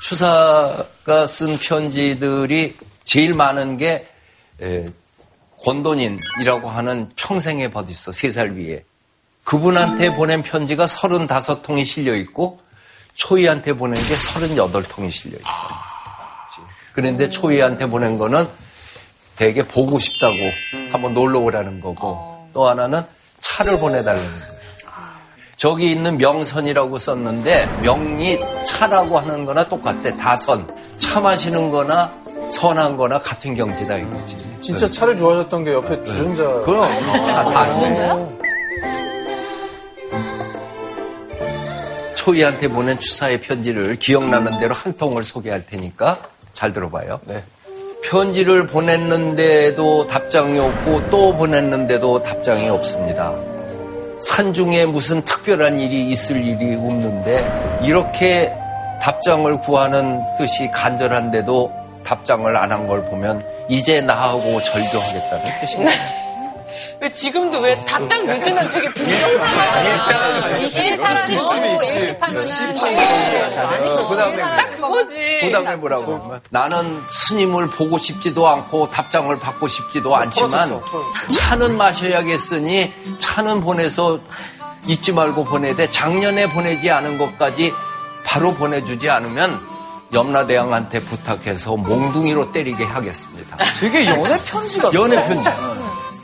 추사가 0.00 1.26
쓴 1.26 1.56
편지들이 1.58 2.76
제일 3.04 3.34
많은 3.34 3.76
게 3.76 3.88
에, 3.94 4.11
권돈인이라고 5.60 6.68
하는 6.68 7.10
평생의 7.16 7.70
벗 7.70 7.88
있어. 7.90 8.12
세살 8.12 8.52
위에. 8.52 8.84
그분한테 9.44 10.14
보낸 10.14 10.42
편지가 10.42 10.86
35통이 10.86 11.84
실려 11.84 12.14
있고 12.16 12.60
초이한테 13.14 13.74
보낸 13.74 13.94
게 14.02 14.14
38통이 14.14 15.10
실려 15.10 15.36
있어. 15.38 15.48
그런데 16.92 17.28
초이한테 17.28 17.86
보낸 17.86 18.18
거는 18.18 18.46
되게 19.36 19.66
보고 19.66 19.98
싶다고 19.98 20.36
한번 20.90 21.14
놀러 21.14 21.40
오라는 21.40 21.80
거고 21.80 22.48
또 22.52 22.68
하나는 22.68 23.02
차를 23.40 23.78
보내달라는 23.78 24.40
거예요. 24.40 24.52
저기 25.56 25.92
있는 25.92 26.18
명선이라고 26.18 26.98
썼는데 26.98 27.66
명이 27.82 28.38
차라고 28.66 29.18
하는 29.18 29.44
거나 29.44 29.68
똑같대. 29.68 30.16
다선. 30.16 30.68
차 30.98 31.20
마시는 31.20 31.70
거나 31.70 32.12
선한 32.50 32.96
거나 32.96 33.18
같은 33.18 33.54
경지다 33.54 33.96
이거지. 33.98 34.51
진짜 34.62 34.88
차를 34.88 35.16
좋아하셨던 35.16 35.64
게 35.64 35.72
옆에 35.72 36.02
주전자 36.04 36.44
그럼 36.64 36.82
다, 36.82 37.44
다 37.44 37.60
아시네. 37.62 38.38
초이한테 42.14 42.68
보낸 42.68 42.98
추사의 42.98 43.40
편지를 43.40 43.96
기억나는 43.96 44.58
대로 44.60 44.74
한 44.74 44.96
통을 44.96 45.24
소개할 45.24 45.66
테니까 45.66 46.18
잘 46.52 46.72
들어봐요. 46.72 47.20
네. 47.26 47.42
편지를 48.04 48.66
보냈는데도 48.66 50.06
답장이 50.06 50.58
없고 50.58 51.10
또 51.10 51.34
보냈는데도 51.36 52.22
답장이 52.22 52.68
없습니다. 52.68 53.34
산중에 54.20 54.86
무슨 54.86 55.22
특별한 55.24 55.80
일이 55.80 56.08
있을 56.10 56.44
일이 56.44 56.76
없는데 56.76 57.80
이렇게 57.82 58.52
답장을 59.00 59.58
구하는 59.60 60.20
뜻이 60.38 60.70
간절한데도 60.72 61.72
답장을 62.04 62.56
안 62.56 62.70
한 62.70 62.86
걸 62.86 63.04
보면 63.06 63.44
이제 63.68 64.00
나하고 64.00 64.60
절교하겠다는 64.62 65.60
뜻입니다. 65.60 65.92
왜 67.00 67.10
지금도 67.10 67.58
왜 67.58 67.74
답장 67.84 68.24
늦으면 68.26 68.68
되게 68.68 68.88
불정상하잖아. 68.92 70.58
이게 70.58 70.96
사람이고 70.96 71.82
일시판은 71.82 72.40
그 74.08 74.16
다음에 74.16 74.36
딱 74.40 74.76
그거지. 74.76 75.38
그 75.40 75.50
다음에 75.50 75.76
뭐라고 75.76 76.36
나는 76.50 77.02
스님을 77.08 77.68
보고 77.70 77.98
싶지도 77.98 78.48
않고 78.48 78.90
답장을 78.90 79.36
받고 79.38 79.66
싶지도 79.66 80.14
않지만 80.14 80.80
차는 81.28 81.76
마셔야겠으니 81.76 82.92
차는 83.18 83.62
보내서 83.62 84.20
잊지 84.86 85.12
말고 85.12 85.44
보내야 85.44 85.74
돼. 85.74 85.90
작년에 85.90 86.48
보내지 86.50 86.88
않은 86.90 87.18
것까지 87.18 87.72
바로 88.24 88.54
보내주지 88.54 89.10
않으면 89.10 89.71
염라대왕한테 90.12 91.00
부탁해서 91.00 91.76
몽둥이로 91.76 92.52
때리게 92.52 92.84
하겠습니다. 92.84 93.56
되게 93.80 94.06
연애 94.06 94.36
편지 94.44 94.80
같아. 94.80 94.98
연애 94.98 95.16
편지. 95.26 95.44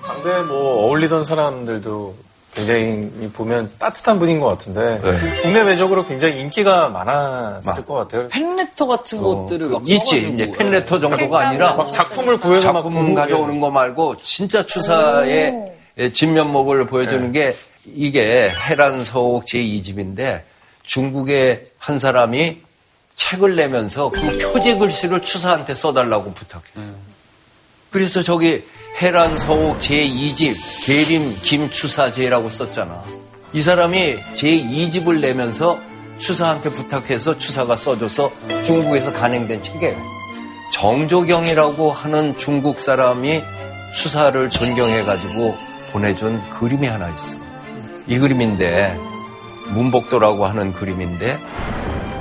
상대 0.06 0.42
뭐 0.46 0.84
어울리던 0.84 1.24
사람들도 1.24 2.14
굉장히 2.54 3.08
보면 3.32 3.70
따뜻한 3.78 4.18
분인 4.18 4.40
것 4.40 4.46
같은데 4.46 5.00
네. 5.02 5.42
국내 5.42 5.60
외적으로 5.62 6.04
굉장히 6.06 6.40
인기가 6.40 6.88
많았을 6.88 7.84
것 7.84 7.94
같아요. 7.94 8.28
팬레터 8.28 8.86
같은 8.86 9.22
것들을 9.22 9.68
막 9.68 9.88
있지. 9.88 10.30
이제 10.32 10.50
팬레터 10.50 10.98
정도가 10.98 11.48
아니라 11.48 11.74
막 11.74 11.92
작품을 11.92 12.38
구해서 12.38 12.72
막 12.72 12.82
작품 12.82 13.14
가져오는 13.14 13.60
거 13.60 13.70
말고 13.70 14.16
진짜 14.16 14.64
추사의 14.66 15.72
진면목을 16.12 16.86
보여주는 16.86 17.30
게 17.32 17.54
이게 17.86 18.50
해란서옥 18.50 19.46
제2집인데 19.46 20.40
중국의 20.82 21.66
한 21.78 21.98
사람이 21.98 22.62
책을 23.18 23.56
내면서 23.56 24.10
그 24.10 24.38
표지 24.38 24.76
글씨를 24.76 25.20
추사한테 25.22 25.74
써달라고 25.74 26.32
부탁했어. 26.32 26.92
그래서 27.90 28.22
저기 28.22 28.64
해란 29.02 29.36
서옥 29.36 29.80
제2집 29.80 30.86
계림 30.86 31.36
김추사제라고 31.42 32.48
썼잖아. 32.48 33.04
이 33.52 33.60
사람이 33.60 34.18
제2집을 34.34 35.20
내면서 35.20 35.80
추사한테 36.18 36.72
부탁해서 36.72 37.38
추사가 37.38 37.76
써줘서 37.76 38.30
중국에서 38.64 39.12
간행된 39.12 39.62
책이에요. 39.62 39.96
정조경이라고 40.72 41.92
하는 41.92 42.36
중국 42.36 42.80
사람이 42.80 43.42
추사를 43.94 44.48
존경해가지고 44.48 45.56
보내준 45.92 46.40
그림이 46.50 46.86
하나 46.86 47.08
있어. 47.10 47.36
이 48.06 48.18
그림인데 48.18 48.96
문복도라고 49.70 50.46
하는 50.46 50.72
그림인데 50.72 51.38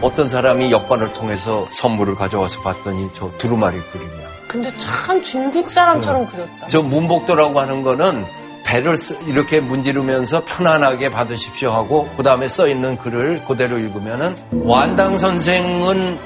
어떤 0.01 0.29
사람이 0.29 0.71
역관을 0.71 1.13
통해서 1.13 1.67
선물을 1.71 2.15
가져와서 2.15 2.61
봤더니 2.61 3.09
저 3.13 3.31
두루마리 3.37 3.79
그림이야. 3.91 4.27
근데 4.47 4.71
참 4.77 5.21
중국 5.21 5.69
사람처럼 5.69 6.27
그렸다. 6.27 6.67
저 6.69 6.81
문복도라고 6.81 7.59
하는 7.59 7.83
거는 7.83 8.25
배를 8.63 8.95
쓰- 8.97 9.17
이렇게 9.29 9.59
문지르면서 9.59 10.43
편안하게 10.45 11.09
받으십시오 11.11 11.71
하고 11.71 12.09
그 12.17 12.23
다음에 12.23 12.47
써 12.47 12.67
있는 12.67 12.97
글을 12.97 13.43
그대로 13.47 13.77
읽으면은 13.77 14.35
완당 14.63 15.17
선생은 15.17 16.19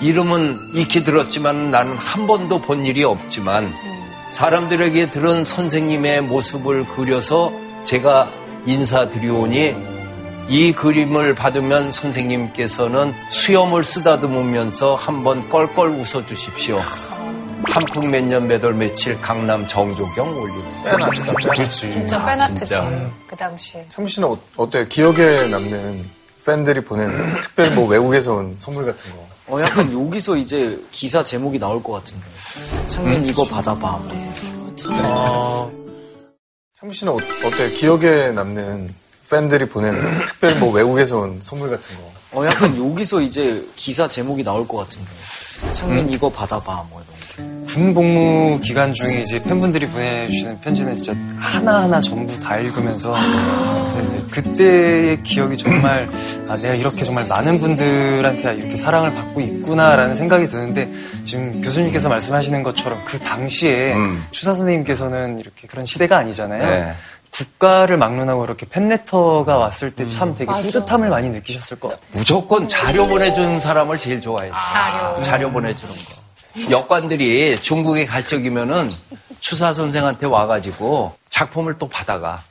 이름은 0.00 0.58
익히 0.74 1.04
들었지만 1.04 1.70
나는 1.70 1.96
한 1.96 2.26
번도 2.26 2.60
본 2.62 2.86
일이 2.86 3.04
없지만 3.04 3.72
사람들에게 4.32 5.10
들은 5.10 5.44
선생님의 5.44 6.22
모습을 6.22 6.86
그려서 6.88 7.52
제가 7.84 8.30
인사드리오니 8.66 9.76
이 10.50 10.72
그림을 10.72 11.34
받으면 11.36 11.92
선생님께서는 11.92 13.14
수염을 13.30 13.84
쓰다듬으면서 13.84 14.96
한번 14.96 15.48
껄껄 15.48 15.90
웃어 15.90 16.26
주십시오. 16.26 16.78
한풍 17.64 18.10
몇 18.10 18.24
년 18.24 18.48
몇 18.48 18.64
월 18.64 18.74
며칠 18.74 19.20
강남 19.20 19.64
정조경 19.68 20.36
올리는 20.36 20.82
팬아트다, 20.82 21.32
그렇지. 21.34 21.90
진짜 21.92 22.24
팬아트지. 22.24 22.74
그 23.28 23.36
당시에. 23.36 23.86
현미 23.90 24.10
씨는 24.10 24.28
어, 24.28 24.36
어때요? 24.56 24.88
기억에 24.88 25.46
남는 25.48 26.04
팬들이 26.44 26.80
보낸 26.80 27.10
특별히 27.42 27.70
뭐 27.70 27.86
외국에서 27.86 28.34
온 28.34 28.56
선물 28.58 28.86
같은 28.86 29.12
거. 29.12 29.26
어, 29.56 29.60
약간 29.60 29.92
여기서 29.92 30.36
이제 30.36 30.76
기사 30.90 31.22
제목이 31.22 31.60
나올 31.60 31.80
것 31.80 31.92
같은데. 31.92 32.24
창민 32.88 33.24
이거 33.24 33.44
받아봐. 33.44 33.78
뭐. 33.98 35.70
현미 36.80 36.94
씨는 36.94 37.12
어, 37.12 37.16
어때요? 37.44 37.70
기억에 37.76 38.32
남는 38.32 38.88
팬들이 39.30 39.66
보낸 39.66 39.94
특별히 40.26 40.56
뭐 40.56 40.72
외국에서 40.72 41.20
온 41.20 41.38
선물 41.42 41.70
같은 41.70 41.96
거. 41.96 42.10
어, 42.32 42.46
약간 42.46 42.76
여기서 42.76 43.20
이제 43.20 43.64
기사 43.76 44.06
제목이 44.08 44.44
나올 44.44 44.66
것 44.66 44.78
같은데. 44.78 45.10
창민 45.72 46.08
이거 46.08 46.30
받아봐. 46.30 46.86
뭐 46.90 47.02
이런 47.02 47.06
거. 47.06 47.20
군 47.66 47.94
복무 47.94 48.60
기간 48.62 48.92
중에 48.92 49.20
이제 49.20 49.40
팬분들이 49.40 49.86
보내주시는 49.86 50.60
편지는 50.60 50.96
진짜 50.96 51.14
하나하나 51.38 52.00
전부 52.00 52.38
다 52.40 52.58
읽으면서 52.58 53.16
네, 53.16 54.02
네, 54.02 54.24
그때의 54.30 55.22
기억이 55.22 55.56
정말 55.56 56.08
아, 56.48 56.56
내가 56.56 56.74
이렇게 56.74 57.04
정말 57.04 57.24
많은 57.28 57.58
분들한테 57.58 58.54
이렇게 58.54 58.76
사랑을 58.76 59.14
받고 59.14 59.40
있구나라는 59.40 60.16
생각이 60.16 60.48
드는데 60.48 60.90
지금 61.24 61.62
교수님께서 61.62 62.08
말씀하시는 62.08 62.62
것처럼 62.64 63.04
그 63.04 63.18
당시에 63.20 63.94
음. 63.94 64.24
추사 64.32 64.52
선생님께서는 64.54 65.38
이렇게 65.38 65.68
그런 65.68 65.86
시대가 65.86 66.18
아니잖아요. 66.18 66.62
네. 66.62 66.94
국가를 67.30 67.96
막론하고 67.96 68.44
이렇게 68.44 68.66
팬레터가 68.66 69.56
왔을 69.56 69.90
때 69.94 70.04
참 70.06 70.34
되게 70.34 70.50
맞아. 70.50 70.62
뿌듯함을 70.62 71.08
많이 71.08 71.30
느끼셨을 71.30 71.78
것 71.80 71.88
같아요. 71.88 72.06
무조건 72.12 72.66
자료 72.68 73.06
보내준 73.06 73.60
사람을 73.60 73.98
제일 73.98 74.20
좋아했어요. 74.20 74.54
자료. 74.62 75.22
자료 75.22 75.50
보내주는 75.50 75.92
거. 75.94 76.70
역관들이 76.70 77.60
중국에 77.62 78.04
갈 78.06 78.24
적이면은 78.24 78.92
추사 79.38 79.72
선생한테 79.72 80.26
와가지고 80.26 81.14
작품을 81.30 81.78
또 81.78 81.88
받아가. 81.88 82.42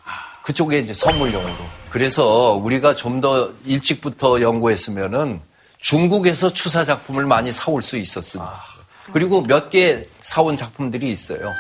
그쪽에 0.44 0.80
이제 0.80 0.94
선물용으로. 0.94 1.54
그래서 1.92 2.52
우리가 2.54 2.96
좀 2.96 3.20
더 3.22 3.52
일찍부터 3.66 4.42
연구했으면은 4.42 5.42
중국에서 5.80 6.54
추사 6.54 6.86
작품을 6.86 7.26
많이 7.26 7.52
사올 7.52 7.82
수 7.82 7.98
있었습니다. 7.98 8.62
그리고 9.12 9.42
몇 9.44 9.70
개 9.70 10.08
사온 10.22 10.56
작품들이 10.56 11.12
있어요. 11.12 11.52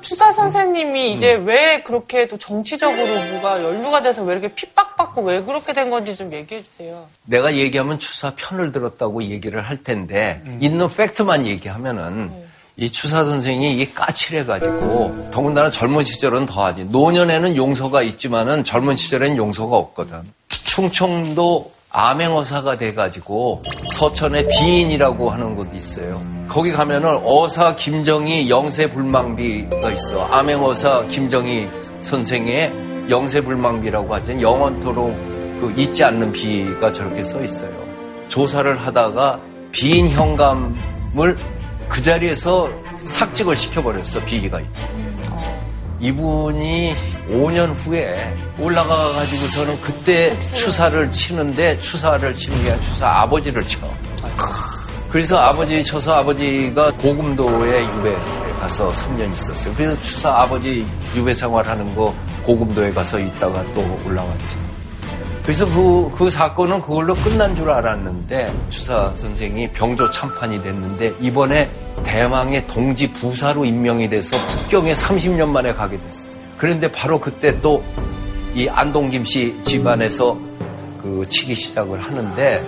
추사 0.00 0.32
선생님이 0.32 1.12
이제 1.12 1.34
왜 1.34 1.82
그렇게 1.82 2.26
또 2.26 2.36
정치적으로 2.36 3.06
뭐가 3.32 3.62
연루가 3.62 4.02
돼서 4.02 4.22
왜 4.22 4.32
이렇게 4.32 4.48
핍박받고 4.48 5.22
왜 5.22 5.42
그렇게 5.42 5.72
된 5.72 5.90
건지 5.90 6.16
좀 6.16 6.32
얘기해 6.32 6.62
주세요. 6.62 7.06
내가 7.24 7.54
얘기하면 7.54 7.98
추사 7.98 8.34
편을 8.34 8.72
들었다고 8.72 9.22
얘기를 9.24 9.60
할 9.60 9.82
텐데 9.82 10.42
있는 10.60 10.88
팩트만 10.88 11.46
얘기하면은 11.46 12.48
이 12.76 12.90
추사 12.90 13.24
선생이 13.24 13.78
이 13.78 13.92
까칠해가지고 13.92 15.30
더군다나 15.30 15.70
젊은 15.70 16.02
시절은 16.04 16.46
더하지 16.46 16.86
노년에는 16.86 17.56
용서가 17.56 18.02
있지만은 18.02 18.64
젊은 18.64 18.96
시절엔 18.96 19.36
용서가 19.36 19.76
없거든. 19.76 20.22
충청도 20.48 21.72
암행어사가 21.92 22.78
돼가지고 22.78 23.62
서천에 23.92 24.46
비인이라고 24.46 25.30
하는 25.30 25.56
곳이 25.56 25.70
있어요. 25.74 26.22
거기 26.48 26.72
가면은 26.72 27.20
어사 27.24 27.74
김정희 27.76 28.48
영세불망비가 28.48 29.90
있어. 29.90 30.24
암행어사 30.26 31.06
김정희 31.06 31.68
선생의 32.02 32.72
영세불망비라고 33.10 34.14
하죠. 34.14 34.40
영원토록 34.40 35.12
그 35.60 35.74
잊지 35.76 36.04
않는 36.04 36.32
비가 36.32 36.92
저렇게 36.92 37.24
써 37.24 37.42
있어요. 37.42 37.72
조사를 38.28 38.78
하다가 38.78 39.40
비인 39.72 40.08
현감을 40.10 41.36
그 41.88 42.02
자리에서 42.02 42.70
삭직을 43.02 43.56
시켜버렸어. 43.56 44.24
비위가 44.26 44.60
있고. 44.60 44.74
이분이 46.00 46.94
5년 47.30 47.72
후에 47.74 48.34
올라가가지고서는 48.58 49.80
그때 49.80 50.38
추사를 50.38 51.10
치는데 51.10 51.78
추사를 51.80 52.34
치는 52.34 52.56
게 52.62 52.70
아니라 52.70 52.84
추사 52.84 53.08
아버지를 53.08 53.66
쳐. 53.66 53.78
그래서 55.08 55.36
아버지 55.38 55.82
쳐서 55.82 56.14
아버지가 56.14 56.92
고금도에 56.92 57.84
유배에 57.96 58.16
가서 58.60 58.92
3년 58.92 59.32
있었어요. 59.32 59.74
그래서 59.74 60.00
추사 60.02 60.30
아버지 60.30 60.86
유배 61.16 61.34
생활하는 61.34 61.94
거 61.96 62.14
고금도에 62.44 62.92
가서 62.92 63.18
있다가 63.18 63.64
또 63.74 64.00
올라왔죠. 64.06 64.70
그래서 65.42 65.66
그, 65.66 66.10
그 66.16 66.30
사건은 66.30 66.80
그걸로 66.80 67.14
끝난 67.16 67.56
줄 67.56 67.70
알았는데 67.70 68.54
추사 68.68 69.10
선생이 69.16 69.72
병조 69.72 70.10
참판이 70.12 70.62
됐는데 70.62 71.14
이번에 71.20 71.68
대망의 72.04 72.68
동지 72.68 73.12
부사로 73.12 73.64
임명이 73.64 74.08
돼서 74.10 74.36
북경에 74.46 74.92
30년 74.92 75.48
만에 75.48 75.72
가게 75.72 75.98
됐어요. 75.98 76.29
그런데 76.60 76.92
바로 76.92 77.18
그때 77.18 77.60
또 77.60 77.82
이 78.54 78.68
안동김 78.68 79.24
씨 79.24 79.54
집안에서 79.64 80.36
그 81.00 81.24
치기 81.28 81.54
시작을 81.54 82.02
하는데 82.02 82.60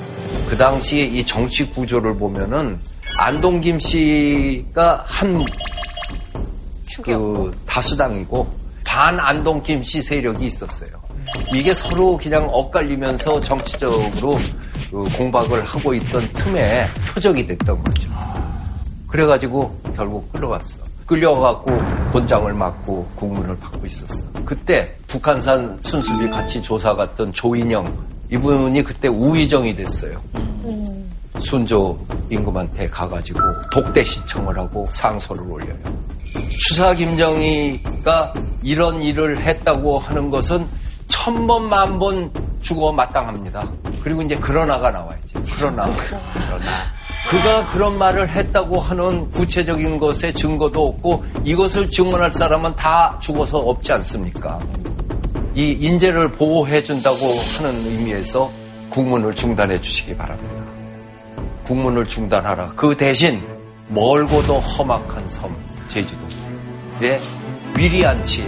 그 0.48 0.56
당시 0.56 1.04
이 1.06 1.24
정치 1.26 1.66
구조를 1.68 2.14
보면은 2.16 2.78
안동김 3.18 3.80
씨가 3.80 5.04
한 5.06 5.42
그 7.02 7.50
다수당이고 7.66 8.46
반 8.84 9.18
안동김 9.18 9.82
씨 9.82 10.02
세력이 10.02 10.46
있었어요. 10.46 10.90
이게 11.54 11.72
서로 11.72 12.16
그냥 12.18 12.48
엇갈리면서 12.50 13.40
정치적으로 13.40 14.38
그 14.90 15.02
공박을 15.16 15.64
하고 15.64 15.94
있던 15.94 16.22
틈에 16.34 16.86
표적이 17.12 17.46
됐던 17.46 17.82
거죠. 17.82 18.10
그래가지고 19.08 19.74
결국 19.96 20.30
끌려갔어. 20.32 20.91
끌려가고 21.06 21.70
곤장을 22.12 22.52
맞고 22.52 23.06
국문을 23.16 23.58
받고 23.58 23.86
있었어. 23.86 24.24
그때 24.44 24.96
북한산 25.06 25.78
순수비 25.80 26.28
같이 26.30 26.62
조사 26.62 26.94
갔던 26.94 27.32
조인영 27.32 27.92
이분이 28.30 28.82
그때 28.82 29.08
우의정이 29.08 29.74
됐어요. 29.76 30.20
순조 31.40 31.98
임금한테 32.30 32.88
가가지고 32.88 33.40
독대 33.72 34.02
신청을 34.02 34.56
하고 34.58 34.86
상소를 34.90 35.42
올려요. 35.50 35.74
추사 36.68 36.94
김정희가 36.94 38.32
이런 38.62 39.02
일을 39.02 39.38
했다고 39.42 39.98
하는 39.98 40.30
것은 40.30 40.66
천 41.08 41.46
번 41.46 41.68
만 41.68 41.98
번 41.98 42.30
죽어 42.62 42.92
마땅합니다. 42.92 43.68
그리고 44.02 44.22
이제 44.22 44.36
그러나가 44.36 44.90
나와야지. 44.90 45.34
그러나. 45.56 45.86
그러나. 46.46 46.66
그가 47.28 47.66
그런 47.72 47.96
말을 47.98 48.28
했다고 48.28 48.80
하는 48.80 49.30
구체적인 49.30 49.98
것의 49.98 50.34
증거도 50.34 50.86
없고 50.88 51.24
이것을 51.44 51.88
증언할 51.88 52.32
사람은 52.34 52.74
다 52.76 53.18
죽어서 53.20 53.58
없지 53.58 53.92
않습니까? 53.92 54.60
이 55.54 55.70
인재를 55.80 56.32
보호해 56.32 56.82
준다고 56.82 57.16
하는 57.58 57.86
의미에서 57.86 58.50
국문을 58.90 59.34
중단해 59.34 59.80
주시기 59.80 60.16
바랍니다. 60.16 60.62
국문을 61.64 62.06
중단하라. 62.06 62.72
그 62.76 62.96
대신 62.96 63.42
멀고도 63.88 64.60
험악한 64.60 65.28
섬 65.28 65.54
제주도. 65.88 66.22
네, 67.00 67.20
위리안치 67.76 68.46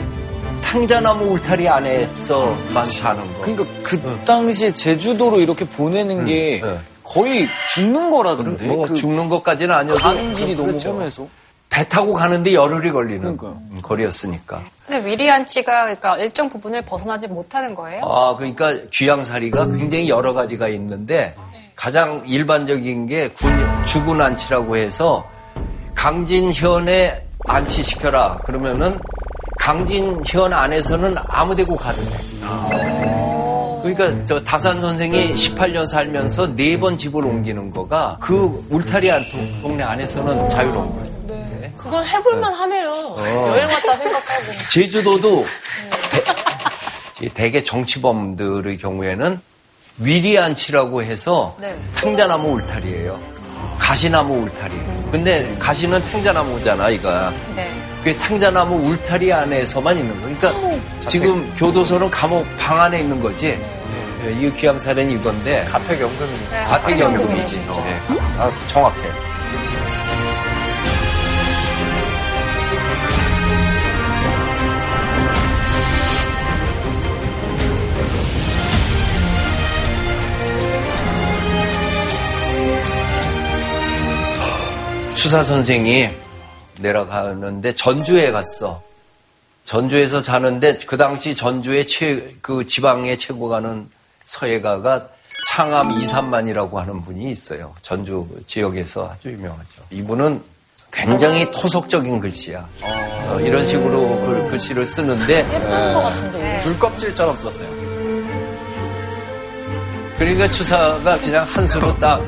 탕자나무 0.62 1.24
울타리 1.32 1.68
안에서만 1.68 2.84
사는 2.86 3.34
거. 3.34 3.40
그러니까 3.40 3.64
그 3.82 4.00
당시에 4.24 4.72
제주도로 4.72 5.40
이렇게 5.40 5.64
보내는 5.64 6.24
게 6.26 6.60
네. 6.62 6.78
거의 7.04 7.46
죽는 7.74 8.10
거라던데. 8.10 8.66
뭐 8.66 8.86
그 8.88 8.94
죽는 8.94 9.28
것까지는 9.28 9.74
아니어도 9.74 10.00
가는 10.00 10.34
길이 10.34 10.54
너무 10.54 10.68
그렇죠. 10.68 10.90
험해서. 10.90 11.26
배 11.70 11.86
타고 11.88 12.12
가는데 12.12 12.54
열흘이 12.54 12.92
걸리는 12.92 13.20
그러니까요. 13.20 13.58
음, 13.72 13.78
거리였으니까. 13.82 14.62
근데 14.86 15.04
위리안치가 15.08 15.82
그러니까 15.82 16.16
일정 16.18 16.48
부분을 16.48 16.82
벗어나지 16.82 17.26
못하는 17.26 17.74
거예요? 17.74 18.04
아, 18.04 18.36
그러니까 18.36 18.74
귀양살이가 18.92 19.66
굉장히 19.66 20.08
여러 20.08 20.32
가지가 20.32 20.68
있는데 20.68 21.34
가장 21.74 22.22
일반적인 22.26 23.06
게 23.06 23.28
군, 23.30 23.50
죽은 23.86 24.20
안치라고 24.20 24.76
해서 24.76 25.26
강진현에 25.96 27.26
안치시켜라. 27.46 28.36
그러면은 28.44 28.98
강진현 29.58 30.52
안에서는 30.52 31.16
아무 31.28 31.54
데고 31.56 31.74
가도 31.76 31.96
돼. 32.02 33.13
그러니까 33.94 34.24
저 34.26 34.42
다산 34.44 34.80
선생이 34.80 35.34
18년 35.34 35.86
살면서 35.86 36.54
네 36.56 36.78
번 36.78 36.98
집을 36.98 37.24
옮기는 37.24 37.70
거가 37.70 38.18
그 38.20 38.64
울타리 38.70 39.10
안 39.10 39.22
동- 39.30 39.62
동네 39.62 39.82
안에서는 39.84 40.48
자유로운 40.48 40.92
거예요. 40.96 41.14
네. 41.28 41.72
그건 41.76 42.04
해볼만 42.04 42.52
하네요. 42.52 43.16
여행 43.18 43.68
왔다 43.68 43.92
생각하고. 43.94 44.42
제주도도 44.72 45.44
대, 47.34 47.50
개 47.50 47.62
정치범들의 47.62 48.76
경우에는 48.78 49.40
위리안치라고 49.98 51.02
해서 51.04 51.56
네. 51.60 51.76
탕자나무 51.94 52.48
울타리예요. 52.54 53.18
가시나무 53.78 54.42
울타리예요. 54.42 55.08
근데 55.10 55.54
가시는 55.58 56.02
탕자나무잖아, 56.10 56.88
이거. 56.90 57.30
네. 57.54 57.70
그 58.02 58.16
탕자나무 58.18 58.76
울타리 58.88 59.32
안에서만 59.32 59.96
있는 59.98 60.14
거. 60.20 60.28
그러니까 60.44 60.98
지금 61.08 61.52
교도소는 61.54 62.10
감옥 62.10 62.44
방 62.58 62.80
안에 62.80 63.00
있는 63.00 63.20
거지. 63.20 63.58
예, 64.24 64.32
이 64.32 64.50
귀양살은 64.54 65.10
이건데 65.10 65.64
가택연금이네. 65.64 66.50
네, 66.50 66.64
가택연금이지. 66.64 67.58
예, 67.58 68.00
아, 68.38 68.50
정확해. 68.68 69.02
추사 85.14 85.42
선생이 85.42 86.08
내려가는데 86.78 87.74
전주에 87.74 88.30
갔어. 88.30 88.82
전주에서 89.64 90.22
자는데 90.22 90.78
그 90.86 90.96
당시 90.96 91.34
전주의 91.34 91.86
최, 91.86 92.34
그 92.40 92.64
지방의 92.64 93.18
최고 93.18 93.48
가는 93.48 93.88
서예가가 94.26 95.08
창암 95.50 96.00
이삼만이라고 96.00 96.80
하는 96.80 97.02
분이 97.02 97.30
있어요. 97.30 97.74
전주 97.82 98.26
지역에서 98.46 99.10
아주 99.12 99.30
유명하죠. 99.30 99.82
이분은 99.90 100.42
굉장히 100.90 101.50
토속적인 101.50 102.20
글씨야. 102.20 102.68
어, 102.82 103.40
이런 103.40 103.66
식으로 103.66 104.20
글, 104.24 104.48
글씨를 104.50 104.86
쓰는데 104.86 105.38
예쁜 105.38 105.92
것 105.92 106.02
같은데. 106.02 106.58
줄껍질처럼 106.60 107.36
썼어요. 107.36 107.68
그러니까 110.16 110.48
추사가 110.50 111.18
그냥 111.18 111.44
한 111.44 111.66
수로 111.66 111.96
딱 111.98 112.20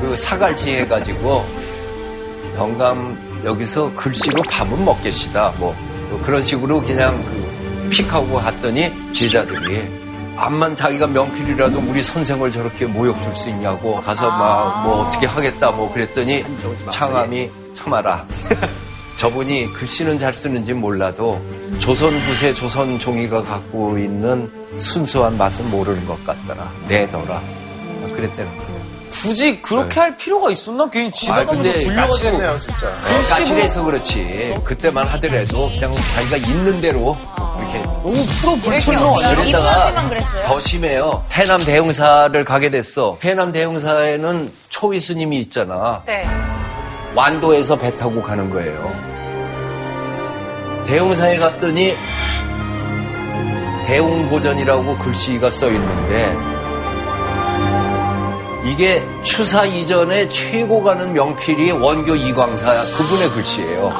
그 0.00 0.16
사갈치 0.16 0.76
해가지고 0.76 1.44
영감 2.54 3.18
여기서 3.44 3.92
글씨로 3.94 4.42
밥은 4.50 4.84
먹겠시다 4.84 5.52
뭐 5.58 5.74
그런 6.24 6.42
식으로 6.42 6.80
그냥 6.82 7.20
그 7.24 7.88
픽하고 7.90 8.34
갔더니 8.36 8.92
제자들이 9.12 9.97
암만 10.40 10.76
자기가 10.76 11.06
명필이라도 11.08 11.80
우리 11.80 12.02
선생을 12.02 12.50
저렇게 12.52 12.86
모욕 12.86 13.20
줄 13.22 13.34
수 13.34 13.48
있냐고 13.50 14.00
가서 14.00 14.30
막 14.30 14.84
뭐 14.84 15.06
어떻게 15.06 15.26
하겠다 15.26 15.70
뭐 15.72 15.92
그랬더니 15.92 16.44
창암이 16.90 17.50
참아라. 17.74 18.24
저분이 19.18 19.72
글씨는 19.72 20.18
잘 20.20 20.32
쓰는지 20.32 20.72
몰라도 20.74 21.40
조선 21.80 22.10
구세 22.20 22.54
조선 22.54 22.98
종이가 23.00 23.42
갖고 23.42 23.98
있는 23.98 24.48
순수한 24.76 25.36
맛은 25.36 25.68
모르는 25.70 26.06
것 26.06 26.24
같더라. 26.24 26.70
내더라. 26.88 27.42
그랬다는 28.14 28.56
거예요. 28.56 28.77
굳이 29.10 29.60
그렇게 29.60 30.00
할 30.00 30.16
필요가 30.16 30.50
있었나? 30.50 30.88
괜히 30.90 31.10
집에 31.12 31.44
까칠했네요, 31.44 32.58
진짜. 32.58 32.90
까칠해서 33.28 33.84
그렇지. 33.84 34.54
그때만 34.64 35.06
하더라도 35.08 35.68
그냥 35.70 35.92
자기가 36.14 36.36
있는 36.36 36.80
대로 36.80 37.16
이렇게 37.60 37.78
너무 37.82 38.14
프로? 38.40 38.52
이분한테만 38.56 39.34
그랬다가? 39.36 40.46
더 40.46 40.60
심해요. 40.60 41.24
해남 41.30 41.64
대흥사를 41.64 42.44
가게 42.44 42.70
됐어. 42.70 43.18
해남 43.22 43.52
대흥사에는 43.52 44.52
초위스님이 44.68 45.38
있잖아. 45.40 46.02
네. 46.06 46.24
완도에서 47.14 47.76
배 47.76 47.96
타고 47.96 48.22
가는 48.22 48.48
거예요. 48.50 48.92
대흥사에 50.86 51.36
갔더니 51.38 51.96
대웅보전이라고 53.86 54.98
글씨가 54.98 55.50
써 55.50 55.66
있는데 55.68 56.34
이게 58.70 59.02
추사 59.22 59.64
이전에 59.64 60.28
최고 60.28 60.82
가는 60.82 61.12
명필이 61.12 61.72
원교 61.72 62.14
이광사 62.16 62.72
그분의 62.96 63.28
글씨예요. 63.30 63.92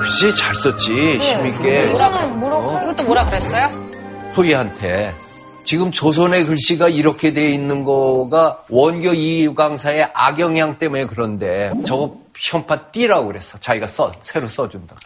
글씨 0.00 0.34
잘 0.34 0.54
썼지 0.54 1.18
힘있게 1.18 1.86
뭐라, 1.86 2.26
뭐라, 2.26 2.82
이것도 2.84 3.02
뭐라 3.04 3.24
그랬어요? 3.26 3.70
후이한테 4.32 5.14
지금 5.64 5.90
조선의 5.90 6.46
글씨가 6.46 6.88
이렇게 6.88 7.34
돼 7.34 7.50
있는 7.50 7.84
거가 7.84 8.62
원교 8.70 9.12
이광사의 9.12 10.08
악영향 10.14 10.78
때문에 10.78 11.04
그런데 11.06 11.72
저거 11.84 12.16
현파 12.34 12.76
띄라고 12.92 13.26
그랬어. 13.26 13.58
자기가 13.58 13.86
써 13.86 14.12
새로 14.22 14.46
써준다. 14.46 14.96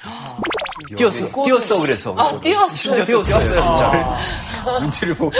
띄었어, 0.96 1.26
띄었어 1.44 1.80
그래서. 1.82 2.14
아, 2.16 2.30
띄웠어요. 2.40 3.04
띄었어요. 3.04 4.16
눈치를 4.80 5.14
보고. 5.14 5.32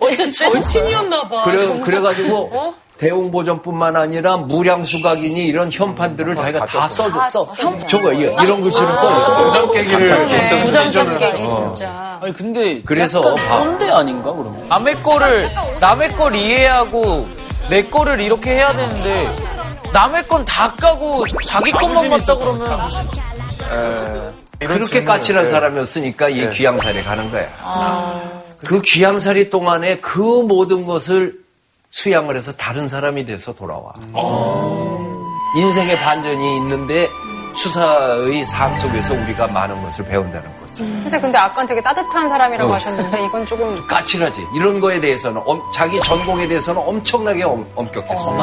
어째 0.00 0.30
절친이었나 0.30 1.28
봐. 1.28 1.42
그래 1.44 1.80
그래가지고 1.80 2.74
대웅보전뿐만 2.98 3.96
아니라 3.96 4.36
무량수각이니 4.36 5.46
이런 5.46 5.72
현판들을 5.72 6.36
자기가 6.36 6.66
다 6.66 6.86
써줘. 6.86 7.26
써. 7.28 7.46
저거 7.88 8.12
이- 8.12 8.20
이런 8.20 8.60
글씨를 8.60 8.94
써줬어요. 8.94 9.44
도장 9.44 9.70
깨기를 9.72 10.28
네, 10.28 10.46
어떤 10.46 10.68
우정전 10.68 11.18
깨기, 11.18 11.42
어. 11.42 11.48
진짜. 11.72 12.18
아니 12.22 12.32
근데 12.32 12.80
그래서 12.82 13.34
봐. 13.34 13.58
꼰대 13.58 13.90
아닌가 13.90 14.32
그러면? 14.32 14.68
남의 14.68 15.02
거를 15.02 15.50
남의 15.80 16.12
걸 16.14 16.36
이해하고 16.36 17.26
내 17.68 17.82
거를 17.84 18.20
이렇게 18.20 18.50
해야 18.52 18.72
되는데 18.76 19.32
남의 19.92 20.28
건 20.28 20.44
다 20.44 20.72
까고 20.74 21.24
자기 21.44 21.72
것만 21.72 22.08
맞다 22.08 22.36
그러면 22.36 22.62
그렇게 24.66 25.04
까칠한 25.04 25.48
사람이었으니까 25.48 26.28
이 26.28 26.50
귀양살에 26.50 27.02
가는 27.02 27.30
거야. 27.30 27.48
그 28.64 28.80
귀양살이 28.80 29.50
동안에 29.50 29.98
그 29.98 30.18
모든 30.20 30.84
것을 30.84 31.40
수양을 31.90 32.36
해서 32.36 32.52
다른 32.52 32.88
사람이 32.88 33.26
돼서 33.26 33.54
돌아와. 33.54 33.92
인생의 35.56 35.96
반전이 35.96 36.56
있는데 36.58 37.08
추사의 37.54 38.44
삶 38.44 38.78
속에서 38.78 39.12
우리가 39.14 39.48
많은 39.48 39.82
것을 39.82 40.06
배운다는 40.06 40.44
거지. 40.60 40.61
선생님, 40.74 41.20
근데 41.20 41.38
아까 41.38 41.64
되게 41.66 41.80
따뜻한 41.82 42.28
사람이라고 42.28 42.72
하셨는데, 42.72 43.24
이건 43.26 43.44
조금. 43.46 43.86
까칠하지. 43.86 44.46
이런 44.54 44.80
거에 44.80 45.00
대해서는 45.00 45.42
엄- 45.44 45.60
자기 45.72 46.00
전공에 46.00 46.48
대해서는 46.48 46.80
엄청나게 46.84 47.42
엄, 47.44 47.66
엄격했어. 47.74 48.36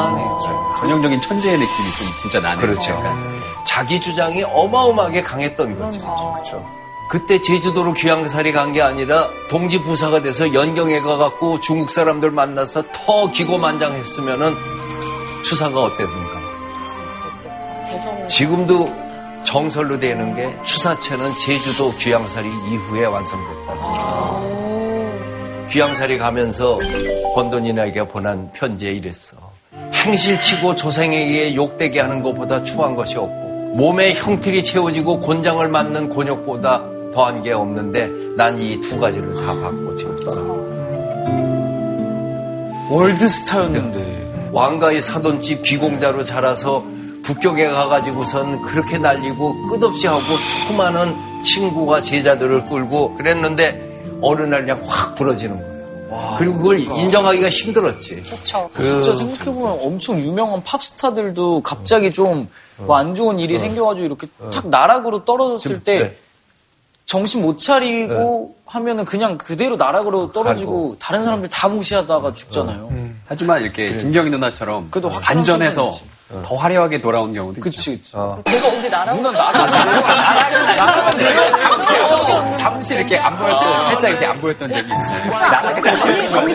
전형적인 0.78 1.20
천재의 1.20 1.58
느낌이 1.58 1.90
좀 1.98 2.06
진짜 2.22 2.40
나네요. 2.40 2.60
그렇죠. 2.66 2.90
약간. 2.92 3.40
자기 3.66 4.00
주장이 4.00 4.42
어마어마하게 4.44 5.22
강했던 5.22 5.78
거죠. 5.78 5.98
그렇죠. 6.34 6.64
그때 7.08 7.40
제주도로 7.40 7.92
귀향살이 7.92 8.52
간 8.52 8.72
게 8.72 8.80
아니라 8.82 9.28
동지 9.48 9.82
부사가 9.82 10.22
돼서 10.22 10.54
연경에 10.54 11.00
가갖고 11.00 11.58
중국 11.60 11.90
사람들 11.90 12.30
만나서 12.30 12.84
더 12.92 13.32
기고만장했으면은 13.32 14.54
추사가 15.44 15.80
어땠는가. 15.82 16.40
지금도 18.28 18.88
정설로 19.44 19.98
되는 19.98 20.34
게 20.34 20.54
추사체는 20.64 21.24
제주도 21.44 21.92
귀향살이 21.98 22.48
이후에 22.70 23.04
완성됐다. 23.06 23.74
귀향살이 25.70 26.18
가면서 26.18 26.78
권돈이에게 27.34 28.06
보낸 28.08 28.50
편지에 28.52 28.90
이랬어. 28.92 29.36
행실치고 29.94 30.74
조생에게 30.74 31.54
욕되게 31.54 32.00
하는 32.00 32.22
것보다 32.22 32.62
추한 32.64 32.96
것이 32.96 33.16
없고 33.16 33.74
몸에 33.76 34.14
형틀이 34.14 34.64
채워지고 34.64 35.20
곤장을 35.20 35.66
맞는 35.68 36.08
곤욕보다 36.08 36.82
더한 37.12 37.42
게 37.42 37.52
없는데 37.52 38.08
난 38.36 38.58
이 38.58 38.80
두 38.80 38.98
가지를 38.98 39.34
다 39.34 39.54
받고 39.54 39.94
지금 39.96 40.18
떠나. 40.20 40.40
월드 42.90 43.28
스타였는데 43.28 44.50
왕가의 44.52 45.00
사돈집 45.00 45.62
귀공자로 45.62 46.24
자라서 46.24 46.84
북경에 47.22 47.66
가가지고선 47.68 48.62
그렇게 48.62 48.98
날리고 48.98 49.66
끝없이 49.68 50.06
하고 50.06 50.20
수많은 50.20 51.14
친구와 51.44 52.00
제자들을 52.00 52.68
끌고 52.68 53.16
그랬는데 53.16 54.18
어느 54.22 54.42
날 54.42 54.62
그냥 54.62 54.82
확 54.86 55.14
부러지는 55.14 55.56
거예요. 55.58 55.70
그리고 56.38 56.58
그걸 56.58 56.80
인정하기가 56.80 57.48
힘들었지. 57.48 58.22
그쵸. 58.22 58.70
진짜 58.76 59.14
생각해보면 59.14 59.78
엄청 59.80 60.20
유명한 60.20 60.62
팝스타들도 60.64 61.62
갑자기 61.62 62.10
좀뭐안 62.10 63.14
좋은 63.14 63.38
일이 63.38 63.58
생겨가지고 63.58 64.06
이렇게 64.06 64.26
탁 64.52 64.68
나락으로 64.68 65.24
떨어졌을 65.24 65.84
때 65.84 65.98
네. 65.98 66.16
정신 67.06 67.42
못 67.42 67.58
차리고 67.58 68.56
하면은 68.70 69.04
그냥 69.04 69.36
그대로 69.36 69.74
나락으로 69.76 70.30
떨어지고 70.30 70.94
다른 71.00 71.24
사람들 71.24 71.48
다 71.50 71.66
무시하다가 71.66 72.32
죽잖아요. 72.32 72.88
하지만 73.26 73.62
이렇게 73.62 73.96
진경이 73.96 74.30
누나처럼 74.30 74.88
그래도 74.92 75.08
확실한 75.08 75.36
반전해서 75.38 75.90
선수였지. 75.90 76.20
더 76.44 76.54
화려하게 76.54 77.00
돌아온 77.00 77.34
경우도 77.34 77.58
있죠. 77.58 77.60
그치, 77.62 77.98
그치. 77.98 78.12
내가 78.16 78.68
언제 78.68 78.88
나라고. 78.88 79.16
누나 79.16 79.32
나락 79.32 79.66
잠시, 81.58 82.56
잠시 82.56 82.94
이렇게 82.94 83.18
안 83.18 83.36
보였던, 83.36 83.82
살짝 83.82 84.10
이렇게 84.12 84.26
안 84.26 84.40
보였던 84.40 84.70
적이 84.72 84.86
있어요. 84.86 86.50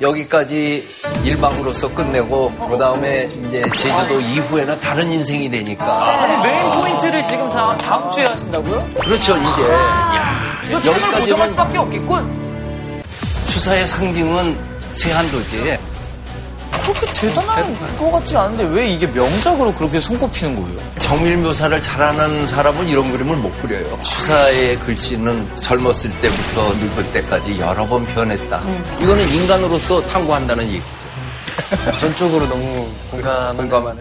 여기까지 0.00 0.88
일방으로서 1.24 1.92
끝내고 1.94 2.52
그 2.70 2.78
다음에 2.78 3.28
이제 3.48 3.64
제주도 3.76 4.20
이후에는 4.20 4.78
다른 4.78 5.10
인생이 5.10 5.50
되니까. 5.50 6.40
메인 6.42 6.70
포인트를 6.70 7.22
지금 7.24 7.48
다, 7.50 7.76
다음 7.78 8.08
주에 8.10 8.24
하신다고요? 8.26 8.90
그렇죠 9.00 9.23
이제 9.32 10.68
이거 10.68 10.80
책을 10.80 11.20
고정할 11.20 11.50
수밖에 11.50 11.78
없겠군. 11.78 13.02
추사의 13.46 13.86
상징은 13.86 14.58
세한도지. 14.92 15.78
그렇게 16.82 17.12
대단한 17.14 17.96
것 17.96 18.10
같지 18.10 18.36
않은데 18.36 18.64
왜 18.64 18.86
이게 18.88 19.06
명작으로 19.06 19.72
그렇게 19.74 20.00
손꼽히는 20.00 20.60
거예요? 20.60 20.78
정밀 20.98 21.38
묘사를 21.38 21.80
잘하는 21.80 22.46
사람은 22.46 22.88
이런 22.88 23.10
그림을 23.12 23.36
못 23.36 23.50
그려요. 23.62 23.98
추사의 24.02 24.78
글씨는 24.80 25.56
젊었을 25.56 26.10
때부터 26.20 26.74
늙을 26.74 27.12
때까지 27.12 27.60
여러 27.60 27.86
번 27.86 28.04
변했다. 28.04 28.60
이거는 29.00 29.30
인간으로서 29.30 30.02
탐구한다는 30.08 30.66
얘기죠. 30.66 30.86
전적으로 32.00 32.46
너무 32.48 32.88
공감 33.10 33.56
공감하네. 33.56 34.00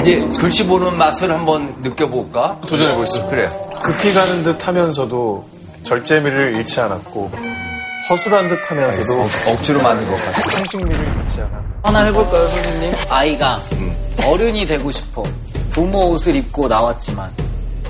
이제 0.00 0.26
글씨 0.40 0.66
보는 0.66 0.96
맛을 0.96 1.30
한번 1.30 1.74
느껴볼까? 1.82 2.58
도전해보시죠. 2.66 3.28
그래. 3.28 3.50
급히 3.82 4.12
가는 4.14 4.42
듯 4.42 4.66
하면서도 4.66 5.44
절제미를 5.84 6.54
잃지 6.56 6.80
않았고 6.80 7.30
허술한 8.08 8.48
듯 8.48 8.70
하면서도 8.70 9.28
억지로 9.52 9.82
만든 9.82 10.08
것 10.08 10.16
같아. 10.24 10.50
상식미를 10.50 11.22
잃지 11.22 11.40
않아. 11.42 11.62
하나 11.84 12.04
해볼까요, 12.04 12.48
선생님? 12.48 12.94
아이가 13.10 13.60
어른이 14.24 14.66
되고 14.66 14.90
싶어 14.90 15.22
부모 15.70 16.10
옷을 16.10 16.36
입고 16.36 16.68
나왔지만 16.68 17.30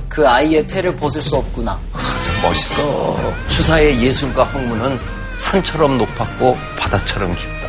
그 0.09 0.29
아이의 0.29 0.67
태를 0.67 0.97
벗을 0.97 1.21
수 1.21 1.37
없구나. 1.37 1.79
멋있어. 2.43 3.17
추사의 3.49 4.03
예술과 4.03 4.45
학문은 4.45 4.99
산처럼 5.39 5.99
높았고 5.99 6.57
바다처럼 6.79 7.35
깊다. 7.35 7.69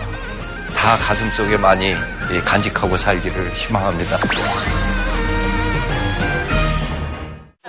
다 0.75 0.97
가슴 0.97 1.29
속에 1.31 1.55
많이 1.57 1.93
간직하고 2.41 2.97
살기를 2.97 3.51
희망합니다. 3.53 4.17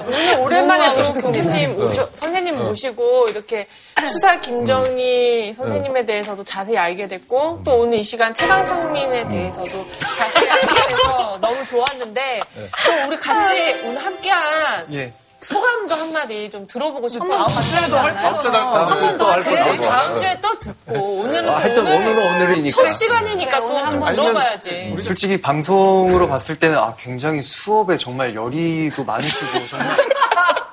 오늘 0.06 0.34
오랜만에 0.38 0.94
또 0.96 1.12
교수님 1.14 1.76
오셔- 1.78 2.08
선생님 2.14 2.58
모시고 2.58 3.28
이렇게 3.28 3.66
추사 4.06 4.38
김정희 4.40 5.54
선생님에 5.54 6.04
대해서도 6.04 6.44
자세히 6.44 6.76
알게 6.76 7.06
됐고 7.08 7.62
또 7.64 7.78
오늘 7.78 7.98
이 7.98 8.02
시간 8.02 8.34
최강청민에 8.34 9.28
대해서도 9.28 9.70
자세히 10.16 10.50
알게 10.50 10.66
돼서 10.66 11.38
너무 11.40 11.64
좋았는데 11.66 12.40
또 12.54 13.08
우리 13.08 13.16
같이 13.16 13.52
오늘 13.84 14.04
함께한 14.04 14.92
예. 14.92 15.12
소감도 15.44 15.94
한마디 15.94 16.50
좀 16.50 16.66
들어보고 16.66 17.08
싶어요. 17.08 17.28
다음 17.28 17.48
주에도 17.50 17.96
다음 17.96 18.40
주에 18.40 18.50
할또 18.50 19.18
거. 19.18 19.36
그래 19.44 19.78
다음 19.78 20.18
주에 20.18 20.40
또 20.40 20.58
듣고 20.58 20.94
오늘은 21.20 21.46
또 21.46 21.52
하여튼 21.52 21.86
오늘 21.86 21.96
오늘은 22.18 22.34
오늘이니까. 22.36 22.82
첫 22.84 22.92
시간이니까 22.92 23.60
또 23.60 23.76
한번 23.76 24.16
들어봐야지. 24.16 24.96
솔직히 25.02 25.40
방송으로 25.40 26.28
봤을 26.28 26.58
때는 26.58 26.78
아, 26.78 26.94
굉장히 26.98 27.42
수업에 27.42 27.96
정말 27.96 28.34
열의도 28.34 29.04
많으시고 29.04 29.66
정말 29.68 29.88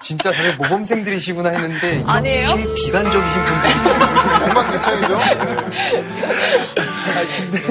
진짜 0.02 0.32
다들 0.32 0.56
모범생들이시구나 0.58 1.50
했는데 1.50 2.04
아니에요? 2.06 2.50
이렇게 2.58 2.74
비관적이신 2.74 3.42
분들이 3.46 3.74
엉망진창이죠? 4.50 5.20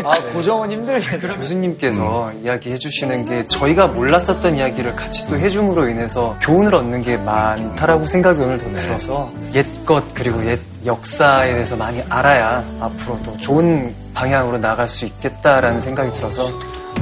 아, 0.05 0.15
고정은 0.33 0.71
힘들겠네. 0.71 1.37
교수님께서 1.37 2.33
이야기해 2.43 2.79
주시는 2.79 3.27
게 3.27 3.47
저희가 3.47 3.89
몰랐었던 3.89 4.57
이야기를 4.57 4.95
같이 4.95 5.27
또 5.29 5.37
해줌으로 5.37 5.89
인해서 5.89 6.37
교훈을 6.41 6.75
얻는 6.75 7.03
게 7.03 7.17
많다라고 7.19 8.07
생각이 8.07 8.41
오늘 8.41 8.59
더 8.59 8.71
들어서 8.77 9.31
옛것 9.55 10.15
그리고 10.15 10.45
옛 10.47 10.59
역사에 10.87 11.53
대해서 11.53 11.77
많이 11.77 12.03
알아야 12.09 12.65
앞으로 12.81 13.19
또 13.25 13.37
좋은 13.39 13.95
방향으로 14.15 14.59
나갈 14.59 14.89
수 14.89 15.05
있겠다라는 15.05 15.81
생각이 15.81 16.13
들어서 16.13 16.47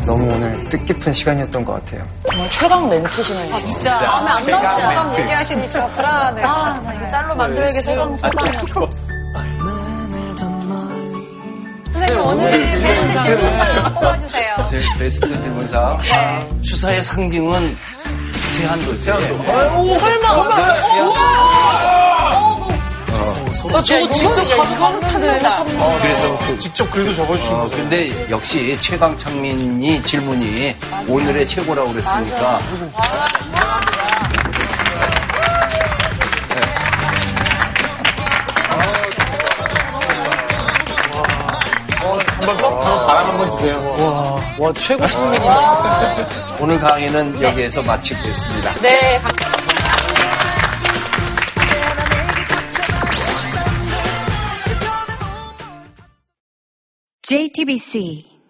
너무 0.07 0.24
오늘 0.32 0.68
뜻깊은 0.70 1.12
시간이었던 1.12 1.64
것 1.64 1.72
같아요. 1.84 2.07
정말 2.30 2.51
최강 2.51 2.89
멘트시네요. 2.89 3.49
진짜 3.51 4.01
마음에 4.01 4.30
안 4.30 4.47
나올 4.47 4.74
것처럼 4.74 5.18
얘기하시니까 5.18 5.86
불안하네. 5.89 6.43
아, 6.45 6.80
나 6.84 6.95
이거 6.95 7.09
짤로 7.09 7.34
만들어야겠어. 7.36 7.93
최강 7.93 8.18
선생님, 11.93 12.26
오늘의 12.26 12.61
베스트 12.61 13.22
질문상 13.22 13.95
뽑아주세요. 13.95 14.57
네, 14.70 14.84
베스트 14.99 15.28
질문상. 15.28 15.99
추사의 16.62 17.03
상징은 17.03 17.76
세한도지. 18.57 19.05
설마. 19.05 20.59
나 23.72 23.82
저거 23.82 24.12
직접 24.12 24.34
가서 24.56 24.74
봤는데. 24.76 25.40
어, 25.78 25.98
그래서 26.00 26.38
그 26.38 26.58
직접 26.58 26.90
글도 26.90 27.14
적어주신 27.14 27.52
어, 27.54 27.60
거죠. 27.64 27.76
근데 27.76 28.30
역시 28.30 28.76
최강창민이 28.80 30.02
질문이 30.02 30.74
오늘의 31.06 31.46
최고라고 31.46 31.92
그랬으니까 31.92 32.60
바람 43.06 43.26
한 43.30 43.38
번 43.38 43.50
주세요. 43.52 44.40
와, 44.58 44.72
최고 44.72 45.06
선생님이다. 45.06 46.26
오늘 46.60 46.78
강의는 46.80 47.40
여기에서 47.42 47.82
마치겠습니다. 47.82 48.74
네, 48.80 49.18
감사합니다. 49.18 49.47
JTBC 57.28 58.24